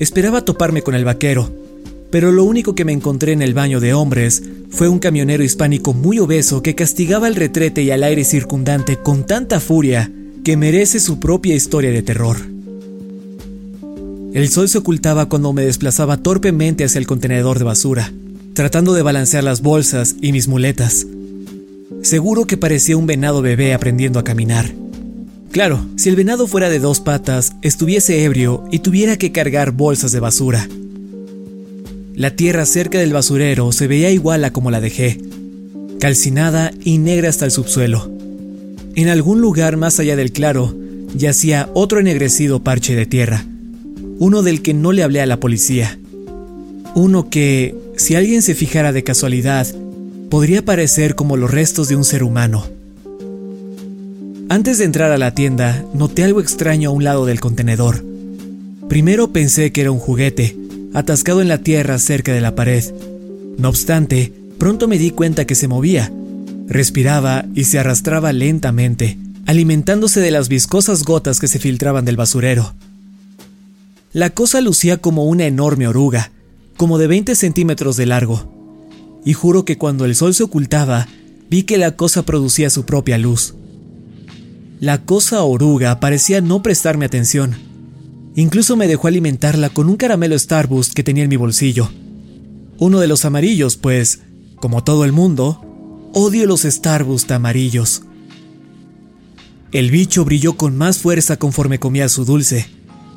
[0.00, 1.48] Esperaba toparme con el vaquero,
[2.10, 5.92] pero lo único que me encontré en el baño de hombres fue un camionero hispánico
[5.92, 10.10] muy obeso que castigaba el retrete y al aire circundante con tanta furia
[10.44, 12.36] que merece su propia historia de terror.
[14.34, 18.12] El sol se ocultaba cuando me desplazaba torpemente hacia el contenedor de basura,
[18.54, 21.06] tratando de balancear las bolsas y mis muletas.
[22.02, 24.72] Seguro que parecía un venado bebé aprendiendo a caminar.
[25.52, 30.10] Claro, si el venado fuera de dos patas, estuviese ebrio y tuviera que cargar bolsas
[30.10, 30.66] de basura.
[32.14, 35.20] La tierra cerca del basurero se veía igual a como la dejé,
[36.00, 38.21] calcinada y negra hasta el subsuelo.
[38.94, 40.74] En algún lugar más allá del claro
[41.14, 43.44] yacía otro ennegrecido parche de tierra,
[44.18, 45.98] uno del que no le hablé a la policía.
[46.94, 49.66] Uno que, si alguien se fijara de casualidad,
[50.28, 52.66] podría parecer como los restos de un ser humano.
[54.50, 58.04] Antes de entrar a la tienda, noté algo extraño a un lado del contenedor.
[58.88, 60.54] Primero pensé que era un juguete,
[60.92, 62.84] atascado en la tierra cerca de la pared.
[63.56, 66.12] No obstante, pronto me di cuenta que se movía,
[66.72, 72.74] respiraba y se arrastraba lentamente, alimentándose de las viscosas gotas que se filtraban del basurero.
[74.12, 76.30] La cosa lucía como una enorme oruga,
[76.76, 78.52] como de 20 centímetros de largo,
[79.24, 81.06] y juro que cuando el sol se ocultaba,
[81.48, 83.54] vi que la cosa producía su propia luz.
[84.80, 87.56] La cosa oruga parecía no prestarme atención
[88.34, 91.90] Incluso me dejó alimentarla con un caramelo Starburst que tenía en mi bolsillo.
[92.78, 94.20] Uno de los amarillos, pues,
[94.56, 95.61] como todo el mundo,
[96.12, 98.02] odio los Starburst amarillos.
[99.72, 102.66] El bicho brilló con más fuerza conforme comía su dulce,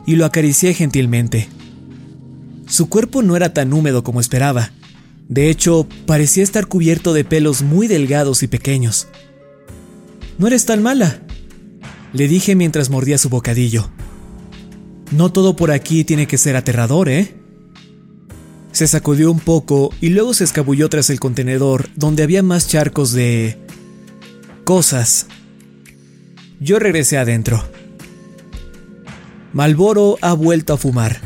[0.05, 1.49] y lo acaricié gentilmente.
[2.67, 4.71] Su cuerpo no era tan húmedo como esperaba.
[5.27, 9.07] De hecho, parecía estar cubierto de pelos muy delgados y pequeños.
[10.37, 11.21] No eres tan mala,
[12.13, 13.89] le dije mientras mordía su bocadillo.
[15.11, 17.35] No todo por aquí tiene que ser aterrador, ¿eh?
[18.75, 23.13] Se sacudió un poco y luego se escabulló tras el contenedor donde había más charcos
[23.13, 23.57] de...
[24.65, 25.27] cosas.
[26.59, 27.63] Yo regresé adentro.
[29.53, 31.21] Malboro ha vuelto a fumar.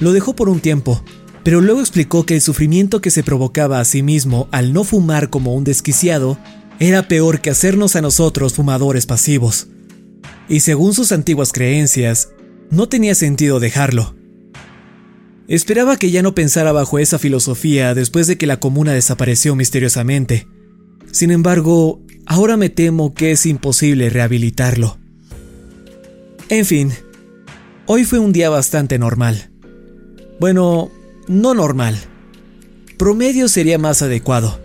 [0.00, 1.04] Lo dejó por un tiempo,
[1.44, 5.30] pero luego explicó que el sufrimiento que se provocaba a sí mismo al no fumar
[5.30, 6.36] como un desquiciado
[6.80, 9.68] era peor que hacernos a nosotros fumadores pasivos.
[10.48, 12.30] Y según sus antiguas creencias,
[12.72, 14.17] no tenía sentido dejarlo.
[15.48, 20.46] Esperaba que ya no pensara bajo esa filosofía después de que la comuna desapareció misteriosamente.
[21.10, 24.98] Sin embargo, ahora me temo que es imposible rehabilitarlo.
[26.50, 26.92] En fin,
[27.86, 29.48] hoy fue un día bastante normal.
[30.38, 30.90] Bueno,
[31.28, 31.98] no normal.
[32.98, 34.60] Promedio sería más adecuado.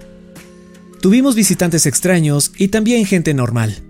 [1.02, 3.84] Tuvimos visitantes extraños y también gente normal.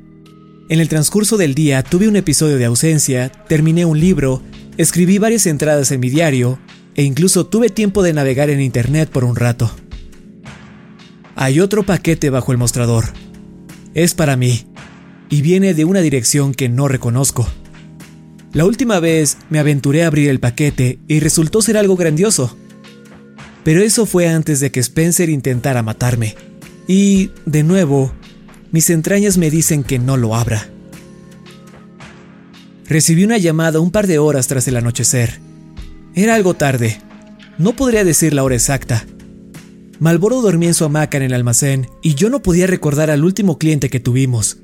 [0.70, 4.44] En el transcurso del día tuve un episodio de ausencia, terminé un libro,
[4.78, 6.60] escribí varias entradas en mi diario
[6.96, 9.72] e incluso tuve tiempo de navegar en internet por un rato.
[11.36, 13.06] Hay otro paquete bajo el mostrador.
[13.94, 14.68] Es para mí
[15.30, 17.48] y viene de una dirección que no reconozco.
[18.54, 22.56] La última vez me aventuré a abrir el paquete y resultó ser algo grandioso.
[23.64, 26.36] Pero eso fue antes de que Spencer intentara matarme.
[26.88, 28.14] Y, de nuevo,
[28.72, 30.70] mis entrañas me dicen que no lo abra.
[32.88, 35.40] Recibí una llamada un par de horas tras el anochecer.
[36.16, 37.00] Era algo tarde.
[37.58, 39.06] No podría decir la hora exacta.
[40.00, 43.58] Malboro dormía en su hamaca en el almacén y yo no podía recordar al último
[43.58, 44.60] cliente que tuvimos.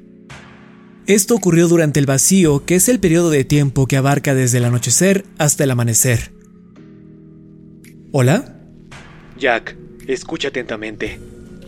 [1.08, 4.66] Esto ocurrió durante el vacío, que es el periodo de tiempo que abarca desde el
[4.66, 6.32] anochecer hasta el amanecer.
[8.12, 8.60] ¿Hola?
[9.40, 9.76] Jack,
[10.08, 11.20] escucha atentamente.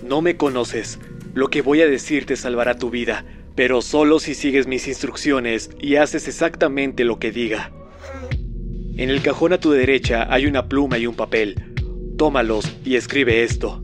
[0.03, 0.99] No me conoces,
[1.33, 3.25] lo que voy a decir te salvará tu vida,
[3.55, 7.71] pero solo si sigues mis instrucciones y haces exactamente lo que diga.
[8.97, 11.55] En el cajón a tu derecha hay una pluma y un papel.
[12.17, 13.83] Tómalos y escribe esto.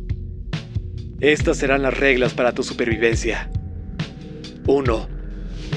[1.19, 3.49] Estas serán las reglas para tu supervivencia.
[4.67, 5.07] 1.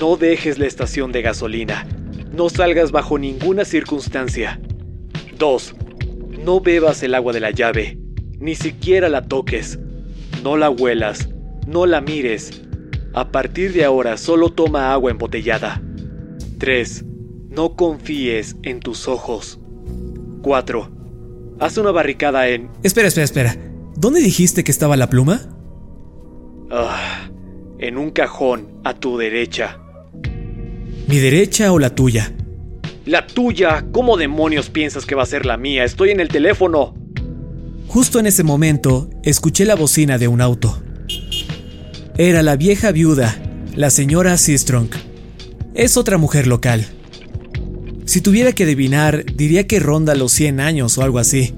[0.01, 1.87] No dejes la estación de gasolina.
[2.33, 4.61] No salgas bajo ninguna circunstancia.
[5.39, 5.75] 2.
[6.45, 7.99] No bebas el agua de la llave.
[8.39, 9.79] Ni siquiera la toques.
[10.43, 11.29] No la huelas
[11.71, 12.63] no la mires.
[13.15, 15.81] A partir de ahora solo toma agua embotellada.
[16.59, 17.05] 3.
[17.51, 19.59] No confíes en tus ojos.
[20.43, 20.89] 4.
[21.59, 22.71] Haz una barricada en...
[22.85, 23.57] Espera, espera, espera.
[23.97, 25.43] ¿Dónde dijiste que estaba la pluma?
[26.71, 27.29] Ah,
[27.79, 29.79] en un cajón a tu derecha.
[31.09, 32.33] ¿Mi derecha o la tuya?
[33.05, 33.85] La tuya.
[33.91, 35.83] ¿Cómo demonios piensas que va a ser la mía?
[35.83, 36.95] Estoy en el teléfono.
[37.89, 40.81] Justo en ese momento, escuché la bocina de un auto.
[42.17, 43.43] Era la vieja viuda,
[43.75, 44.91] la señora Seastrong.
[45.75, 46.87] Es otra mujer local.
[48.11, 51.55] Si tuviera que adivinar, diría que ronda los 100 años o algo así.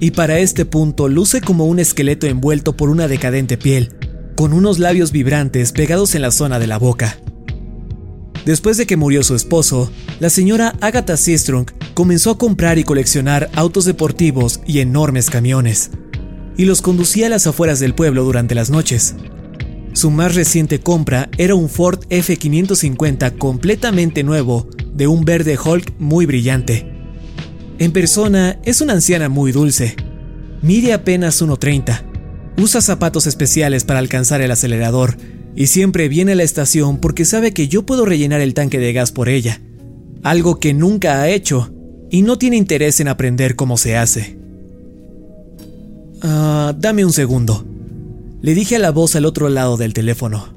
[0.00, 3.92] Y para este punto luce como un esqueleto envuelto por una decadente piel,
[4.34, 7.18] con unos labios vibrantes pegados en la zona de la boca.
[8.46, 13.50] Después de que murió su esposo, la señora Agatha Seastrong comenzó a comprar y coleccionar
[13.54, 15.90] autos deportivos y enormes camiones,
[16.56, 19.14] y los conducía a las afueras del pueblo durante las noches.
[19.92, 26.24] Su más reciente compra era un Ford F550 completamente nuevo, de un verde Hulk muy
[26.24, 26.86] brillante.
[27.78, 29.96] En persona es una anciana muy dulce.
[30.62, 32.02] Mide apenas 1.30.
[32.58, 35.16] Usa zapatos especiales para alcanzar el acelerador
[35.54, 38.92] y siempre viene a la estación porque sabe que yo puedo rellenar el tanque de
[38.92, 39.60] gas por ella.
[40.22, 41.74] Algo que nunca ha hecho
[42.10, 44.38] y no tiene interés en aprender cómo se hace.
[46.22, 47.66] Ah, dame un segundo.
[48.42, 50.52] Le dije a la voz al otro lado del teléfono.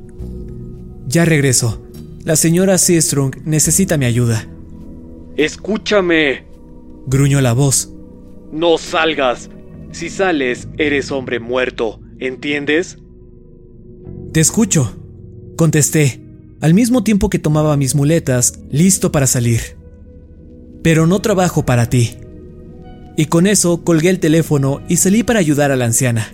[1.07, 1.85] Ya regreso.
[2.23, 4.47] La señora Seastrong necesita mi ayuda.
[5.37, 6.45] Escúchame.
[7.05, 7.91] Gruñó la voz.
[8.51, 9.51] No salgas.
[9.91, 11.99] Si sales, eres hombre muerto.
[12.19, 12.97] ¿Entiendes?
[14.33, 14.97] Te escucho.
[15.55, 16.21] Contesté,
[16.61, 19.77] al mismo tiempo que tomaba mis muletas, listo para salir.
[20.81, 22.17] Pero no trabajo para ti.
[23.15, 26.33] Y con eso colgué el teléfono y salí para ayudar a la anciana.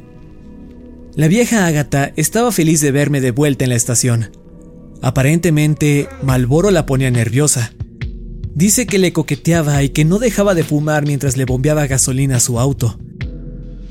[1.16, 4.32] La vieja Ágata estaba feliz de verme de vuelta en la estación.
[5.02, 7.74] Aparentemente, Malboro la ponía nerviosa.
[8.56, 12.40] Dice que le coqueteaba y que no dejaba de fumar mientras le bombeaba gasolina a
[12.40, 12.98] su auto.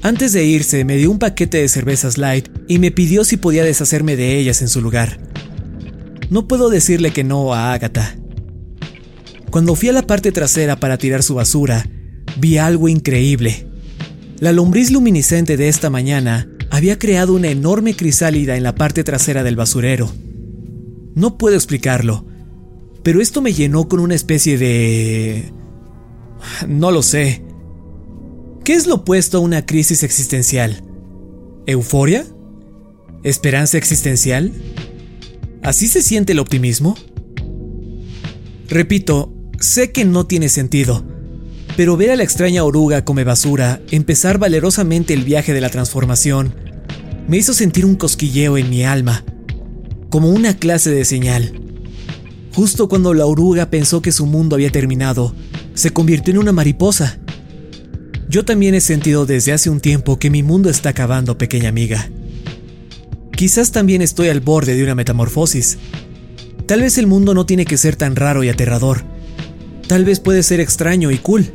[0.01, 3.64] Antes de irse, me dio un paquete de cervezas light y me pidió si podía
[3.64, 5.20] deshacerme de ellas en su lugar.
[6.30, 8.16] No puedo decirle que no a Ágata.
[9.51, 11.86] Cuando fui a la parte trasera para tirar su basura,
[12.38, 13.66] vi algo increíble.
[14.38, 19.42] La lombriz luminiscente de esta mañana había creado una enorme crisálida en la parte trasera
[19.42, 20.10] del basurero.
[21.14, 22.24] No puedo explicarlo,
[23.02, 25.52] pero esto me llenó con una especie de...
[26.68, 27.42] No lo sé.
[28.64, 30.82] ¿Qué es lo opuesto a una crisis existencial?
[31.66, 32.24] ¿Euforia?
[33.24, 34.52] ¿Esperanza existencial?
[35.62, 36.97] ¿Así se siente el optimismo?
[38.68, 41.05] Repito, sé que no tiene sentido,
[41.76, 46.55] pero ver a la extraña oruga come basura empezar valerosamente el viaje de la transformación
[47.30, 49.24] me hizo sentir un cosquilleo en mi alma,
[50.09, 51.60] como una clase de señal.
[52.52, 55.32] Justo cuando la oruga pensó que su mundo había terminado,
[55.74, 57.20] se convirtió en una mariposa.
[58.28, 62.10] Yo también he sentido desde hace un tiempo que mi mundo está acabando, pequeña amiga.
[63.30, 65.78] Quizás también estoy al borde de una metamorfosis.
[66.66, 69.05] Tal vez el mundo no tiene que ser tan raro y aterrador.
[69.90, 71.52] Tal vez puede ser extraño y cool.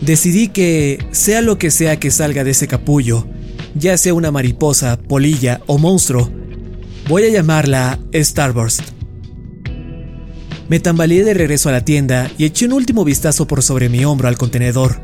[0.00, 3.26] Decidí que, sea lo que sea que salga de ese capullo,
[3.74, 6.30] ya sea una mariposa, polilla o monstruo,
[7.08, 8.82] voy a llamarla Starburst.
[10.68, 14.04] Me tambaleé de regreso a la tienda y eché un último vistazo por sobre mi
[14.04, 15.00] hombro al contenedor,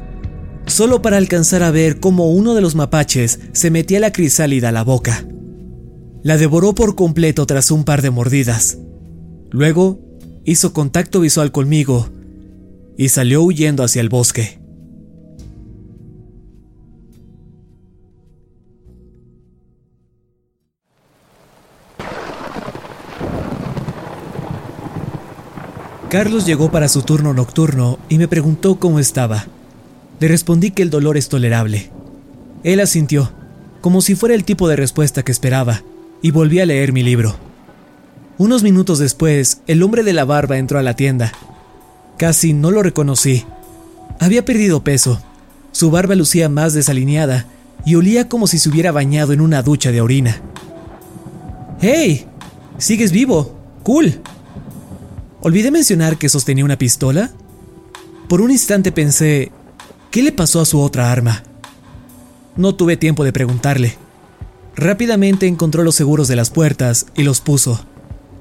[0.67, 4.73] solo para alcanzar a ver cómo uno de los mapaches se metía la crisálida a
[4.73, 5.27] la boca.
[6.23, 8.79] La devoró por completo tras un par de mordidas.
[9.51, 10.14] Luego
[10.45, 12.09] hizo contacto visual conmigo
[12.97, 14.59] y salió huyendo hacia el bosque.
[26.15, 29.47] Carlos llegó para su turno nocturno y me preguntó cómo estaba.
[30.21, 31.91] Le respondí que el dolor es tolerable.
[32.63, 33.33] Él asintió,
[33.81, 35.83] como si fuera el tipo de respuesta que esperaba,
[36.23, 37.35] y volví a leer mi libro.
[38.37, 41.33] Unos minutos después, el hombre de la barba entró a la tienda.
[42.19, 43.45] Casi no lo reconocí.
[44.19, 45.23] Había perdido peso.
[45.71, 47.47] Su barba lucía más desalineada
[47.85, 50.41] y olía como si se hubiera bañado en una ducha de orina.
[51.81, 52.27] ¡Hey!
[52.79, 53.57] ¿Sigues vivo?
[53.85, 54.21] ¡Cool!
[55.41, 57.31] Olvidé mencionar que sostenía una pistola.
[58.29, 59.53] Por un instante pensé,
[60.11, 61.45] ¿qué le pasó a su otra arma?
[62.57, 63.97] No tuve tiempo de preguntarle.
[64.75, 67.85] Rápidamente encontró los seguros de las puertas y los puso.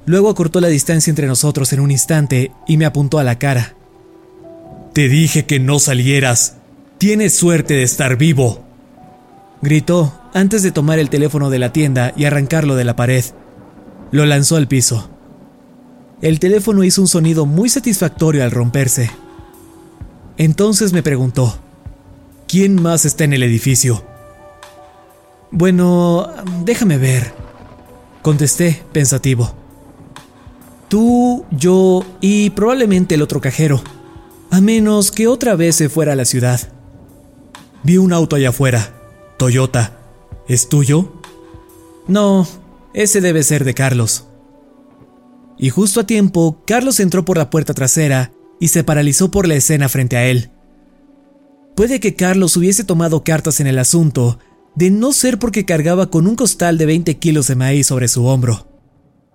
[0.06, 3.74] Luego acortó la distancia entre nosotros en un instante y me apuntó a la cara.
[4.92, 6.56] Te dije que no salieras.
[6.98, 8.64] Tienes suerte de estar vivo.
[9.62, 13.24] Gritó antes de tomar el teléfono de la tienda y arrancarlo de la pared.
[14.10, 15.10] Lo lanzó al piso.
[16.20, 19.10] El teléfono hizo un sonido muy satisfactorio al romperse.
[20.36, 21.58] Entonces me preguntó,
[22.46, 24.04] ¿quién más está en el edificio?
[25.50, 26.28] Bueno,
[26.64, 27.32] déjame ver,
[28.22, 29.63] contesté pensativo.
[30.94, 33.82] Tú, yo y probablemente el otro cajero,
[34.52, 36.60] a menos que otra vez se fuera a la ciudad.
[37.82, 38.94] Vi un auto allá afuera,
[39.36, 39.98] Toyota.
[40.46, 41.20] ¿Es tuyo?
[42.06, 42.46] No,
[42.92, 44.26] ese debe ser de Carlos.
[45.58, 48.30] Y justo a tiempo, Carlos entró por la puerta trasera
[48.60, 50.52] y se paralizó por la escena frente a él.
[51.74, 54.38] Puede que Carlos hubiese tomado cartas en el asunto,
[54.76, 58.26] de no ser porque cargaba con un costal de 20 kilos de maíz sobre su
[58.26, 58.73] hombro.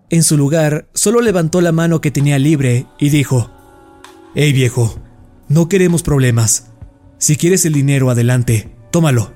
[0.10, 3.52] En su lugar, solo levantó la mano que tenía libre y dijo,
[4.34, 5.00] Hey viejo,
[5.48, 6.68] no queremos problemas.
[7.20, 9.34] Si quieres el dinero, adelante, tómalo.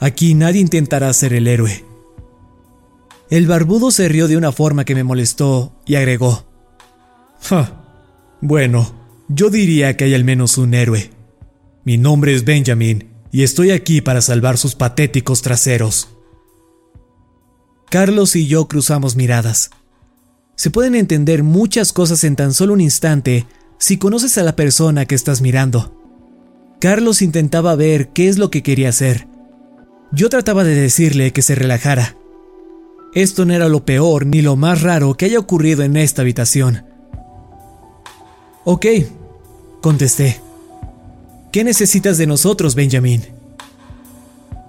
[0.00, 1.84] Aquí nadie intentará ser el héroe.
[3.30, 6.44] El barbudo se rió de una forma que me molestó y agregó.
[8.40, 8.92] Bueno,
[9.28, 11.10] yo diría que hay al menos un héroe.
[11.84, 16.08] Mi nombre es Benjamin y estoy aquí para salvar sus patéticos traseros.
[17.88, 19.70] Carlos y yo cruzamos miradas.
[20.62, 23.48] Se pueden entender muchas cosas en tan solo un instante
[23.78, 26.00] si conoces a la persona que estás mirando.
[26.80, 29.26] Carlos intentaba ver qué es lo que quería hacer.
[30.12, 32.16] Yo trataba de decirle que se relajara,
[33.12, 36.84] esto no era lo peor ni lo más raro que haya ocurrido en esta habitación.
[38.62, 38.86] Ok,
[39.80, 40.40] contesté.
[41.50, 43.24] ¿Qué necesitas de nosotros, Benjamin?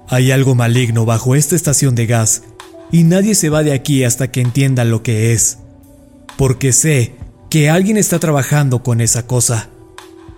[0.08, 2.42] Hay algo maligno bajo esta estación de gas
[2.92, 5.60] y nadie se va de aquí hasta que entienda lo que es.
[6.38, 7.16] Porque sé
[7.50, 9.70] que alguien está trabajando con esa cosa.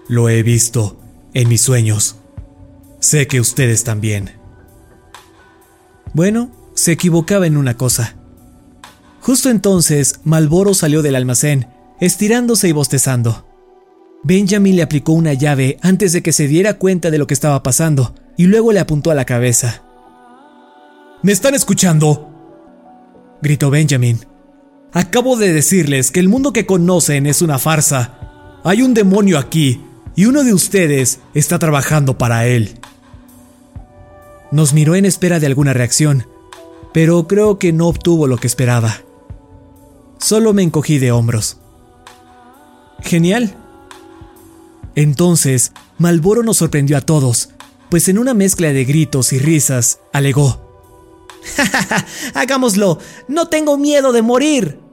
[0.08, 1.00] Lo he visto
[1.34, 2.18] en mis sueños.
[3.00, 4.32] Sé que ustedes también.
[6.14, 8.16] Bueno, se equivocaba en una cosa.
[9.22, 11.68] Justo entonces, Malboro salió del almacén,
[12.00, 13.48] estirándose y bostezando.
[14.24, 17.64] Benjamin le aplicó una llave antes de que se diera cuenta de lo que estaba
[17.64, 19.84] pasando, y luego le apuntó a la cabeza.
[21.22, 22.32] ¿Me están escuchando?
[23.42, 24.20] gritó Benjamin.
[24.96, 28.18] Acabo de decirles que el mundo que conocen es una farsa.
[28.64, 29.82] Hay un demonio aquí,
[30.16, 32.80] y uno de ustedes está trabajando para él.
[34.52, 36.26] Nos miró en espera de alguna reacción,
[36.94, 39.02] pero creo que no obtuvo lo que esperaba.
[40.18, 41.58] Solo me encogí de hombros.
[43.02, 43.54] Genial.
[44.96, 47.50] Entonces, Malboro nos sorprendió a todos,
[47.90, 50.62] pues en una mezcla de gritos y risas, alegó.
[51.58, 52.98] ¡Ja, hagámoslo!
[53.28, 54.85] ¡No tengo miedo de morir!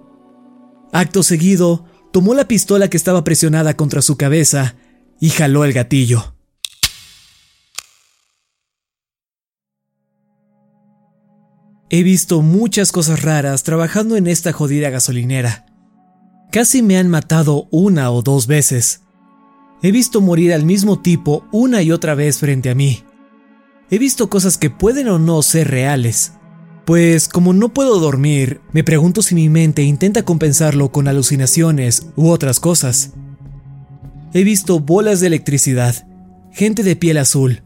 [0.92, 4.76] Acto seguido, tomó la pistola que estaba presionada contra su cabeza
[5.18, 6.34] y jaló el gatillo.
[11.88, 15.66] He visto muchas cosas raras trabajando en esta jodida gasolinera.
[16.50, 19.00] Casi me han matado una o dos veces.
[19.82, 23.02] He visto morir al mismo tipo una y otra vez frente a mí.
[23.90, 26.32] He visto cosas que pueden o no ser reales.
[26.84, 32.28] Pues como no puedo dormir, me pregunto si mi mente intenta compensarlo con alucinaciones u
[32.28, 33.12] otras cosas.
[34.34, 36.06] He visto bolas de electricidad,
[36.50, 37.62] gente de piel azul,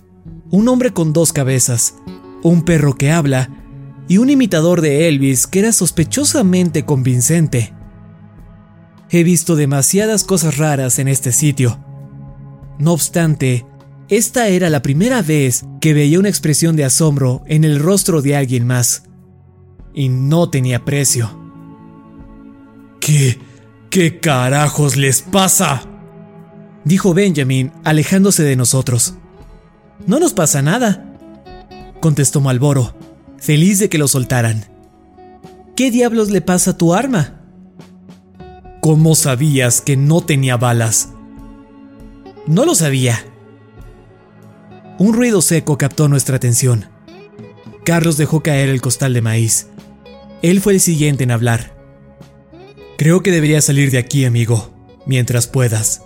[0.50, 1.94] un hombre con dos cabezas,
[2.42, 3.48] un perro que habla
[4.06, 7.72] y un imitador de Elvis que era sospechosamente convincente.
[9.08, 11.78] He visto demasiadas cosas raras en este sitio.
[12.78, 13.64] No obstante,
[14.08, 18.36] esta era la primera vez que veía una expresión de asombro en el rostro de
[18.36, 19.04] alguien más.
[19.94, 21.30] Y no tenía precio.
[23.00, 23.38] ¿Qué?
[23.90, 25.82] ¿Qué carajos les pasa?
[26.84, 29.14] Dijo Benjamin, alejándose de nosotros.
[30.06, 31.16] No nos pasa nada,
[32.00, 32.94] contestó Malboro
[33.38, 34.64] feliz de que lo soltaran.
[35.76, 37.40] ¿Qué diablos le pasa a tu arma?
[38.80, 41.10] ¿Cómo sabías que no tenía balas?
[42.46, 43.24] No lo sabía.
[44.98, 46.86] Un ruido seco captó nuestra atención.
[47.84, 49.68] Carlos dejó caer el costal de maíz.
[50.42, 51.76] Él fue el siguiente en hablar.
[52.96, 54.72] Creo que deberías salir de aquí, amigo,
[55.04, 56.02] mientras puedas.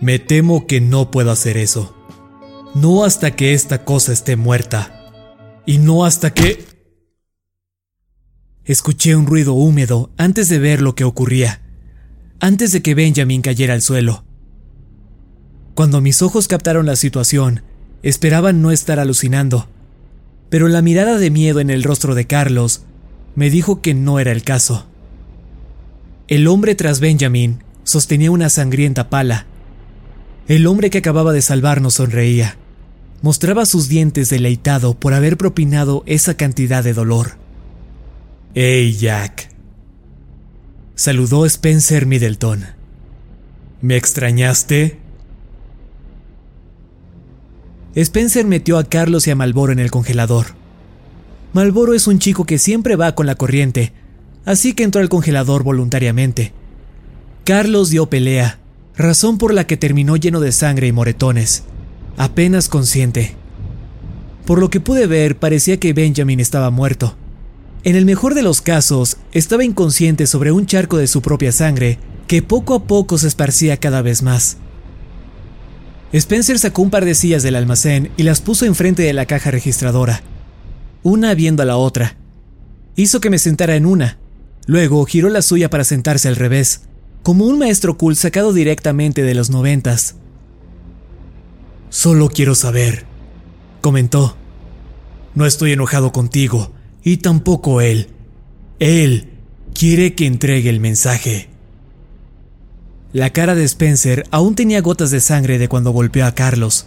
[0.00, 1.96] Me temo que no puedo hacer eso.
[2.74, 5.12] No hasta que esta cosa esté muerta.
[5.66, 6.64] Y no hasta que...
[8.64, 11.62] Escuché un ruido húmedo antes de ver lo que ocurría,
[12.40, 14.25] antes de que Benjamin cayera al suelo.
[15.76, 17.60] Cuando mis ojos captaron la situación,
[18.02, 19.68] esperaban no estar alucinando,
[20.48, 22.84] pero la mirada de miedo en el rostro de Carlos
[23.34, 24.86] me dijo que no era el caso.
[26.28, 29.44] El hombre tras Benjamin sostenía una sangrienta pala.
[30.48, 32.56] El hombre que acababa de salvarnos sonreía.
[33.20, 37.32] Mostraba sus dientes deleitado por haber propinado esa cantidad de dolor.
[38.54, 39.50] ¡Hey, Jack!
[40.94, 42.64] Saludó Spencer Middleton.
[43.82, 45.04] ¿Me extrañaste?
[47.96, 50.46] Spencer metió a Carlos y a Malboro en el congelador.
[51.52, 53.92] Malboro es un chico que siempre va con la corriente,
[54.44, 56.52] así que entró al congelador voluntariamente.
[57.44, 58.58] Carlos dio pelea,
[58.96, 61.64] razón por la que terminó lleno de sangre y moretones
[62.16, 63.34] apenas consciente.
[64.44, 67.16] Por lo que pude ver, parecía que Benjamin estaba muerto.
[67.84, 71.98] En el mejor de los casos, estaba inconsciente sobre un charco de su propia sangre
[72.26, 74.56] que poco a poco se esparcía cada vez más.
[76.12, 79.50] Spencer sacó un par de sillas del almacén y las puso enfrente de la caja
[79.50, 80.22] registradora,
[81.02, 82.16] una viendo a la otra.
[82.94, 84.18] Hizo que me sentara en una,
[84.66, 86.82] luego giró la suya para sentarse al revés,
[87.22, 90.16] como un maestro cool sacado directamente de los noventas.
[91.90, 93.04] Solo quiero saber,
[93.80, 94.36] comentó.
[95.34, 96.72] No estoy enojado contigo,
[97.02, 98.08] y tampoco él.
[98.78, 99.32] Él
[99.74, 101.48] quiere que entregue el mensaje.
[103.12, 106.86] La cara de Spencer aún tenía gotas de sangre de cuando golpeó a Carlos.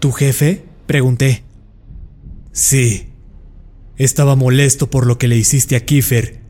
[0.00, 0.64] ¿Tu jefe?
[0.86, 1.42] pregunté.
[2.52, 3.08] Sí.
[3.96, 6.40] Estaba molesto por lo que le hiciste a Kiefer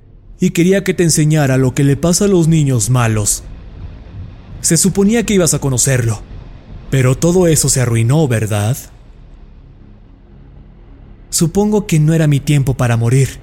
[0.40, 3.44] y quería que te enseñara lo que le pasa a los niños malos.
[4.60, 6.22] Se suponía que ibas a conocerlo
[6.90, 8.76] pero todo eso se arruinó, ¿verdad?
[11.30, 13.40] Supongo que no era mi tiempo para morir.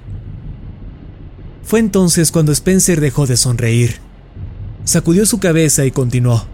[1.62, 4.00] Fue entonces cuando Spencer dejó de sonreír.
[4.84, 6.44] Sacudió su cabeza y continuó.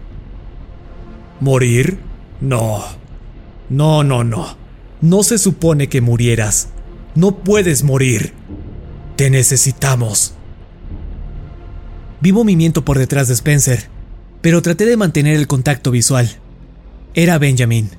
[1.39, 1.99] ¿Morir?
[2.39, 2.83] No.
[3.69, 4.57] No, no, no.
[5.01, 6.69] No se supone que murieras.
[7.15, 8.33] No puedes morir.
[9.15, 10.33] Te necesitamos.
[12.21, 13.89] Vi movimiento por detrás de Spencer,
[14.41, 16.29] pero traté de mantener el contacto visual.
[17.15, 17.89] Era Benjamin.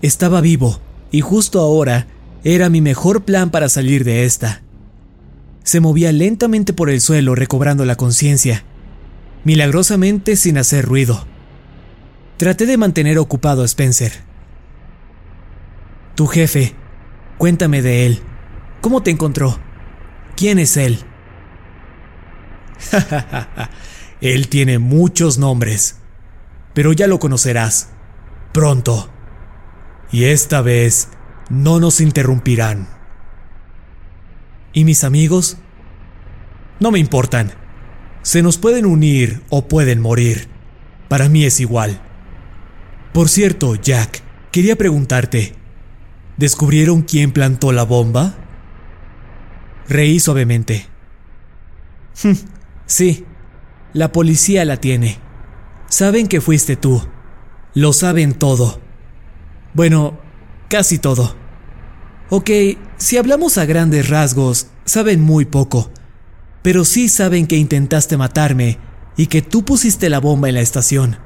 [0.00, 0.78] Estaba vivo,
[1.10, 2.06] y justo ahora
[2.44, 4.62] era mi mejor plan para salir de esta.
[5.64, 8.64] Se movía lentamente por el suelo recobrando la conciencia,
[9.48, 11.26] milagrosamente sin hacer ruido.
[12.36, 14.12] Traté de mantener ocupado a Spencer.
[16.16, 16.74] Tu jefe,
[17.38, 18.20] cuéntame de él.
[18.82, 19.58] ¿Cómo te encontró?
[20.36, 20.98] ¿Quién es él?
[24.20, 25.96] él tiene muchos nombres,
[26.74, 27.88] pero ya lo conocerás
[28.52, 29.08] pronto.
[30.12, 31.08] Y esta vez
[31.48, 32.86] no nos interrumpirán.
[34.74, 35.56] ¿Y mis amigos?
[36.80, 37.57] No me importan.
[38.28, 40.48] Se nos pueden unir o pueden morir.
[41.08, 41.98] Para mí es igual.
[43.14, 44.20] Por cierto, Jack,
[44.52, 45.54] quería preguntarte,
[46.36, 48.34] ¿descubrieron quién plantó la bomba?
[49.88, 50.84] Reí suavemente.
[52.84, 53.24] sí,
[53.94, 55.16] la policía la tiene.
[55.88, 57.02] Saben que fuiste tú.
[57.72, 58.78] Lo saben todo.
[59.72, 60.18] Bueno,
[60.68, 61.34] casi todo.
[62.28, 62.50] Ok,
[62.98, 65.90] si hablamos a grandes rasgos, saben muy poco,
[66.62, 68.78] pero sí saben que intentaste matarme
[69.16, 71.18] y que tú pusiste la bomba en la estación.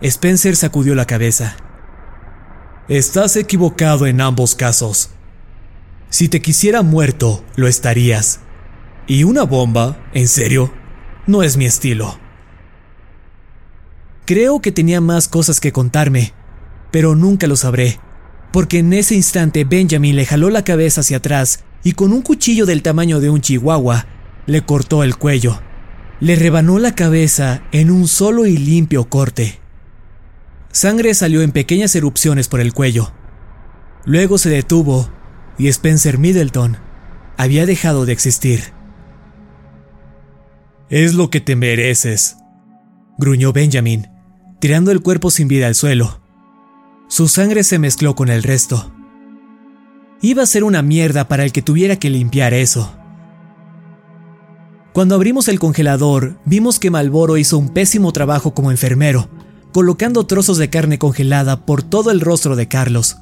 [0.00, 1.56] Spencer sacudió la cabeza.
[2.88, 5.10] Estás equivocado en ambos casos.
[6.08, 8.40] Si te quisiera muerto, lo estarías.
[9.06, 10.72] Y una bomba, en serio,
[11.26, 12.18] no es mi estilo.
[14.24, 16.32] Creo que tenía más cosas que contarme,
[16.90, 18.00] pero nunca lo sabré,
[18.52, 22.66] porque en ese instante Benjamin le jaló la cabeza hacia atrás y con un cuchillo
[22.66, 24.06] del tamaño de un chihuahua
[24.46, 25.60] le cortó el cuello.
[26.20, 29.60] Le rebanó la cabeza en un solo y limpio corte.
[30.72, 33.12] Sangre salió en pequeñas erupciones por el cuello.
[34.04, 35.10] Luego se detuvo
[35.58, 36.76] y Spencer Middleton
[37.36, 38.72] había dejado de existir.
[40.90, 42.36] Es lo que te mereces,
[43.18, 44.08] gruñó Benjamin,
[44.60, 46.20] tirando el cuerpo sin vida al suelo.
[47.08, 48.92] Su sangre se mezcló con el resto.
[50.22, 52.94] Iba a ser una mierda para el que tuviera que limpiar eso.
[54.92, 59.30] Cuando abrimos el congelador, vimos que Malboro hizo un pésimo trabajo como enfermero,
[59.72, 63.18] colocando trozos de carne congelada por todo el rostro de Carlos.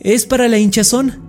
[0.00, 1.22] ¿Es para la hinchazón?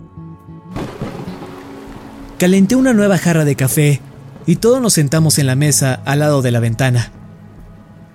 [2.37, 4.01] Calenté una nueva jarra de café
[4.45, 7.11] y todos nos sentamos en la mesa al lado de la ventana.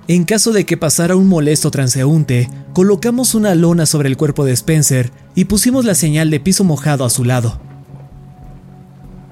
[0.06, 4.52] En caso de que pasara un molesto transeúnte, colocamos una lona sobre el cuerpo de
[4.52, 7.58] Spencer y pusimos la señal de piso mojado a su lado.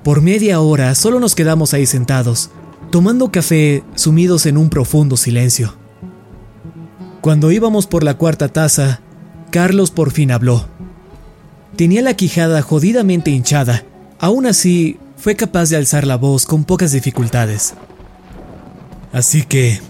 [0.03, 2.51] Por media hora solo nos quedamos ahí sentados,
[2.91, 5.75] tomando café sumidos en un profundo silencio.
[7.21, 9.01] Cuando íbamos por la cuarta taza,
[9.51, 10.67] Carlos por fin habló.
[11.77, 13.85] Tenía la quijada jodidamente hinchada,
[14.19, 17.75] aún así fue capaz de alzar la voz con pocas dificultades.
[19.13, 19.81] Así que,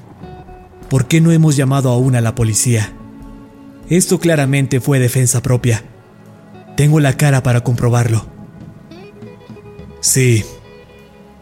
[0.93, 2.93] ¿por qué no hemos llamado aún a la policía?
[3.89, 5.82] Esto claramente fue defensa propia.
[6.77, 8.27] Tengo la cara para comprobarlo.
[10.01, 10.44] Sí,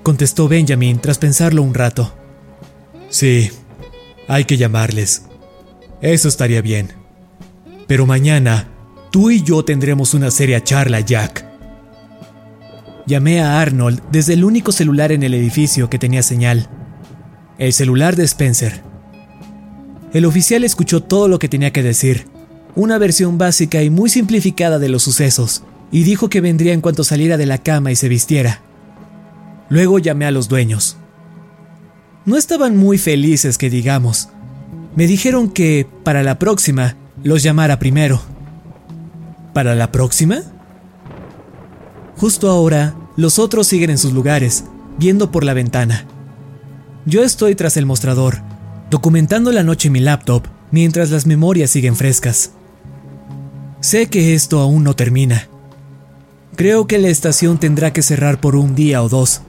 [0.04, 2.14] contestó Benjamin tras pensarlo un rato.
[3.08, 3.50] Sí,
[4.28, 5.24] hay que llamarles.
[6.00, 6.92] Eso estaría bien.
[7.88, 8.68] Pero mañana,
[9.10, 11.44] tú y yo tendremos una seria charla, Jack.
[13.04, 16.68] Llamé a Arnold desde el único celular en el edificio que tenía señal.
[17.58, 18.89] El celular de Spencer.
[20.12, 22.26] El oficial escuchó todo lo que tenía que decir,
[22.74, 25.62] una versión básica y muy simplificada de los sucesos,
[25.92, 28.60] y dijo que vendría en cuanto saliera de la cama y se vistiera.
[29.68, 30.96] Luego llamé a los dueños.
[32.24, 34.28] No estaban muy felices que digamos,
[34.96, 38.20] me dijeron que, para la próxima, los llamara primero.
[39.54, 40.42] ¿Para la próxima?
[42.16, 44.64] Justo ahora, los otros siguen en sus lugares,
[44.98, 46.06] viendo por la ventana.
[47.06, 48.42] Yo estoy tras el mostrador,
[48.90, 52.52] documentando la noche en mi laptop mientras las memorias siguen frescas.
[53.80, 55.48] Sé que esto aún no termina.
[56.56, 59.42] Creo que la estación tendrá que cerrar por un día o dos.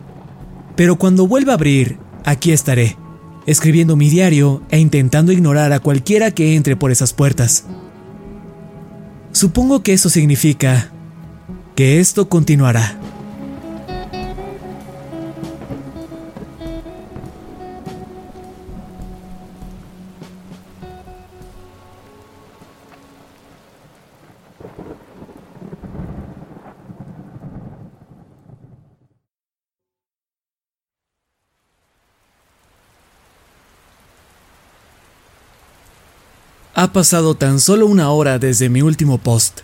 [0.76, 2.96] Pero cuando vuelva a abrir, aquí estaré
[3.46, 7.66] escribiendo mi diario e intentando ignorar a cualquiera que entre por esas puertas.
[9.32, 10.92] Supongo que eso significa
[11.76, 13.00] que esto continuará.
[36.82, 39.60] Ha pasado tan solo una hora desde mi último post.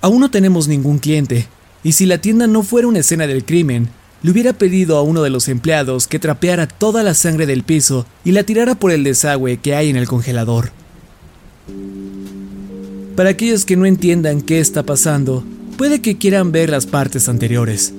[0.00, 1.46] Aún no tenemos ningún cliente,
[1.84, 3.88] y si la tienda no fuera una escena del crimen,
[4.22, 8.04] le hubiera pedido a uno de los empleados que trapeara toda la sangre del piso
[8.24, 10.72] y la tirara por el desagüe que hay en el congelador.
[13.14, 15.44] Para aquellos que no entiendan qué está pasando,
[15.76, 17.94] puede que quieran ver las partes anteriores.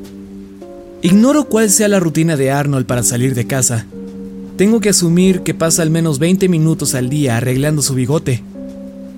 [1.01, 3.85] Ignoro cuál sea la rutina de Arnold para salir de casa,
[4.59, 8.43] tengo que asumir que pasa al menos 20 minutos al día arreglando su bigote.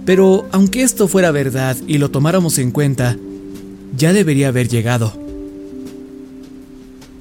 [0.05, 3.17] Pero aunque esto fuera verdad y lo tomáramos en cuenta,
[3.97, 5.13] ya debería haber llegado.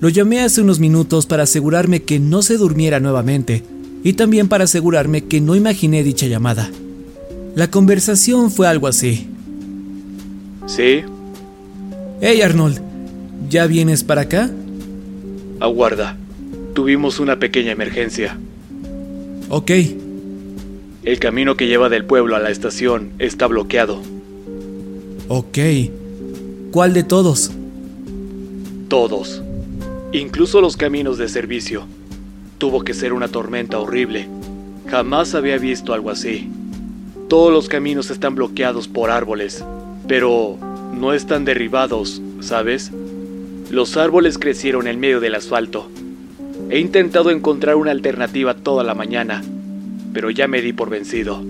[0.01, 3.65] Lo llamé hace unos minutos para asegurarme que no se durmiera nuevamente
[4.05, 6.71] y también para asegurarme que no imaginé dicha llamada.
[7.55, 9.29] La conversación fue algo así.
[10.67, 11.05] ¿Sí?
[12.21, 12.83] Hey Arnold,
[13.49, 14.51] ¿ya vienes para acá?
[15.59, 16.19] Aguarda.
[16.75, 18.39] Tuvimos una pequeña emergencia.
[19.49, 19.71] Ok.
[21.03, 24.01] El camino que lleva del pueblo a la estación está bloqueado.
[25.29, 25.59] Ok.
[26.71, 27.51] ¿Cuál de todos?
[28.89, 29.43] Todos.
[30.13, 31.85] Incluso los caminos de servicio.
[32.59, 34.29] Tuvo que ser una tormenta horrible.
[34.87, 36.49] Jamás había visto algo así.
[37.29, 39.65] Todos los caminos están bloqueados por árboles,
[40.07, 40.59] pero
[40.93, 42.91] no están derribados, ¿sabes?
[43.71, 45.89] Los árboles crecieron en medio del asfalto.
[46.71, 49.43] He intentado encontrar una alternativa toda la mañana,
[50.13, 51.43] pero ya me di por vencido.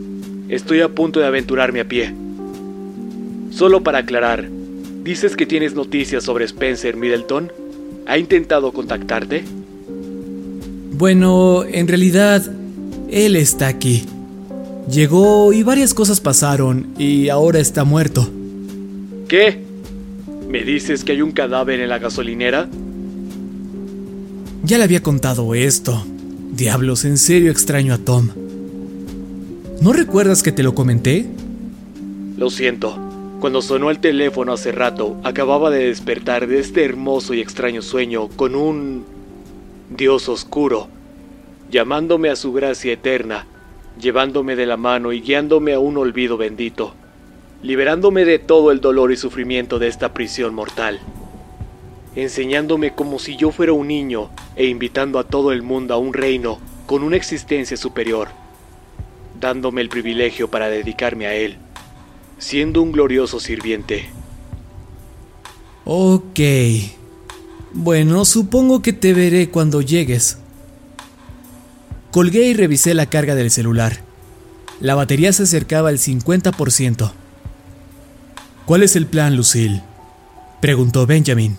[0.49, 2.15] Estoy a punto de aventurarme a pie.
[3.51, 4.49] Solo para aclarar,
[5.05, 7.53] ¿dices que tienes noticias sobre Spencer Middleton?
[8.07, 9.45] ¿Ha intentado contactarte?
[10.93, 12.43] Bueno, en realidad,
[13.11, 14.07] él está aquí.
[14.91, 18.27] Llegó y varias cosas pasaron y ahora está muerto.
[19.29, 19.59] ¿Qué?
[20.49, 22.71] ¿Me dices que hay un cadáver en la gasolinera?
[24.63, 26.05] Ya le había contado esto.
[26.53, 28.29] Diablos, en serio extraño a Tom.
[29.81, 31.27] ¿No recuerdas que te lo comenté?
[32.37, 32.99] Lo siento.
[33.41, 38.29] Cuando sonó el teléfono hace rato, acababa de despertar de este hermoso y extraño sueño
[38.29, 39.07] con un
[39.97, 40.89] Dios oscuro,
[41.71, 43.47] llamándome a su gracia eterna,
[43.99, 46.93] llevándome de la mano y guiándome a un olvido bendito,
[47.63, 51.01] liberándome de todo el dolor y sufrimiento de esta prisión mortal,
[52.17, 56.13] enseñándome como si yo fuera un niño e invitando a todo el mundo a un
[56.13, 58.29] reino con una existencia superior,
[59.41, 61.59] dándome el privilegio para dedicarme a él
[62.41, 64.09] siendo un glorioso sirviente.
[65.85, 66.41] Ok.
[67.73, 70.39] Bueno, supongo que te veré cuando llegues.
[72.11, 74.01] Colgué y revisé la carga del celular.
[74.81, 77.13] La batería se acercaba al 50%.
[78.67, 79.83] ¿Cuál es el plan, Lucille?
[80.61, 81.57] preguntó Benjamin.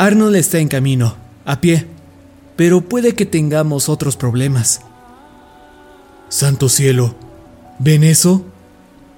[0.00, 1.14] Arnold está en camino,
[1.44, 1.86] a pie,
[2.56, 4.80] pero puede que tengamos otros problemas.
[6.30, 7.14] Santo cielo,
[7.78, 8.42] ¿ven eso?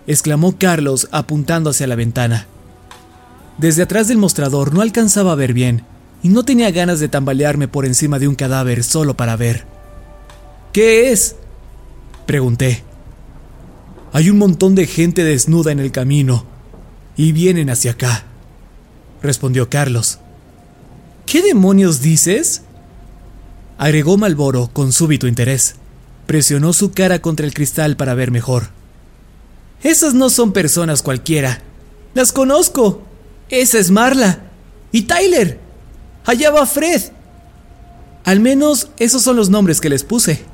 [0.08, 2.48] exclamó Carlos apuntando hacia la ventana.
[3.58, 5.84] Desde atrás del mostrador no alcanzaba a ver bien,
[6.20, 9.64] y no tenía ganas de tambalearme por encima de un cadáver solo para ver.
[10.72, 11.36] ¿Qué es?
[12.26, 12.82] pregunté.
[14.12, 16.44] Hay un montón de gente desnuda en el camino,
[17.16, 18.24] y vienen hacia acá,
[19.22, 20.18] respondió Carlos.
[21.26, 22.62] ¿Qué demonios dices?
[23.78, 25.74] agregó Malboro con súbito interés.
[26.26, 28.68] Presionó su cara contra el cristal para ver mejor.
[29.82, 31.62] Esas no son personas cualquiera.
[32.14, 33.02] Las conozco.
[33.48, 34.44] Esa es Marla.
[34.92, 35.58] Y Tyler.
[36.24, 37.02] Allá va Fred.
[38.24, 40.44] Al menos esos son los nombres que les puse.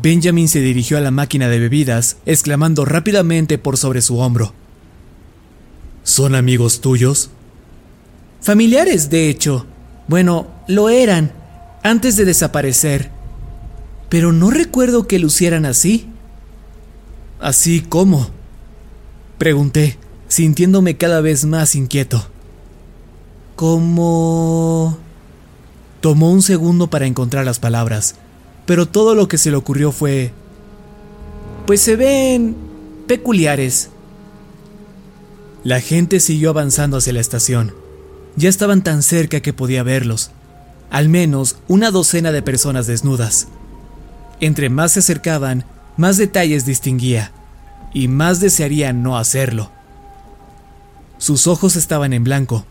[0.00, 4.54] Benjamin se dirigió a la máquina de bebidas, exclamando rápidamente por sobre su hombro.
[6.04, 7.30] ¿Son amigos tuyos?
[8.40, 9.66] Familiares, de hecho.
[10.06, 11.32] Bueno, lo eran,
[11.82, 13.10] antes de desaparecer.
[14.08, 16.08] Pero no recuerdo que lucieran así.
[17.40, 18.30] ¿Así cómo?
[19.38, 19.98] Pregunté,
[20.28, 22.26] sintiéndome cada vez más inquieto.
[23.54, 24.98] ¿Cómo?
[26.00, 28.14] Tomó un segundo para encontrar las palabras,
[28.66, 30.32] pero todo lo que se le ocurrió fue...
[31.66, 32.56] Pues se ven
[33.06, 33.90] peculiares.
[35.64, 37.74] La gente siguió avanzando hacia la estación.
[38.38, 40.30] Ya estaban tan cerca que podía verlos.
[40.90, 43.48] Al menos una docena de personas desnudas.
[44.38, 45.64] Entre más se acercaban,
[45.96, 47.32] más detalles distinguía,
[47.92, 49.72] y más desearía no hacerlo.
[51.18, 52.64] Sus ojos estaban en blanco,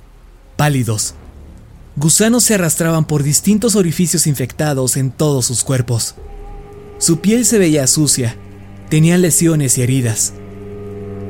[0.55, 1.15] pálidos.
[1.97, 6.15] Gusanos se arrastraban por distintos orificios infectados en todos sus cuerpos.
[6.97, 8.37] Su piel se veía sucia,
[8.89, 10.31] tenía lesiones y heridas.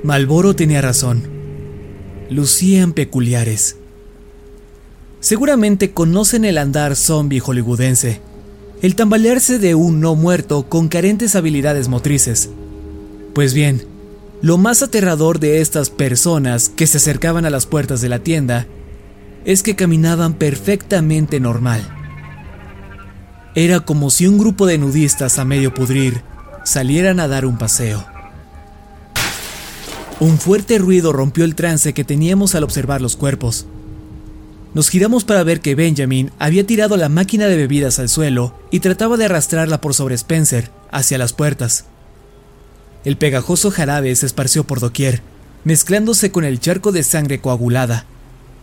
[0.04, 1.28] Malboro tenía razón.
[2.30, 3.78] Lucían peculiares.
[5.20, 8.22] Seguramente conocen el andar zombie hollywoodense,
[8.82, 12.50] el tambalearse de un no muerto con carentes habilidades motrices.
[13.34, 13.84] Pues bien,
[14.42, 18.68] lo más aterrador de estas personas que se acercaban a las puertas de la tienda
[19.46, 21.82] es que caminaban perfectamente normal.
[23.56, 26.22] Era como si un grupo de nudistas a medio pudrir
[26.64, 28.06] salieran a dar un paseo.
[30.20, 33.66] Un fuerte ruido rompió el trance que teníamos al observar los cuerpos.
[34.74, 38.80] Nos giramos para ver que Benjamin había tirado la máquina de bebidas al suelo y
[38.80, 41.86] trataba de arrastrarla por sobre Spencer hacia las puertas.
[43.06, 45.22] El pegajoso jarabe se esparció por doquier,
[45.64, 48.06] mezclándose con el charco de sangre coagulada,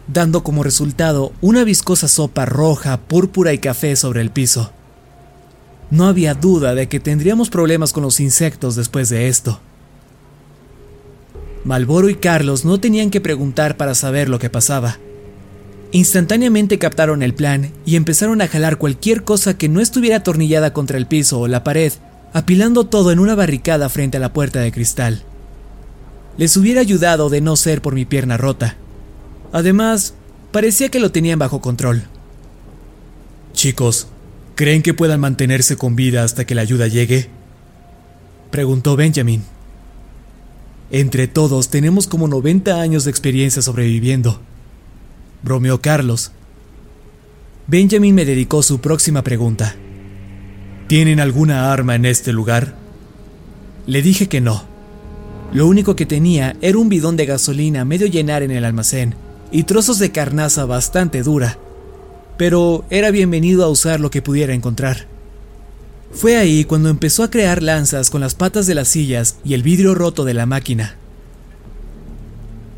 [0.07, 4.73] dando como resultado una viscosa sopa roja, púrpura y café sobre el piso.
[5.91, 9.61] No había duda de que tendríamos problemas con los insectos después de esto.
[11.65, 14.99] Malboro y Carlos no tenían que preguntar para saber lo que pasaba.
[15.95, 20.99] Instantáneamente captaron el plan y empezaron a jalar cualquier cosa que no estuviera atornillada contra
[20.99, 21.93] el piso o la pared,
[22.33, 25.23] apilando todo en una barricada frente a la puerta de cristal.
[26.37, 28.75] Les hubiera ayudado de no ser por mi pierna rota.
[29.53, 30.15] Además,
[30.51, 32.03] parecía que lo tenían bajo control.
[33.53, 34.09] Chicos,
[34.57, 37.29] ¿creen que puedan mantenerse con vida hasta que la ayuda llegue?
[38.51, 39.45] Preguntó Benjamin.
[40.91, 44.41] Entre todos tenemos como 90 años de experiencia sobreviviendo
[45.45, 46.33] bromeó Carlos.
[47.67, 49.77] Benjamin me dedicó su próxima pregunta.
[50.89, 52.77] ¿Tienen alguna arma en este lugar?
[53.87, 54.65] Le dije que no.
[55.53, 59.15] Lo único que tenía era un bidón de gasolina medio llenar en el almacén
[59.53, 61.59] y trozos de carnaza bastante dura,
[62.39, 65.07] pero era bienvenido a usar lo que pudiera encontrar.
[66.11, 69.63] Fue ahí cuando empezó a crear lanzas con las patas de las sillas y el
[69.63, 70.97] vidrio roto de la máquina.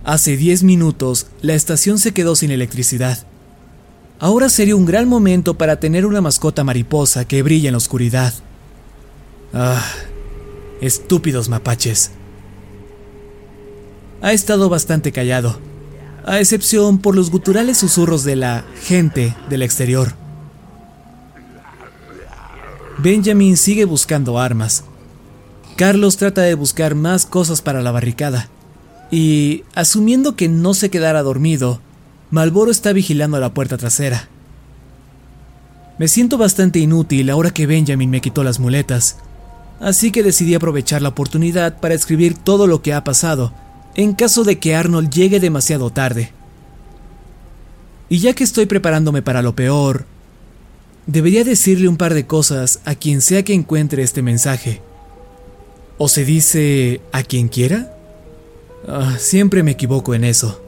[0.06, 3.26] Hace 10 minutos, la estación se quedó sin electricidad.
[4.20, 8.32] Ahora sería un gran momento para tener una mascota mariposa que brilla en la oscuridad.
[9.52, 9.84] Ah,
[10.80, 12.12] estúpidos mapaches.
[14.22, 15.58] Ha estado bastante callado,
[16.24, 20.14] a excepción por los guturales susurros de la gente del exterior.
[22.98, 24.84] Benjamin sigue buscando armas.
[25.74, 28.50] Carlos trata de buscar más cosas para la barricada.
[29.10, 31.80] Y, asumiendo que no se quedara dormido,
[32.30, 34.28] Malboro está vigilando la puerta trasera.
[35.98, 39.16] Me siento bastante inútil ahora que Benjamin me quitó las muletas,
[39.80, 43.54] así que decidí aprovechar la oportunidad para escribir todo lo que ha pasado,
[43.94, 46.32] en caso de que Arnold llegue demasiado tarde.
[48.08, 50.04] Y ya que estoy preparándome para lo peor,
[51.06, 54.82] debería decirle un par de cosas a quien sea que encuentre este mensaje.
[55.96, 57.95] ¿O se dice a quien quiera?
[58.88, 60.60] Ah, siempre me equivoco en eso.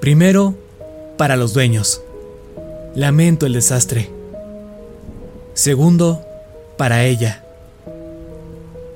[0.00, 0.54] Primero,
[1.18, 2.02] para los dueños.
[2.94, 4.10] Lamento el desastre.
[5.52, 6.24] Segundo,
[6.78, 7.44] para ella.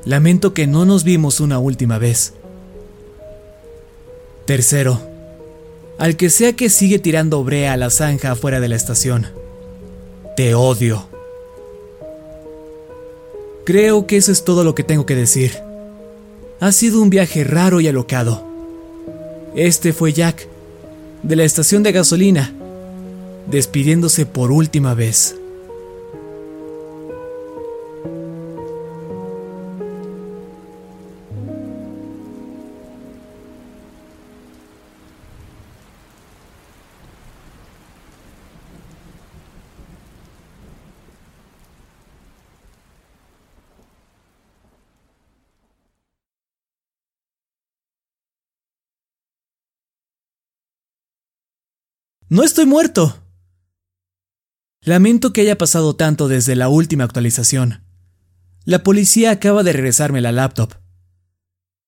[0.04, 2.32] Lamento que no nos vimos una última vez.
[4.46, 5.00] Tercero,
[5.98, 9.26] al que sea que sigue tirando brea a la zanja afuera de la estación.
[10.34, 11.06] Te odio.
[13.64, 15.69] Creo que eso es todo lo que tengo que decir.
[16.60, 18.44] Ha sido un viaje raro y alocado.
[19.56, 20.46] Este fue Jack,
[21.22, 22.52] de la estación de gasolina,
[23.50, 25.39] despidiéndose por última vez.
[52.32, 53.16] No estoy muerto.
[54.82, 57.82] Lamento que haya pasado tanto desde la última actualización.
[58.64, 60.74] La policía acaba de regresarme la laptop.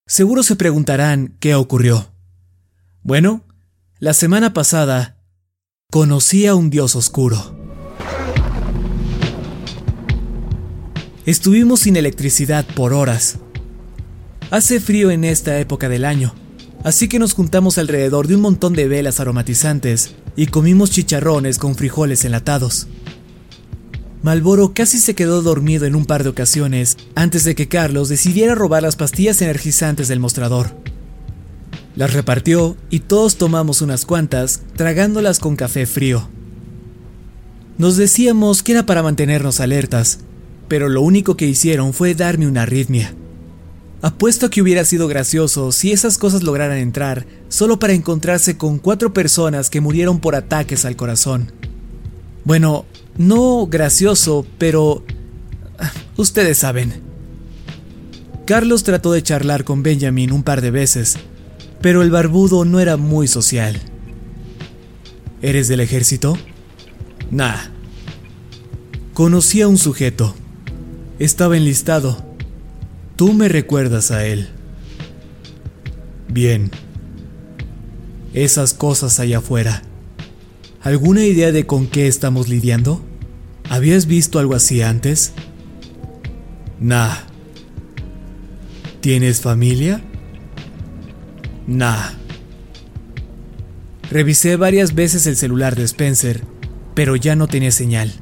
[0.05, 2.11] Seguro se preguntarán qué ocurrió.
[3.05, 3.45] Bueno,
[4.01, 5.17] la semana pasada
[5.93, 7.57] conocí a un dios oscuro.
[11.25, 13.39] Estuvimos sin electricidad por horas.
[14.51, 16.35] Hace frío en esta época del año,
[16.83, 21.75] así que nos juntamos alrededor de un montón de velas aromatizantes y comimos chicharrones con
[21.75, 22.89] frijoles enlatados.
[24.23, 28.55] Malboro casi se quedó dormido en un par de ocasiones antes de que Carlos decidiera
[28.55, 30.77] robar las pastillas energizantes del mostrador.
[31.97, 36.29] Las repartió y todos tomamos unas cuantas, tragándolas con café frío.
[37.79, 40.21] Nos decíamos que era para mantenernos alertas,
[40.69, 43.15] pero lo único que hicieron fue darme una arritmia.
[44.03, 49.13] Apuesto que hubiera sido gracioso si esas cosas lograran entrar solo para encontrarse con cuatro
[49.13, 51.53] personas que murieron por ataques al corazón.
[52.45, 52.85] Bueno,
[53.17, 55.05] no gracioso, pero...
[55.79, 57.01] Ah, ustedes saben.
[58.45, 61.17] Carlos trató de charlar con Benjamin un par de veces,
[61.81, 63.81] pero el barbudo no era muy social.
[65.43, 66.37] ¿Eres del ejército?
[67.31, 67.71] Nah.
[69.15, 70.35] Conocí a un sujeto.
[71.21, 72.32] Estaba enlistado
[73.23, 74.49] Tú me recuerdas a él.
[76.27, 76.73] Bien.
[78.35, 79.83] Esas cosas allá afuera.
[80.81, 83.01] ¿Alguna idea de con qué estamos lidiando?
[83.71, 85.35] ¿Habías visto algo así antes?
[86.81, 87.15] Nah.
[89.01, 90.03] ¿Tienes familia?
[91.69, 92.15] Nah.
[94.11, 96.43] Revisé varias veces el celular de Spencer,
[96.97, 98.15] pero ya no tenía señal.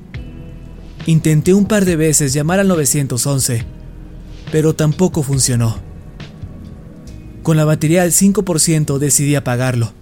[1.07, 3.80] Intenté un par de veces llamar al 911,
[4.53, 5.79] pero tampoco funcionó.
[7.43, 9.93] Con la batería al 5% decidí apagarlo.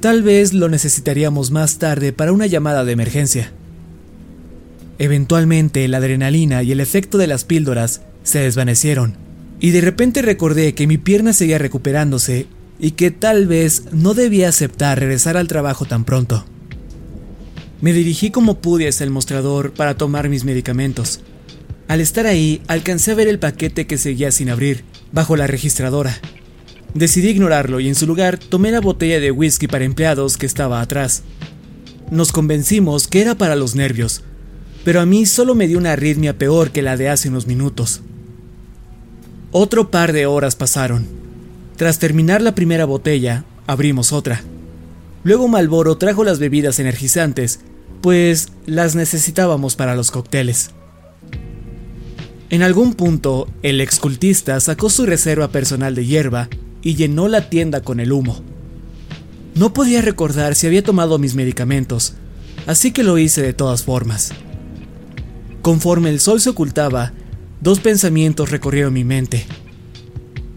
[0.00, 3.52] tal vez lo necesitaríamos más tarde para una llamada de emergencia.
[4.98, 9.16] Eventualmente la adrenalina y el efecto de las píldoras se desvanecieron,
[9.58, 12.46] y de repente recordé que mi pierna seguía recuperándose
[12.78, 16.44] y que tal vez no debía aceptar regresar al trabajo tan pronto.
[17.80, 21.20] Me dirigí como pude hacia el mostrador para tomar mis medicamentos.
[21.88, 26.18] Al estar ahí, alcancé a ver el paquete que seguía sin abrir, bajo la registradora.
[26.94, 30.80] Decidí ignorarlo y en su lugar tomé la botella de whisky para empleados que estaba
[30.80, 31.22] atrás.
[32.10, 34.22] Nos convencimos que era para los nervios,
[34.84, 38.00] pero a mí solo me dio una arritmia peor que la de hace unos minutos.
[39.52, 41.06] Otro par de horas pasaron.
[41.76, 44.42] Tras terminar la primera botella, abrimos otra.
[45.22, 47.60] Luego Malboro trajo las bebidas energizantes,
[48.00, 50.70] pues las necesitábamos para los cócteles.
[52.48, 56.48] En algún punto, el excultista sacó su reserva personal de hierba
[56.80, 58.40] y llenó la tienda con el humo.
[59.56, 62.14] No podía recordar si había tomado mis medicamentos,
[62.66, 64.32] así que lo hice de todas formas.
[65.60, 67.12] Conforme el sol se ocultaba,
[67.60, 69.44] dos pensamientos recorrieron mi mente.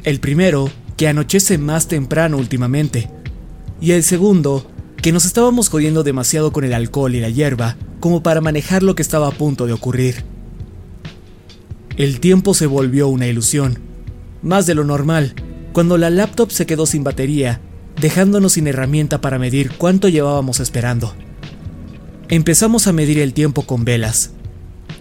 [0.04, 3.10] El primero, que anochece más temprano últimamente,
[3.82, 4.70] y el segundo,
[5.02, 8.94] que nos estábamos jodiendo demasiado con el alcohol y la hierba como para manejar lo
[8.94, 10.24] que estaba a punto de ocurrir.
[12.00, 13.78] El tiempo se volvió una ilusión,
[14.42, 15.34] más de lo normal,
[15.74, 17.60] cuando la laptop se quedó sin batería,
[18.00, 21.14] dejándonos sin herramienta para medir cuánto llevábamos esperando.
[22.30, 24.32] Empezamos a medir el tiempo con velas.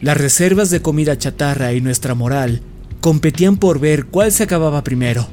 [0.00, 2.62] Las reservas de comida chatarra y nuestra moral
[3.00, 5.28] competían por ver cuál se acababa primero.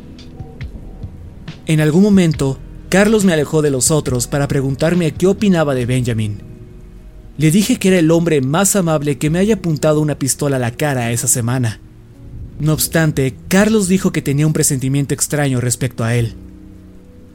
[1.66, 2.60] En algún momento,
[2.90, 6.55] Carlos me alejó de los otros para preguntarme qué opinaba de Benjamin.
[7.38, 10.60] Le dije que era el hombre más amable que me haya apuntado una pistola a
[10.60, 11.80] la cara esa semana.
[12.60, 16.34] No obstante, Carlos dijo que tenía un presentimiento extraño respecto a él.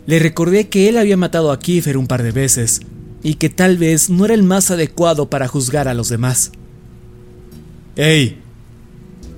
[0.07, 2.81] Le recordé que él había matado a Kiefer un par de veces
[3.23, 6.53] y que tal vez no era el más adecuado para juzgar a los demás.
[7.97, 8.39] ¡Ey!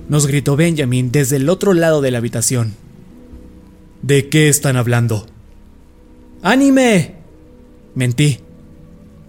[0.07, 2.73] Nos gritó Benjamin desde el otro lado de la habitación.
[4.01, 5.25] ¿De qué están hablando?
[6.41, 7.15] ¡Anime!
[7.95, 8.39] Mentí.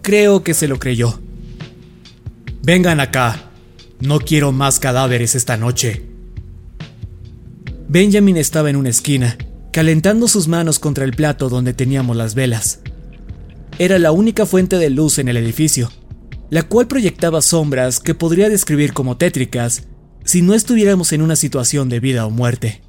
[0.03, 1.21] Creo que se lo creyó.
[2.65, 3.51] Vengan acá.
[4.01, 6.07] No quiero más cadáveres esta noche.
[7.89, 9.37] Benjamin estaba en una esquina,
[9.71, 12.81] calentando sus manos contra el plato donde teníamos las velas.
[13.79, 15.93] Era la única fuente de luz en el edificio,
[16.49, 19.83] la cual proyectaba sombras que podría describir como tétricas
[20.25, 22.81] si no estuviéramos en una situación de vida o muerte.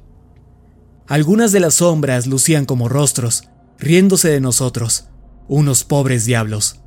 [1.06, 3.44] Algunas de las sombras lucían como rostros,
[3.78, 5.08] riéndose de nosotros,
[5.48, 6.80] unos pobres diablos.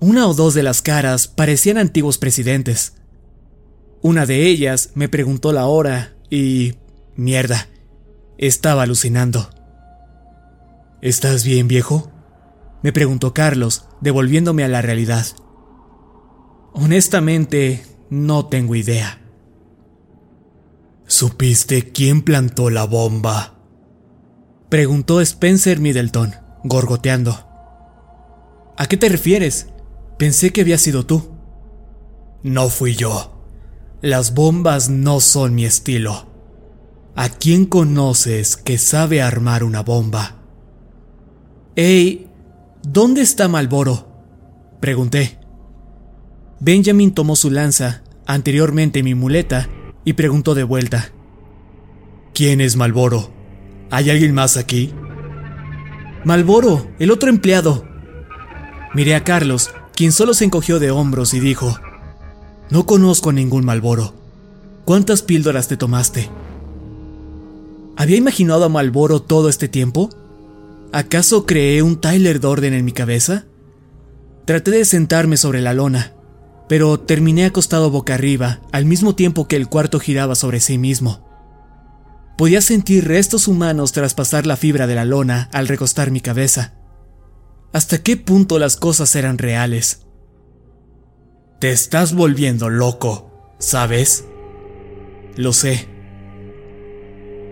[0.00, 2.94] Una o dos de las caras parecían antiguos presidentes.
[4.00, 6.76] Una de ellas me preguntó la hora y...
[7.16, 7.68] mierda,
[8.38, 9.50] estaba alucinando.
[11.02, 12.10] ¿Estás bien, viejo?
[12.82, 15.26] me preguntó Carlos, devolviéndome a la realidad.
[16.72, 19.20] Honestamente, no tengo idea.
[21.06, 23.58] ¿Supiste quién plantó la bomba?
[24.70, 27.46] Preguntó Spencer Middleton, gorgoteando.
[28.78, 29.66] ¿A qué te refieres?
[30.20, 31.30] Pensé que había sido tú.
[32.42, 33.42] No fui yo.
[34.02, 36.26] Las bombas no son mi estilo.
[37.16, 40.36] ¿A quién conoces que sabe armar una bomba?
[41.74, 42.28] Ey,
[42.82, 44.08] ¿dónde está Malboro?
[44.78, 45.38] Pregunté.
[46.60, 49.70] Benjamin tomó su lanza, anteriormente mi muleta,
[50.04, 51.12] y preguntó de vuelta.
[52.34, 53.30] ¿Quién es Malboro?
[53.90, 54.92] ¿Hay alguien más aquí?
[56.26, 57.88] Malboro, el otro empleado.
[58.92, 59.70] Miré a Carlos,
[60.00, 61.78] quien solo se encogió de hombros y dijo,
[62.70, 64.14] No conozco ningún Malboro.
[64.86, 66.30] ¿Cuántas píldoras te tomaste?
[67.98, 70.08] ¿Había imaginado a Malboro todo este tiempo?
[70.90, 73.44] ¿Acaso creé un Tyler Dorden en mi cabeza?
[74.46, 76.14] Traté de sentarme sobre la lona,
[76.66, 81.28] pero terminé acostado boca arriba al mismo tiempo que el cuarto giraba sobre sí mismo.
[82.38, 86.72] Podía sentir restos humanos traspasar la fibra de la lona al recostar mi cabeza.
[87.72, 90.02] ¿Hasta qué punto las cosas eran reales?
[91.60, 94.24] Te estás volviendo loco, ¿sabes?
[95.36, 95.88] Lo sé.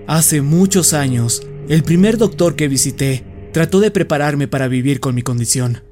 [0.07, 5.23] Hace muchos años, el primer doctor que visité trató de prepararme para vivir con mi
[5.23, 5.83] condición.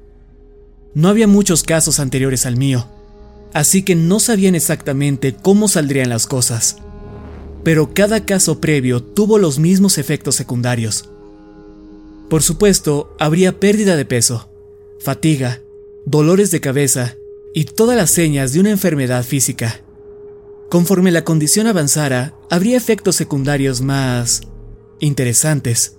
[0.93, 2.87] No había muchos casos anteriores al mío,
[3.53, 6.77] así que no sabían exactamente cómo saldrían las cosas
[7.67, 11.09] pero cada caso previo tuvo los mismos efectos secundarios.
[12.29, 14.49] Por supuesto, habría pérdida de peso,
[14.99, 15.61] fatiga,
[16.05, 17.15] dolores de cabeza
[17.53, 19.81] y todas las señas de una enfermedad física.
[20.69, 24.41] Conforme la condición avanzara, habría efectos secundarios más
[24.99, 25.97] interesantes.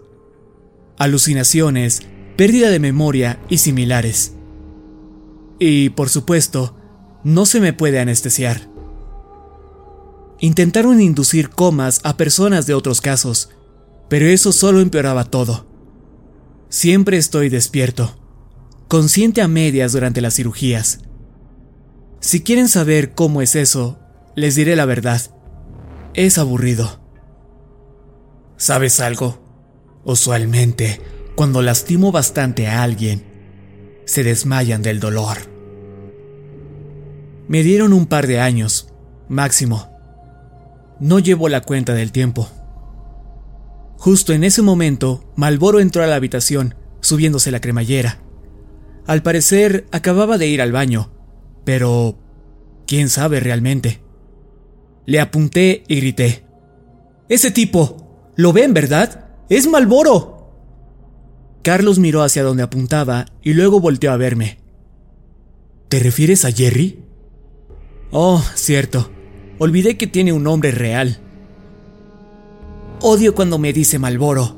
[0.99, 2.03] Alucinaciones,
[2.37, 4.35] pérdida de memoria y similares.
[5.59, 6.77] Y, por supuesto,
[7.25, 8.69] no se me puede anestesiar.
[10.41, 13.49] Intentaron inducir comas a personas de otros casos,
[14.09, 15.68] pero eso solo empeoraba todo.
[16.71, 18.15] Siempre estoy despierto,
[18.89, 21.01] consciente a medias durante las cirugías.
[22.21, 23.99] Si quieren saber cómo es eso,
[24.35, 25.21] les diré la verdad.
[26.13, 27.01] Es aburrido.
[28.59, 29.43] ¿Sabes algo?
[30.05, 31.01] Usualmente,
[31.37, 33.25] cuando lastimo bastante a alguien,
[34.05, 35.39] se desmayan del dolor.
[37.49, 38.93] Me dieron un par de años,
[39.29, 39.97] máximo.
[41.01, 42.51] No llevo la cuenta del tiempo.
[43.99, 48.21] Justo en ese momento, Malboro entró a la habitación, subiéndose la cremallera.
[49.07, 51.11] Al parecer, acababa de ir al baño,
[51.65, 52.17] pero...
[52.87, 54.01] ¿quién sabe realmente?
[55.05, 56.45] Le apunté y grité.
[57.29, 59.27] Ese tipo, ¿lo ven, verdad?
[59.51, 60.55] Es Malboro.
[61.63, 64.59] Carlos miró hacia donde apuntaba y luego volteó a verme.
[65.89, 67.05] ¿Te refieres a Jerry?
[68.11, 69.11] Oh, cierto.
[69.59, 71.21] Olvidé que tiene un nombre real.
[73.01, 74.57] Odio cuando me dice Malboro.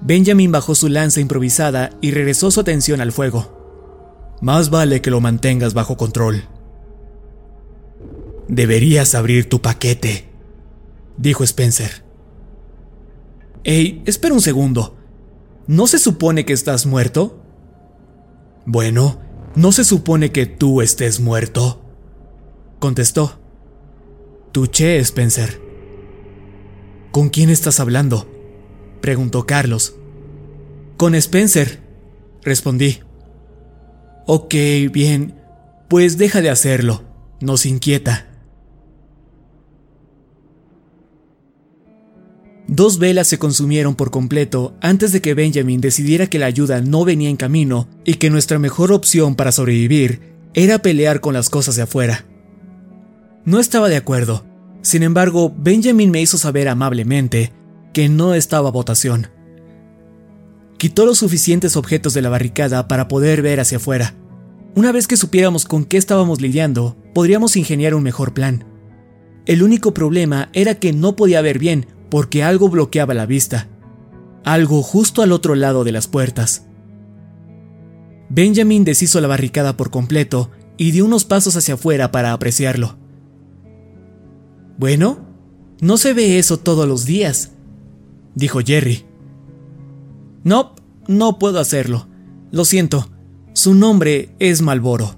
[0.00, 4.36] Benjamin bajó su lanza improvisada y regresó su atención al fuego.
[4.40, 6.44] Más vale que lo mantengas bajo control.
[8.48, 10.28] Deberías abrir tu paquete,
[11.18, 12.02] dijo Spencer.
[13.62, 14.96] Ey, espera un segundo.
[15.68, 17.44] ¿No se supone que estás muerto?
[18.66, 19.20] Bueno,
[19.54, 21.80] ¿no se supone que tú estés muerto?
[22.80, 23.38] Contestó.
[24.50, 25.69] Tuché, Spencer.
[27.10, 28.28] ¿Con quién estás hablando?
[29.00, 29.96] preguntó Carlos.
[30.96, 31.80] Con Spencer,
[32.42, 33.00] respondí.
[34.26, 34.54] Ok,
[34.92, 35.34] bien,
[35.88, 37.02] pues deja de hacerlo,
[37.40, 38.28] nos inquieta.
[42.68, 47.04] Dos velas se consumieron por completo antes de que Benjamin decidiera que la ayuda no
[47.04, 51.74] venía en camino y que nuestra mejor opción para sobrevivir era pelear con las cosas
[51.74, 52.24] de afuera.
[53.44, 54.44] No estaba de acuerdo,
[54.82, 57.52] sin embargo, Benjamin me hizo saber amablemente
[57.92, 59.28] que no estaba votación.
[60.78, 64.14] Quitó los suficientes objetos de la barricada para poder ver hacia afuera.
[64.74, 68.64] Una vez que supiéramos con qué estábamos lidiando, podríamos ingeniar un mejor plan.
[69.44, 73.68] El único problema era que no podía ver bien porque algo bloqueaba la vista.
[74.44, 76.66] Algo justo al otro lado de las puertas.
[78.30, 82.99] Benjamin deshizo la barricada por completo y dio unos pasos hacia afuera para apreciarlo.
[84.80, 85.18] Bueno,
[85.82, 87.50] no se ve eso todos los días,
[88.34, 89.04] dijo Jerry.
[90.42, 90.74] No,
[91.06, 92.08] no puedo hacerlo.
[92.50, 93.10] Lo siento.
[93.52, 95.16] Su nombre es Malboro.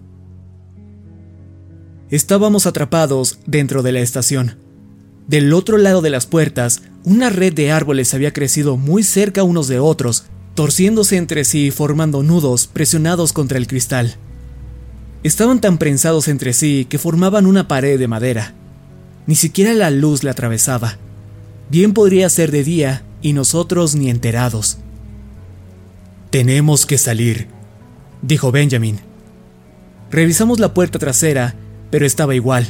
[2.11, 4.57] Estábamos atrapados dentro de la estación.
[5.29, 9.69] Del otro lado de las puertas, una red de árboles había crecido muy cerca unos
[9.69, 10.25] de otros,
[10.57, 14.17] torciéndose entre sí y formando nudos presionados contra el cristal.
[15.23, 18.57] Estaban tan prensados entre sí que formaban una pared de madera.
[19.27, 20.97] Ni siquiera la luz la atravesaba.
[21.70, 24.78] Bien podría ser de día y nosotros ni enterados.
[26.31, 27.47] Tenemos que salir,
[28.20, 28.99] dijo Benjamin.
[30.11, 31.55] Revisamos la puerta trasera,
[31.90, 32.66] pero estaba igual.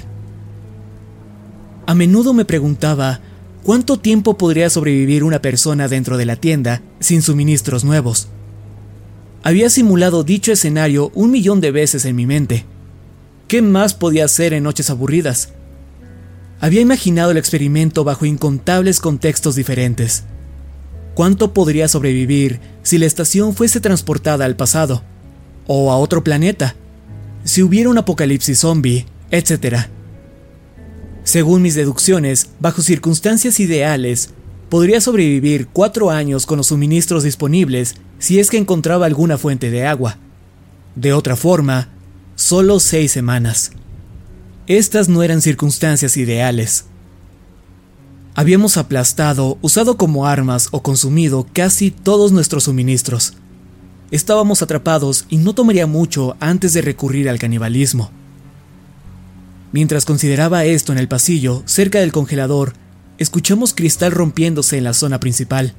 [1.87, 3.21] A menudo me preguntaba
[3.63, 8.29] cuánto tiempo podría sobrevivir una persona dentro de la tienda sin suministros nuevos.
[9.43, 12.65] Había simulado dicho escenario un millón de veces en mi mente.
[13.49, 15.53] ¿Qué más podía hacer en noches aburridas?
[16.63, 20.23] Había imaginado el experimento bajo incontables contextos diferentes.
[21.15, 25.03] ¿Cuánto podría sobrevivir si la estación fuese transportada al pasado?
[25.67, 26.77] ¿O a otro planeta?
[27.43, 29.89] Si hubiera un apocalipsis zombie, etc.
[31.25, 34.31] Según mis deducciones, bajo circunstancias ideales,
[34.69, 39.85] podría sobrevivir cuatro años con los suministros disponibles si es que encontraba alguna fuente de
[39.85, 40.19] agua.
[40.95, 41.89] De otra forma,
[42.37, 43.73] solo seis semanas.
[44.69, 46.85] Estas no eran circunstancias ideales.
[48.37, 53.35] Habíamos aplastado, usado como armas o consumido casi todos nuestros suministros.
[54.13, 58.13] Estábamos atrapados y no tomaría mucho antes de recurrir al canibalismo.
[59.73, 62.75] Mientras consideraba esto en el pasillo, cerca del congelador,
[63.19, 65.75] escuchamos cristal rompiéndose en la zona principal.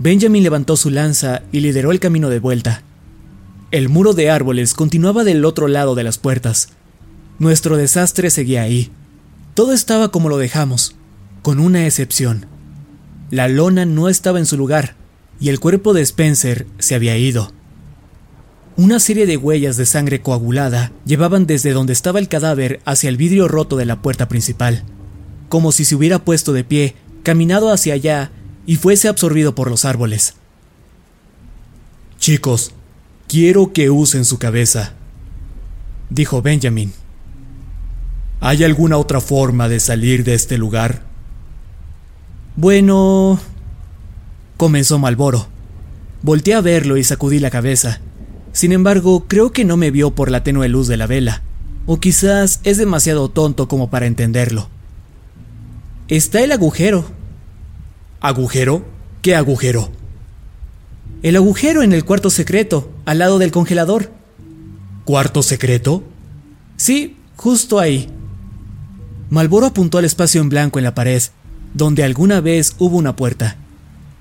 [0.00, 2.82] Benjamin levantó su lanza y lideró el camino de vuelta.
[3.70, 6.70] El muro de árboles continuaba del otro lado de las puertas.
[7.38, 8.90] Nuestro desastre seguía ahí.
[9.54, 10.94] Todo estaba como lo dejamos,
[11.42, 12.46] con una excepción.
[13.30, 14.94] La lona no estaba en su lugar
[15.40, 17.50] y el cuerpo de Spencer se había ido.
[18.76, 23.16] Una serie de huellas de sangre coagulada llevaban desde donde estaba el cadáver hacia el
[23.16, 24.84] vidrio roto de la puerta principal,
[25.48, 28.30] como si se hubiera puesto de pie, caminado hacia allá
[28.66, 30.34] y fuese absorbido por los árboles.
[32.18, 32.72] Chicos,
[33.28, 34.94] quiero que usen su cabeza,
[36.10, 36.92] dijo Benjamin.
[38.46, 41.00] ¿Hay alguna otra forma de salir de este lugar?
[42.56, 43.40] Bueno,
[44.58, 45.46] comenzó Malboro.
[46.20, 48.02] Volté a verlo y sacudí la cabeza.
[48.52, 51.40] Sin embargo, creo que no me vio por la tenue luz de la vela,
[51.86, 54.68] o quizás es demasiado tonto como para entenderlo.
[56.08, 57.06] Está el agujero.
[58.20, 58.84] ¿Agujero?
[59.22, 59.90] ¿Qué agujero?
[61.22, 64.12] El agujero en el cuarto secreto, al lado del congelador.
[65.06, 66.04] ¿Cuarto secreto?
[66.76, 68.13] Sí, justo ahí.
[69.34, 71.20] Malboro apuntó al espacio en blanco en la pared,
[71.74, 73.56] donde alguna vez hubo una puerta.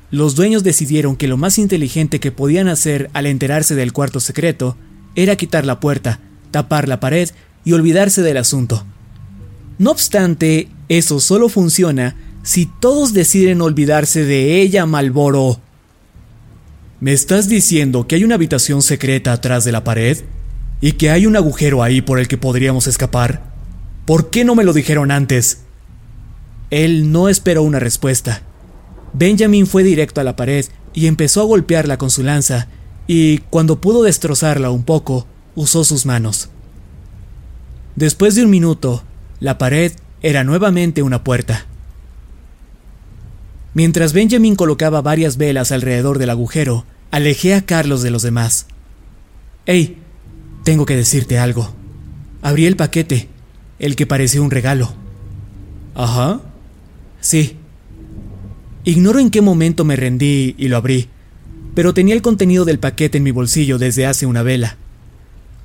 [0.09, 4.75] Los dueños decidieron que lo más inteligente que podían hacer al enterarse del cuarto secreto
[5.13, 6.19] era quitar la puerta,
[6.49, 7.29] tapar la pared
[7.63, 8.85] y olvidarse del asunto.
[9.77, 15.59] No obstante, eso solo funciona si todos deciden olvidarse de ella, Malboro.
[17.01, 20.17] ¿Me estás diciendo que hay una habitación secreta atrás de la pared?
[20.81, 23.52] ¿Y que hay un agujero ahí por el que podríamos escapar?
[24.05, 25.61] ¿Por qué no me lo dijeron antes?
[26.69, 28.41] Él no esperó una respuesta.
[29.13, 32.67] Benjamin fue directo a la pared y empezó a golpearla con su lanza,
[33.07, 36.49] y cuando pudo destrozarla un poco, usó sus manos.
[37.95, 39.03] Después de un minuto,
[39.39, 41.65] la pared era nuevamente una puerta.
[43.73, 48.67] Mientras Benjamin colocaba varias velas alrededor del agujero, alejé a Carlos de los demás.
[49.65, 49.97] ¡Ey!
[50.63, 51.73] Tengo que decirte algo.
[52.41, 53.29] Abrí el paquete,
[53.83, 54.93] el que parecía un regalo.
[55.93, 56.39] Ajá.
[57.19, 57.57] Sí.
[58.85, 61.09] Ignoro en qué momento me rendí y lo abrí,
[61.75, 64.77] pero tenía el contenido del paquete en mi bolsillo desde hace una vela.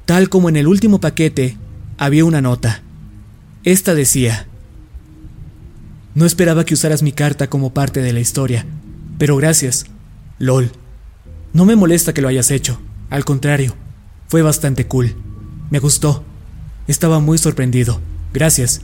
[0.04, 1.58] Tal como en el último paquete,
[1.96, 2.82] había una nota.
[3.62, 4.48] Esta decía,
[6.16, 8.66] No esperaba que usaras mi carta como parte de la historia,
[9.16, 9.86] pero gracias.
[10.40, 10.72] LOL.
[11.52, 13.76] No me molesta que lo hayas hecho, al contrario,
[14.26, 15.14] fue bastante cool.
[15.70, 16.24] Me gustó.
[16.88, 18.00] Estaba muy sorprendido.
[18.32, 18.80] Gracias.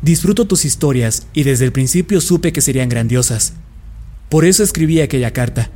[0.00, 3.52] Disfruto tus historias y desde el principio supe que serían grandiosas.
[4.28, 5.70] Por eso escribí aquella carta.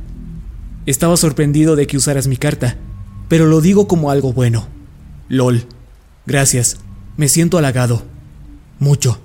[0.85, 2.77] Estaba sorprendido de que usaras mi carta,
[3.27, 4.67] pero lo digo como algo bueno.
[5.29, 5.65] LOL.
[6.25, 6.77] Gracias.
[7.17, 8.03] Me siento halagado.
[8.79, 9.19] Mucho.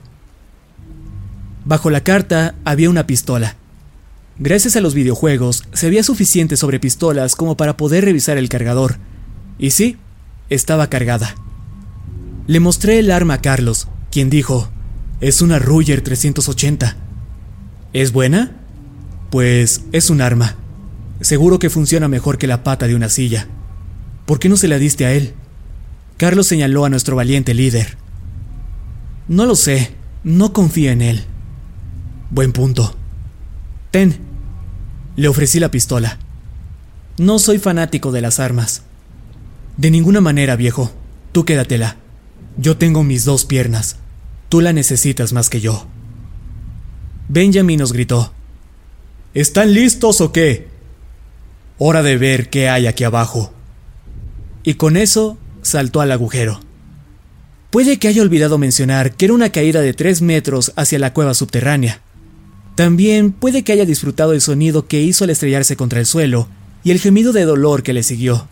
[1.64, 3.56] Bajo la carta había una pistola.
[4.38, 8.96] Gracias a los videojuegos, sabía suficiente sobre pistolas como para poder revisar el cargador.
[9.58, 9.98] Y sí,
[10.48, 11.36] estaba cargada.
[12.46, 14.68] Le mostré el arma a Carlos, quien dijo,
[15.20, 16.96] es una Ruger 380.
[17.92, 18.56] ¿Es buena?
[19.30, 20.56] Pues es un arma.
[21.20, 23.46] Seguro que funciona mejor que la pata de una silla.
[24.26, 25.34] ¿Por qué no se la diste a él?
[26.16, 27.96] Carlos señaló a nuestro valiente líder.
[29.28, 29.92] No lo sé,
[30.24, 31.24] no confío en él.
[32.30, 32.96] Buen punto.
[33.92, 34.18] Ten.
[35.14, 36.18] Le ofrecí la pistola.
[37.18, 38.82] No soy fanático de las armas.
[39.76, 40.90] De ninguna manera, viejo.
[41.30, 42.01] Tú quédatela.
[42.56, 43.96] Yo tengo mis dos piernas.
[44.48, 45.86] Tú la necesitas más que yo.
[47.28, 48.32] Benjamin nos gritó.
[49.34, 50.68] ¿Están listos o qué?
[51.78, 53.52] Hora de ver qué hay aquí abajo.
[54.62, 56.60] Y con eso saltó al agujero.
[57.70, 61.32] Puede que haya olvidado mencionar que era una caída de tres metros hacia la cueva
[61.32, 62.02] subterránea.
[62.74, 66.48] También puede que haya disfrutado el sonido que hizo al estrellarse contra el suelo
[66.84, 68.48] y el gemido de dolor que le siguió.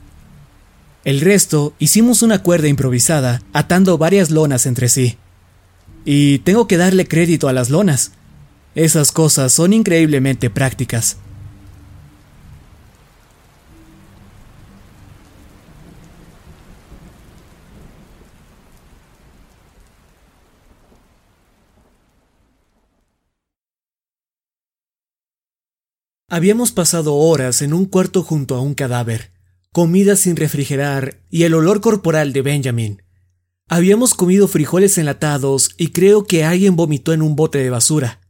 [1.02, 5.16] El resto hicimos una cuerda improvisada, atando varias lonas entre sí.
[6.04, 8.12] Y tengo que darle crédito a las lonas.
[8.74, 11.16] Esas cosas son increíblemente prácticas.
[26.28, 29.39] Habíamos pasado horas en un cuarto junto a un cadáver
[29.72, 33.02] comida sin refrigerar y el olor corporal de Benjamin.
[33.68, 38.20] Habíamos comido frijoles enlatados y creo que alguien vomitó en un bote de basura.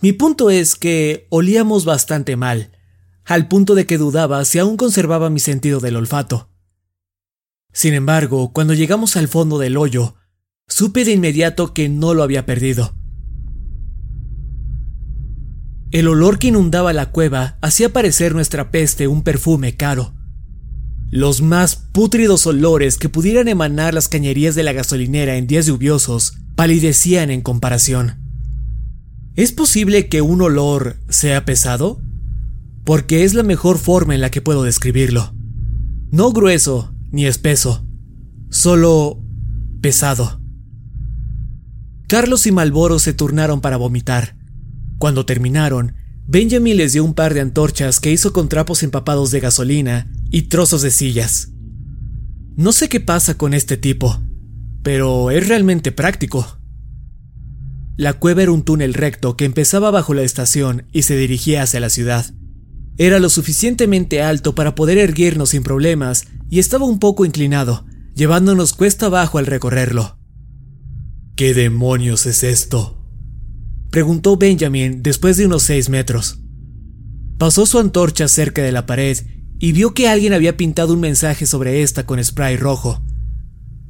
[0.00, 2.72] Mi punto es que olíamos bastante mal,
[3.24, 6.48] al punto de que dudaba si aún conservaba mi sentido del olfato.
[7.72, 10.14] Sin embargo, cuando llegamos al fondo del hoyo,
[10.66, 12.94] supe de inmediato que no lo había perdido.
[15.90, 20.15] El olor que inundaba la cueva hacía parecer nuestra peste un perfume caro.
[21.10, 26.34] Los más pútridos olores que pudieran emanar las cañerías de la gasolinera en días lluviosos
[26.56, 28.16] palidecían en comparación.
[29.36, 32.00] ¿Es posible que un olor sea pesado?
[32.84, 35.34] Porque es la mejor forma en la que puedo describirlo.
[36.10, 37.86] No grueso ni espeso,
[38.50, 39.22] solo
[39.80, 40.40] pesado.
[42.08, 44.36] Carlos y Malboro se turnaron para vomitar.
[44.98, 45.94] Cuando terminaron,
[46.28, 50.42] Benjamin les dio un par de antorchas que hizo con trapos empapados de gasolina y
[50.42, 51.50] trozos de sillas.
[52.56, 54.20] No sé qué pasa con este tipo,
[54.82, 56.58] pero es realmente práctico.
[57.96, 61.78] La cueva era un túnel recto que empezaba bajo la estación y se dirigía hacia
[61.78, 62.26] la ciudad.
[62.98, 68.72] Era lo suficientemente alto para poder erguirnos sin problemas y estaba un poco inclinado, llevándonos
[68.72, 70.18] cuesta abajo al recorrerlo.
[71.36, 73.05] ¿Qué demonios es esto?
[73.96, 76.38] Preguntó Benjamin después de unos seis metros.
[77.38, 79.16] Pasó su antorcha cerca de la pared
[79.58, 83.02] y vio que alguien había pintado un mensaje sobre esta con spray rojo.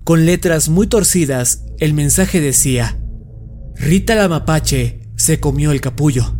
[0.05, 3.03] Con letras muy torcidas, el mensaje decía,
[3.75, 6.37] Rita la mapache se comió el capullo.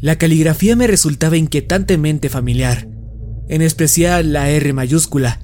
[0.00, 2.88] La caligrafía me resultaba inquietantemente familiar,
[3.48, 5.38] en especial la R mayúscula,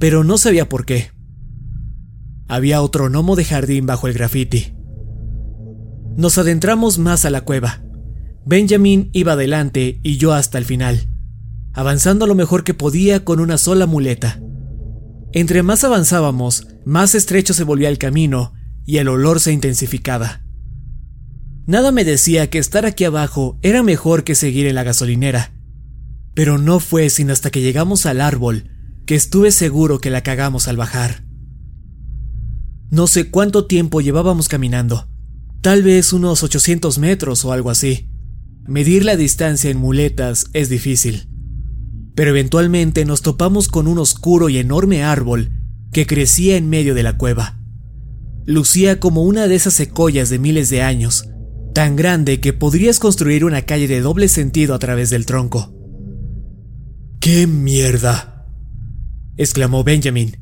[0.00, 1.12] pero no sabía por qué.
[2.48, 4.73] Había otro gnomo de jardín bajo el grafiti.
[6.16, 7.82] Nos adentramos más a la cueva.
[8.46, 11.08] Benjamin iba adelante y yo hasta el final,
[11.72, 14.40] avanzando lo mejor que podía con una sola muleta.
[15.32, 18.52] Entre más avanzábamos, más estrecho se volvía el camino
[18.86, 20.42] y el olor se intensificaba.
[21.66, 25.52] Nada me decía que estar aquí abajo era mejor que seguir en la gasolinera.
[26.34, 28.70] Pero no fue sino hasta que llegamos al árbol
[29.06, 31.24] que estuve seguro que la cagamos al bajar.
[32.90, 35.08] No sé cuánto tiempo llevábamos caminando,
[35.64, 38.10] tal vez unos 800 metros o algo así.
[38.66, 41.26] Medir la distancia en muletas es difícil.
[42.14, 45.52] Pero eventualmente nos topamos con un oscuro y enorme árbol
[45.90, 47.58] que crecía en medio de la cueva.
[48.44, 51.30] Lucía como una de esas secoyas de miles de años,
[51.72, 55.74] tan grande que podrías construir una calle de doble sentido a través del tronco.
[57.20, 58.50] ¡Qué mierda!
[59.38, 60.36] exclamó Benjamin.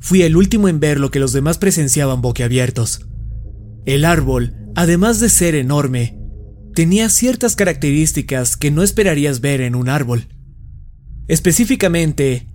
[0.00, 3.06] Fui el último en ver lo que los demás presenciaban boquiabiertos.
[3.86, 6.18] El árbol, además de ser enorme,
[6.74, 10.28] tenía ciertas características que no esperarías ver en un árbol.
[11.28, 12.48] Específicamente,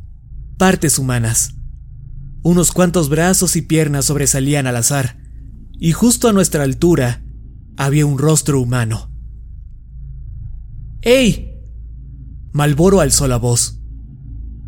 [0.57, 1.55] partes humanas.
[2.43, 5.17] Unos cuantos brazos y piernas sobresalían al azar,
[5.79, 7.23] y justo a nuestra altura
[7.77, 9.11] había un rostro humano.
[11.01, 11.51] ¡Ey!
[12.53, 13.81] Malboro alzó la voz.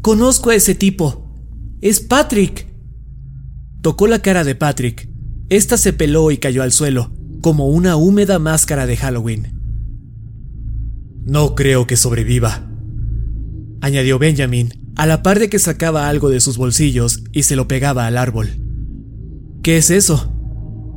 [0.02, 1.34] Conozco a ese tipo.
[1.82, 2.68] Es Patrick.
[3.82, 5.10] Tocó la cara de Patrick.
[5.50, 9.54] Esta se peló y cayó al suelo, como una húmeda máscara de Halloween.
[11.26, 12.70] No creo que sobreviva,
[13.82, 17.68] añadió Benjamin, a la par de que sacaba algo de sus bolsillos y se lo
[17.68, 18.50] pegaba al árbol.
[19.62, 20.34] ¿Qué es eso?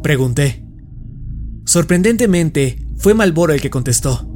[0.02, 0.64] Pregunté.
[1.64, 4.26] Sorprendentemente, fue Malboro el que contestó.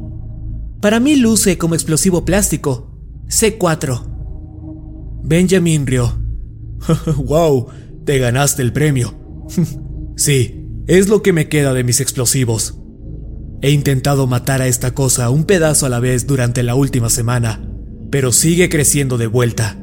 [0.81, 2.91] Para mí luce como explosivo plástico.
[3.29, 5.23] C4.
[5.25, 6.13] Benjamin rió.
[7.17, 7.69] ¡Wow!
[8.05, 9.15] Te ganaste el premio.
[10.17, 12.79] sí, es lo que me queda de mis explosivos.
[13.63, 17.67] He intentado matar a esta cosa un pedazo a la vez durante la última semana,
[18.11, 19.79] pero sigue creciendo de vuelta.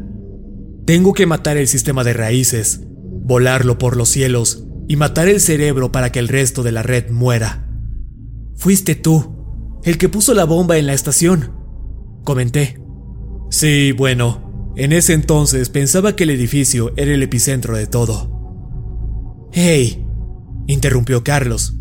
[0.85, 2.81] Tengo que matar el sistema de raíces,
[3.23, 7.09] volarlo por los cielos y matar el cerebro para que el resto de la red
[7.09, 7.67] muera.
[8.55, 11.51] Fuiste tú, el que puso la bomba en la estación,
[12.23, 12.79] comenté.
[13.49, 19.49] Sí, bueno, en ese entonces pensaba que el edificio era el epicentro de todo.
[19.51, 20.05] ¡Hey!
[20.67, 21.73] Interrumpió Carlos.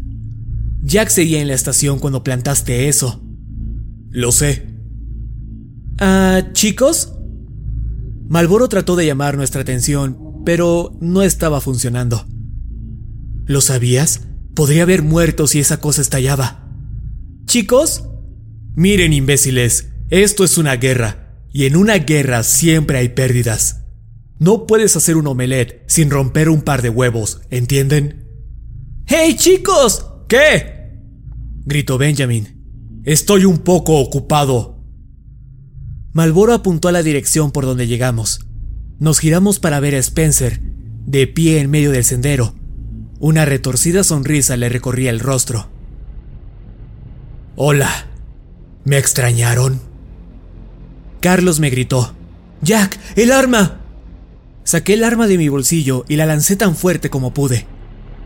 [0.83, 3.23] Jack seguía en la estación cuando plantaste eso.
[4.10, 4.67] Lo sé.
[5.99, 7.12] Ah, chicos.
[8.28, 12.26] Malboro trató de llamar nuestra atención, pero no estaba funcionando.
[13.47, 14.28] ¿Lo sabías?
[14.55, 16.68] Podría haber muerto si esa cosa estallaba.
[17.47, 18.05] Chicos,
[18.75, 23.83] miren imbéciles, esto es una guerra, y en una guerra siempre hay pérdidas.
[24.39, 28.19] No puedes hacer un omelette sin romper un par de huevos, ¿entienden?
[29.07, 30.07] ¡Hey chicos!
[30.29, 30.99] ¿Qué?
[31.65, 33.03] gritó Benjamin.
[33.05, 34.85] Estoy un poco ocupado.
[36.12, 38.41] Malboro apuntó a la dirección por donde llegamos.
[38.99, 40.61] Nos giramos para ver a Spencer,
[41.07, 42.55] de pie en medio del sendero,
[43.20, 45.69] una retorcida sonrisa le recorría el rostro.
[47.55, 48.07] Hola,
[48.85, 49.81] ¿me extrañaron?
[51.20, 52.15] Carlos me gritó.
[52.62, 53.81] Jack, el arma.
[54.65, 57.67] Saqué el arma de mi bolsillo y la lancé tan fuerte como pude.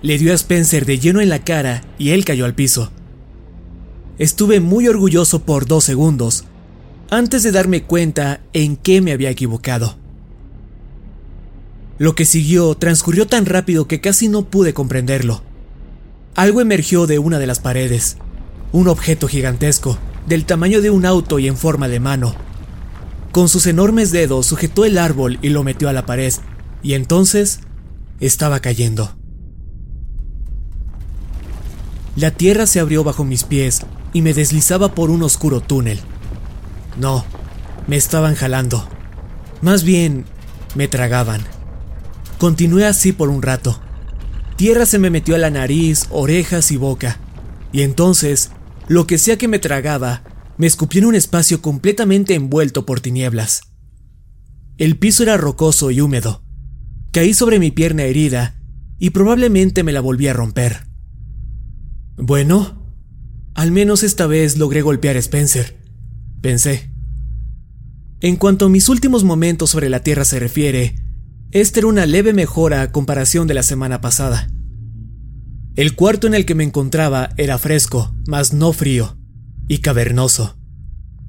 [0.05, 2.93] Le dio a Spencer de lleno en la cara y él cayó al piso.
[4.19, 6.45] Estuve muy orgulloso por dos segundos,
[7.09, 9.97] antes de darme cuenta en qué me había equivocado.
[11.97, 15.43] Lo que siguió transcurrió tan rápido que casi no pude comprenderlo.
[16.35, 18.19] Algo emergió de una de las paredes,
[18.73, 22.35] un objeto gigantesco, del tamaño de un auto y en forma de mano.
[23.33, 26.35] Con sus enormes dedos sujetó el árbol y lo metió a la pared,
[26.83, 27.61] y entonces
[28.21, 29.17] estaba cayendo.
[32.17, 35.99] La tierra se abrió bajo mis pies y me deslizaba por un oscuro túnel.
[36.99, 37.25] No,
[37.87, 38.89] Me estaban jalando.
[39.61, 40.25] Más bien,
[40.75, 41.43] me tragaban.
[42.39, 43.79] Continué así por un rato.
[44.57, 47.19] Tierra se me metió a la nariz, orejas y boca.
[47.73, 48.53] Y entonces,
[48.89, 50.23] lo que sea que me tragaba,
[50.57, 53.63] me escupió en un espacio completamente envuelto por tinieblas.
[54.79, 56.43] El piso era rocoso y húmedo.
[57.13, 58.61] Caí sobre mi pierna herida
[58.99, 60.94] y probablemente me la volví a romper.
[62.17, 62.93] Bueno,
[63.55, 65.81] al menos esta vez logré golpear a Spencer,
[66.41, 66.91] pensé.
[68.21, 70.97] En cuanto a mis últimos momentos sobre la Tierra se refiere,
[71.51, 74.49] esta era una leve mejora a comparación de la semana pasada.
[75.77, 79.19] El cuarto en el que me encontraba era fresco, mas no frío,
[79.69, 80.57] y cavernoso.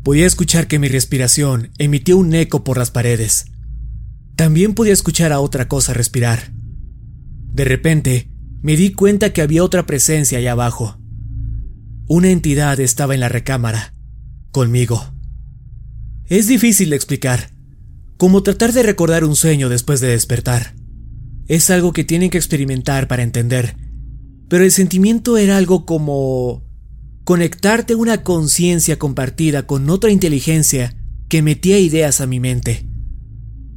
[0.03, 3.45] Podía escuchar que mi respiración emitía un eco por las paredes.
[4.35, 6.53] También podía escuchar a otra cosa respirar.
[7.53, 8.29] De repente,
[8.65, 10.97] me di cuenta que había otra presencia allá abajo.
[12.07, 13.93] Una entidad estaba en la recámara,
[14.49, 15.13] conmigo.
[16.25, 17.51] Es difícil de explicar,
[18.17, 20.73] como tratar de recordar un sueño después de despertar.
[21.47, 23.77] Es algo que tienen que experimentar para entender,
[24.49, 26.63] pero el sentimiento era algo como
[27.23, 30.97] conectarte una conciencia compartida con otra inteligencia
[31.29, 32.87] que metía ideas a mi mente.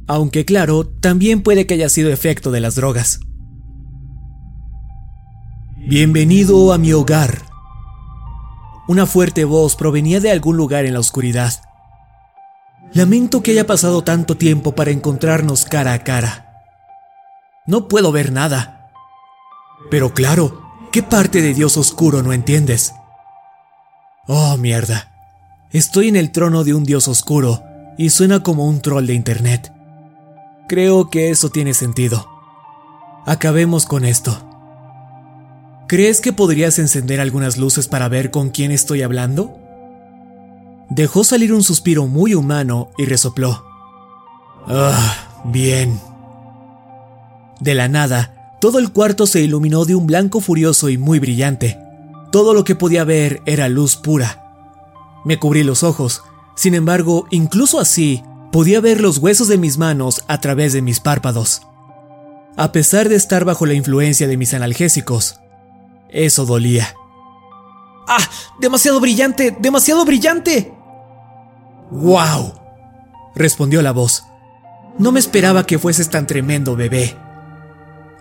[0.07, 3.19] Aunque claro, también puede que haya sido efecto de las drogas.
[5.87, 7.41] Bienvenido a mi hogar.
[8.87, 11.53] Una fuerte voz provenía de algún lugar en la oscuridad.
[12.93, 16.63] Lamento que haya pasado tanto tiempo para encontrarnos cara a cara.
[17.65, 18.91] No puedo ver nada.
[19.89, 22.93] Pero claro, ¿qué parte de Dios oscuro no entiendes?
[24.27, 25.11] Oh, mierda.
[25.71, 27.63] Estoy en el trono de un dios oscuro
[27.97, 29.73] y suena como un troll de internet.
[30.67, 32.29] Creo que eso tiene sentido.
[33.25, 34.48] Acabemos con esto.
[35.89, 39.57] ¿Crees que podrías encender algunas luces para ver con quién estoy hablando?
[40.91, 43.65] Dejó salir un suspiro muy humano y resopló.
[44.67, 45.99] Ah, bien.
[47.59, 51.79] De la nada, todo el cuarto se iluminó de un blanco furioso y muy brillante.
[52.31, 54.43] Todo lo que podía ver era luz pura.
[55.25, 56.21] Me cubrí los ojos,
[56.55, 60.99] sin embargo, incluso así, podía ver los huesos de mis manos a través de mis
[60.99, 61.63] párpados.
[62.57, 65.39] A pesar de estar bajo la influencia de mis analgésicos,
[66.09, 66.93] eso dolía.
[68.07, 68.27] ¡Ah!
[68.59, 69.55] ¡Demasiado brillante!
[69.59, 70.73] ¡Demasiado brillante!
[71.91, 72.53] ¡Wow!
[73.35, 74.25] respondió la voz.
[74.97, 77.15] No me esperaba que fueses tan tremendo, bebé.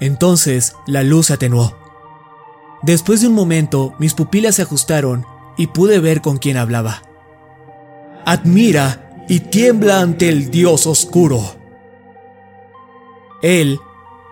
[0.00, 1.76] Entonces la luz atenuó.
[2.82, 5.26] Después de un momento, mis pupilas se ajustaron
[5.56, 7.02] y pude ver con quién hablaba.
[8.24, 11.56] Admira y tiembla ante el dios oscuro.
[13.42, 13.80] Él,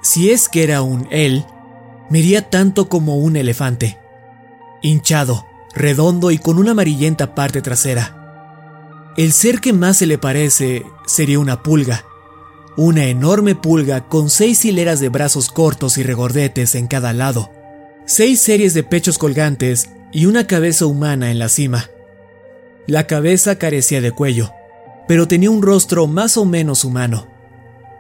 [0.03, 1.45] si es que era un él,
[2.11, 3.99] medía tanto como un elefante,
[4.83, 9.13] hinchado, redondo y con una amarillenta parte trasera.
[9.17, 12.05] El ser que más se le parece sería una pulga,
[12.77, 17.51] una enorme pulga con seis hileras de brazos cortos y regordetes en cada lado,
[18.05, 21.91] seis series de pechos colgantes y una cabeza humana en la cima.
[22.87, 24.53] La cabeza carecía de cuello,
[25.09, 27.27] pero tenía un rostro más o menos humano.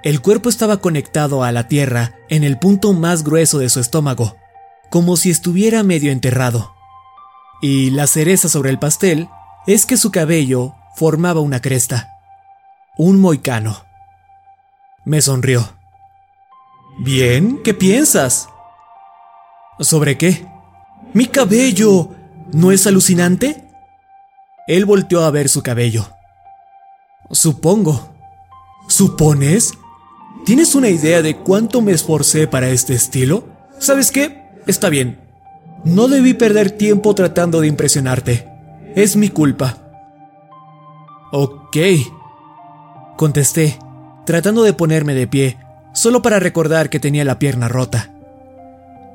[0.02, 4.36] El cuerpo estaba conectado a la tierra en el punto más grueso de su estómago,
[4.90, 6.74] como si estuviera medio enterrado.
[7.60, 9.28] Y la cereza sobre el pastel
[9.66, 12.10] es que su cabello formaba una cresta,
[12.96, 13.84] un moicano.
[15.04, 15.76] Me sonrió.
[16.98, 18.48] Bien, ¿qué piensas?
[19.80, 20.46] ¿Sobre qué?
[21.12, 22.10] Mi cabello.
[22.52, 23.64] ¿No es alucinante?
[24.66, 26.08] Él volteó a ver su cabello.
[27.30, 28.14] Supongo.
[28.88, 29.72] ¿Supones?
[30.46, 33.48] ¿Tienes una idea de cuánto me esforcé para este estilo?
[33.80, 34.44] ¿Sabes qué?
[34.68, 35.18] Está bien.
[35.82, 38.48] No debí perder tiempo tratando de impresionarte.
[38.94, 39.76] Es mi culpa.
[41.32, 41.76] Ok.
[43.16, 43.76] Contesté,
[44.24, 45.58] tratando de ponerme de pie,
[45.92, 48.14] solo para recordar que tenía la pierna rota.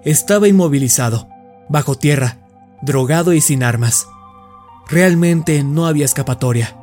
[0.04, 1.30] Estaba inmovilizado,
[1.70, 2.40] bajo tierra,
[2.82, 4.06] drogado y sin armas.
[4.90, 6.76] Realmente no había escapatoria.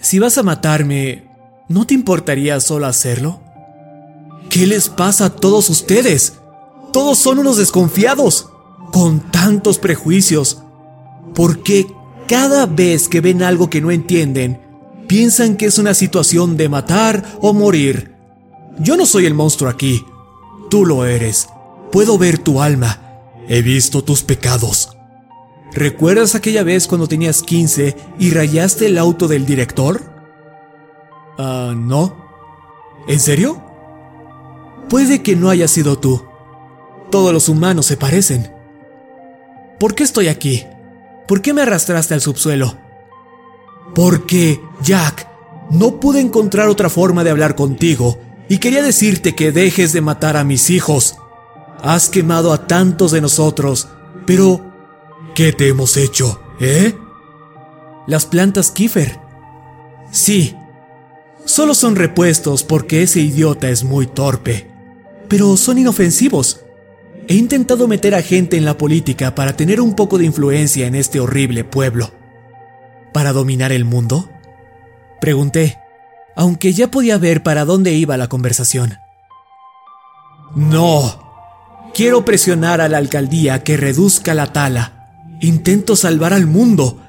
[0.00, 1.25] Si vas a matarme,
[1.68, 3.40] ¿no te importaría solo hacerlo?
[4.48, 6.34] ¿Qué les pasa a todos ustedes?
[6.92, 8.48] Todos son unos desconfiados,
[8.92, 10.62] con tantos prejuicios.
[11.34, 11.86] ¿Por qué
[12.28, 14.60] cada vez que ven algo que no entienden,
[15.06, 18.14] piensan que es una situación de matar o morir?
[18.78, 20.04] Yo no soy el monstruo aquí,
[20.70, 21.48] tú lo eres.
[21.92, 23.02] Puedo ver tu alma.
[23.48, 24.90] He visto tus pecados.
[25.72, 30.15] ¿Recuerdas aquella vez cuando tenías 15 y rayaste el auto del director?
[31.38, 32.16] Ah, no.
[33.08, 33.62] ¿En serio?
[34.88, 36.24] Puede que no haya sido tú.
[37.10, 38.52] Todos los humanos se parecen.
[39.78, 40.64] ¿Por qué estoy aquí?
[41.28, 42.76] ¿Por qué me arrastraste al subsuelo?
[43.94, 45.28] Porque, Jack,
[45.70, 50.36] no pude encontrar otra forma de hablar contigo y quería decirte que dejes de matar
[50.36, 51.16] a mis hijos.
[51.82, 53.88] Has quemado a tantos de nosotros,
[54.26, 54.72] pero
[55.34, 56.96] ¿qué te hemos hecho, eh?
[58.06, 59.18] Las plantas Kiefer.
[60.10, 60.56] Sí,
[61.46, 64.68] solo son repuestos porque ese idiota es muy torpe,
[65.28, 66.60] pero son inofensivos.
[67.28, 70.94] He intentado meter a gente en la política para tener un poco de influencia en
[70.94, 72.12] este horrible pueblo.
[73.12, 74.28] ¿Para dominar el mundo?
[75.20, 75.78] Pregunté,
[76.36, 78.98] aunque ya podía ver para dónde iba la conversación.
[80.54, 81.24] No.
[81.94, 85.36] Quiero presionar a la alcaldía que reduzca la tala.
[85.40, 87.00] Intento salvar al mundo.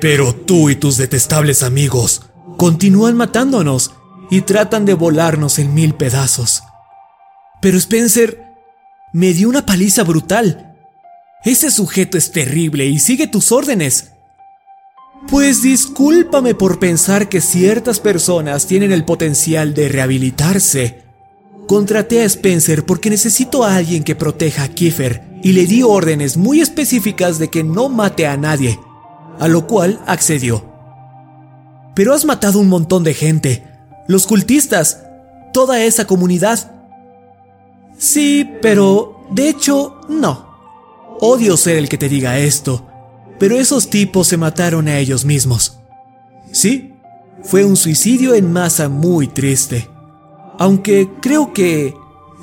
[0.00, 2.22] Pero tú y tus detestables amigos
[2.56, 3.92] continúan matándonos
[4.30, 6.62] y tratan de volarnos en mil pedazos.
[7.60, 8.42] Pero Spencer
[9.12, 10.76] me dio una paliza brutal.
[11.44, 14.10] Ese sujeto es terrible y sigue tus órdenes.
[15.28, 21.04] Pues discúlpame por pensar que ciertas personas tienen el potencial de rehabilitarse.
[21.66, 26.36] Contraté a Spencer porque necesito a alguien que proteja a Kiefer y le di órdenes
[26.36, 28.78] muy específicas de que no mate a nadie,
[29.38, 30.73] a lo cual accedió.
[31.94, 33.64] Pero has matado un montón de gente,
[34.08, 35.04] los cultistas,
[35.52, 36.72] toda esa comunidad.
[37.96, 40.52] Sí, pero de hecho no.
[41.20, 42.86] Odio ser el que te diga esto,
[43.38, 45.78] pero esos tipos se mataron a ellos mismos.
[46.52, 46.94] Sí,
[47.42, 49.88] fue un suicidio en masa muy triste.
[50.58, 51.94] Aunque creo que,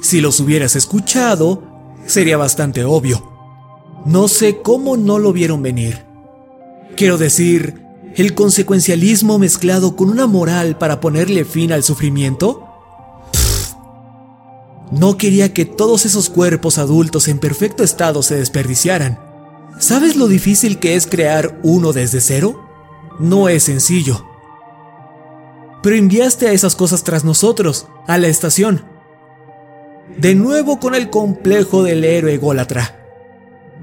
[0.01, 1.63] si los hubieras escuchado,
[2.05, 3.29] sería bastante obvio.
[4.05, 6.05] No sé cómo no lo vieron venir.
[6.95, 7.80] Quiero decir,
[8.15, 12.67] el consecuencialismo mezclado con una moral para ponerle fin al sufrimiento.
[14.91, 19.17] no quería que todos esos cuerpos adultos en perfecto estado se desperdiciaran.
[19.79, 22.67] ¿Sabes lo difícil que es crear uno desde cero?
[23.19, 24.25] No es sencillo.
[25.81, 28.83] Pero enviaste a esas cosas tras nosotros, a la estación.
[30.17, 32.97] De nuevo con el complejo del héroe ególatra.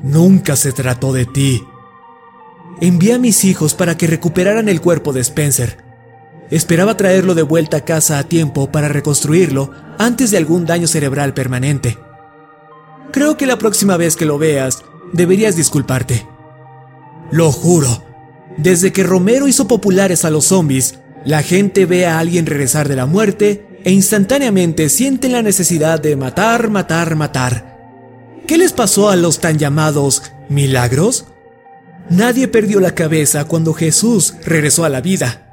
[0.02, 1.62] Nunca se trató de ti.
[2.81, 5.78] Envié a mis hijos para que recuperaran el cuerpo de Spencer.
[6.50, 11.34] Esperaba traerlo de vuelta a casa a tiempo para reconstruirlo antes de algún daño cerebral
[11.34, 11.98] permanente.
[13.10, 16.26] Creo que la próxima vez que lo veas, deberías disculparte.
[17.32, 18.05] Lo juro,
[18.57, 22.97] desde que Romero hizo populares a los zombies, la gente ve a alguien regresar de
[22.97, 27.76] la muerte e instantáneamente sienten la necesidad de matar, matar, matar.
[28.47, 31.26] ¿Qué les pasó a los tan llamados milagros?
[32.10, 35.44] Nadie perdió la cabeza cuando Jesús regresó a la vida.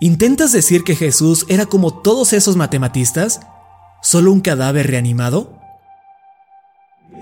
[0.00, 3.40] ¿Intentas decir que Jesús era como todos esos matematistas?
[4.02, 5.58] ¿Solo un cadáver reanimado?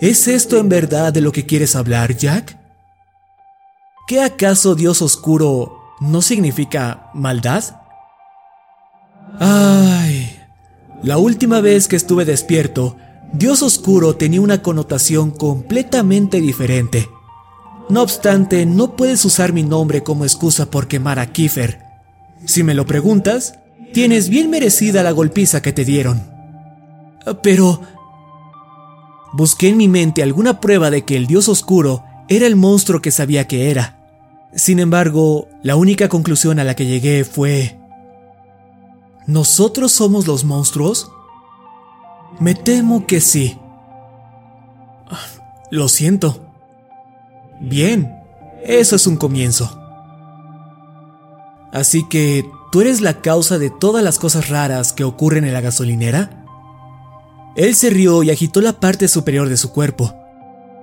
[0.01, 2.59] ¿Es esto en verdad de lo que quieres hablar, Jack?
[4.07, 7.65] ¿Qué acaso Dios oscuro no significa maldad?
[9.39, 10.39] Ay,
[11.03, 12.97] la última vez que estuve despierto,
[13.33, 17.09] Dios oscuro tenía una connotación completamente diferente.
[17.89, 21.81] No obstante, no puedes usar mi nombre como excusa por quemar a Kiefer.
[22.45, 23.59] Si me lo preguntas,
[23.93, 26.23] tienes bien merecida la golpiza que te dieron.
[27.43, 27.81] Pero...
[29.33, 33.11] Busqué en mi mente alguna prueba de que el dios oscuro era el monstruo que
[33.11, 33.99] sabía que era.
[34.55, 37.79] Sin embargo, la única conclusión a la que llegué fue...
[39.27, 41.11] ¿Nosotros somos los monstruos?
[42.39, 43.59] Me temo que sí.
[45.71, 46.46] Lo siento.
[47.61, 48.15] Bien,
[48.65, 49.81] eso es un comienzo.
[51.73, 55.61] Así que, ¿tú eres la causa de todas las cosas raras que ocurren en la
[55.61, 56.45] gasolinera?
[57.57, 60.15] Él se rió y agitó la parte superior de su cuerpo,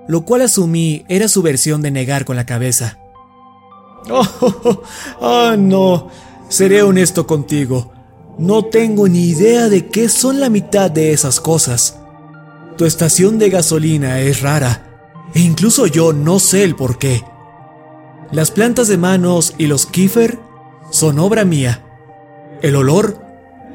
[0.08, 2.98] lo cual asumí era su versión de negar con la cabeza.
[4.10, 4.82] Oh,
[5.20, 6.08] oh, no,
[6.50, 7.90] seré honesto contigo.
[8.36, 11.98] No tengo ni idea de qué son la mitad de esas cosas.
[12.76, 14.93] Tu estación de gasolina es rara
[15.34, 17.24] e incluso yo no sé el por qué.
[18.30, 20.38] Las plantas de manos y los kiefer
[20.90, 21.82] son obra mía.
[22.62, 23.20] El olor,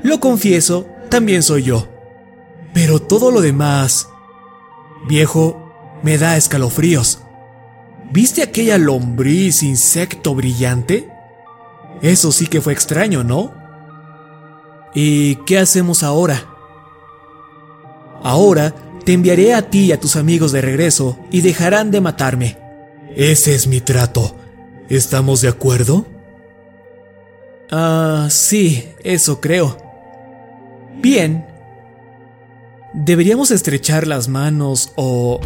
[0.02, 1.88] lo confieso, también soy yo.
[2.74, 4.10] Pero todo lo demás,
[5.08, 5.72] viejo,
[6.02, 7.20] me da escalofríos.
[8.12, 11.10] ¿Viste aquella lombriz insecto brillante?
[12.02, 13.54] Eso sí que fue extraño, ¿no?
[14.96, 16.46] ¿Y qué hacemos ahora?
[18.24, 18.74] Ahora
[19.10, 22.60] te enviaré a ti y a tus amigos de regreso y dejarán de matarme.
[23.16, 24.38] Ese es mi trato.
[24.88, 26.06] ¿Estamos de acuerdo?
[27.72, 29.78] Ah, sí, eso creo.
[31.02, 31.44] Bien.
[32.94, 35.40] ¿Deberíamos estrechar las manos o...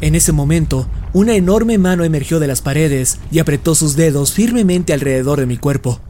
[0.00, 4.92] En ese momento, una enorme mano emergió de las paredes y apretó sus dedos firmemente
[4.92, 6.00] alrededor de mi cuerpo.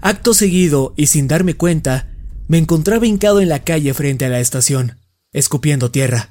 [0.00, 2.06] Acto seguido, y sin darme cuenta,
[2.48, 4.98] me encontraba hincado en la calle frente a la estación,
[5.32, 6.30] escupiendo tierra.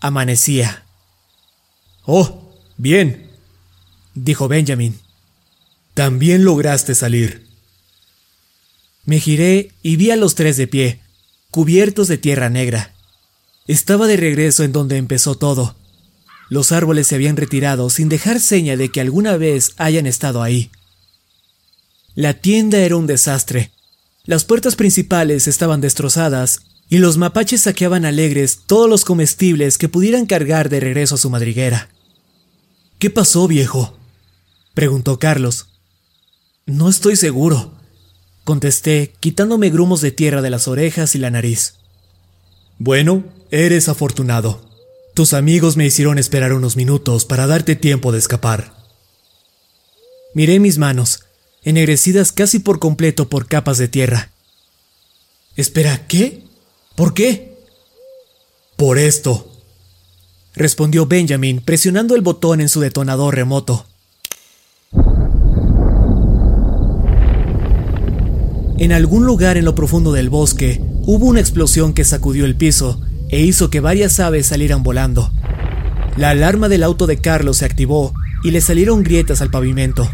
[0.00, 0.84] Amanecía.
[2.04, 3.30] Oh, bien,
[4.14, 4.98] dijo Benjamin.
[5.94, 7.46] También lograste salir.
[9.04, 11.00] Me giré y vi a los tres de pie,
[11.50, 12.94] cubiertos de tierra negra.
[13.66, 15.76] Estaba de regreso en donde empezó todo.
[16.48, 20.70] Los árboles se habían retirado sin dejar seña de que alguna vez hayan estado ahí.
[22.14, 23.70] La tienda era un desastre.
[24.30, 30.24] Las puertas principales estaban destrozadas y los mapaches saqueaban alegres todos los comestibles que pudieran
[30.24, 31.88] cargar de regreso a su madriguera.
[33.00, 33.98] ¿Qué pasó, viejo?
[34.72, 35.66] preguntó Carlos.
[36.64, 37.72] No estoy seguro,
[38.44, 41.74] contesté, quitándome grumos de tierra de las orejas y la nariz.
[42.78, 44.64] Bueno, eres afortunado.
[45.12, 48.74] Tus amigos me hicieron esperar unos minutos para darte tiempo de escapar.
[50.34, 51.24] Miré mis manos,
[51.62, 54.30] ennegrecidas casi por completo por capas de tierra.
[55.56, 56.44] Espera, ¿qué?
[56.94, 57.56] ¿Por qué?
[58.76, 59.50] Por esto,
[60.54, 63.86] respondió Benjamin presionando el botón en su detonador remoto.
[68.78, 73.00] En algún lugar en lo profundo del bosque hubo una explosión que sacudió el piso
[73.28, 75.30] e hizo que varias aves salieran volando.
[76.16, 80.10] La alarma del auto de Carlos se activó y le salieron grietas al pavimento.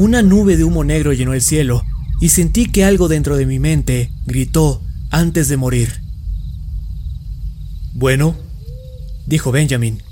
[0.00, 1.84] Una nube de humo negro llenó el cielo
[2.22, 6.00] y sentí que algo dentro de mi mente gritó antes de morir.
[7.92, 8.34] Bueno,
[9.26, 10.02] dijo Benjamin,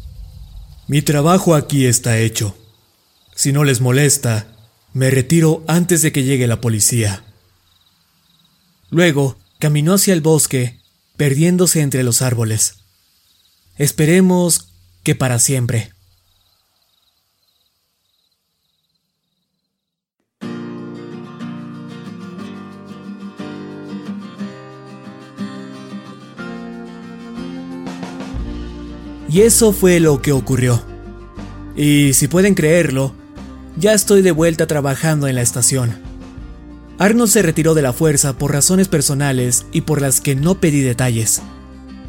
[0.89, 2.55] mi trabajo aquí está hecho.
[3.34, 4.49] Si no les molesta,
[4.92, 7.25] me retiro antes de que llegue la policía.
[8.91, 10.83] Luego caminó hacia el bosque,
[11.17, 12.81] perdiéndose entre los árboles.
[13.78, 14.68] Esperemos
[15.02, 15.94] que para siempre.
[29.39, 30.83] Y eso fue lo que ocurrió.
[31.76, 33.15] Y si pueden creerlo,
[33.76, 35.92] ya estoy de vuelta trabajando en la estación.
[36.99, 40.81] Arnold se retiró de la fuerza por razones personales y por las que no pedí
[40.81, 41.41] detalles.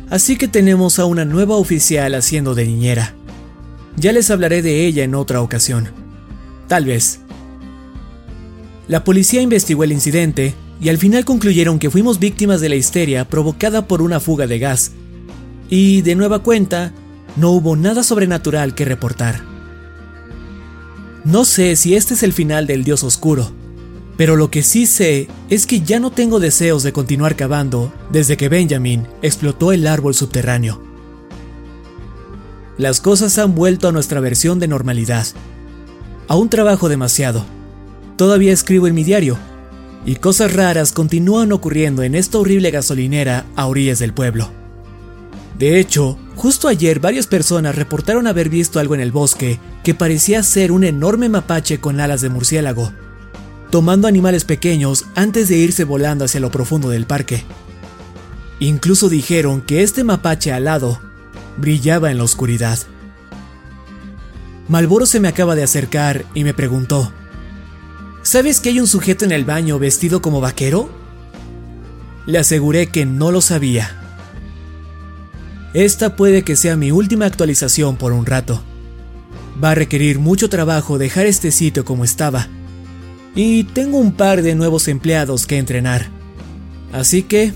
[0.09, 3.13] Así que tenemos a una nueva oficial haciendo de niñera.
[3.95, 5.89] Ya les hablaré de ella en otra ocasión.
[6.67, 7.19] Tal vez.
[8.87, 13.29] La policía investigó el incidente y al final concluyeron que fuimos víctimas de la histeria
[13.29, 14.93] provocada por una fuga de gas.
[15.69, 16.91] Y de nueva cuenta,
[17.35, 19.41] no hubo nada sobrenatural que reportar.
[21.23, 23.51] No sé si este es el final del Dios Oscuro,
[24.17, 28.35] pero lo que sí sé es que ya no tengo deseos de continuar cavando desde
[28.35, 30.81] que Benjamin explotó el árbol subterráneo.
[32.77, 35.25] Las cosas han vuelto a nuestra versión de normalidad.
[36.27, 37.45] Aún trabajo demasiado.
[38.15, 39.37] Todavía escribo en mi diario.
[40.05, 44.58] Y cosas raras continúan ocurriendo en esta horrible gasolinera a orillas del pueblo.
[45.59, 50.41] De hecho, justo ayer varias personas reportaron haber visto algo en el bosque que parecía
[50.41, 52.91] ser un enorme mapache con alas de murciélago
[53.69, 57.43] tomando animales pequeños antes de irse volando hacia lo profundo del parque.
[58.59, 60.99] Incluso dijeron que este mapache alado
[61.57, 62.79] brillaba en la oscuridad.
[64.67, 67.11] Malboro se me acaba de acercar y me preguntó,
[68.21, 70.89] ¿Sabes que hay un sujeto en el baño vestido como vaquero?
[72.25, 73.98] Le aseguré que no lo sabía.
[75.73, 78.61] Esta puede que sea mi última actualización por un rato.
[79.63, 82.47] Va a requerir mucho trabajo dejar este sitio como estaba
[83.35, 86.07] y tengo un par de nuevos empleados que entrenar.
[86.91, 87.53] Así que,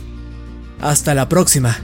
[0.80, 1.78] hasta la próxima.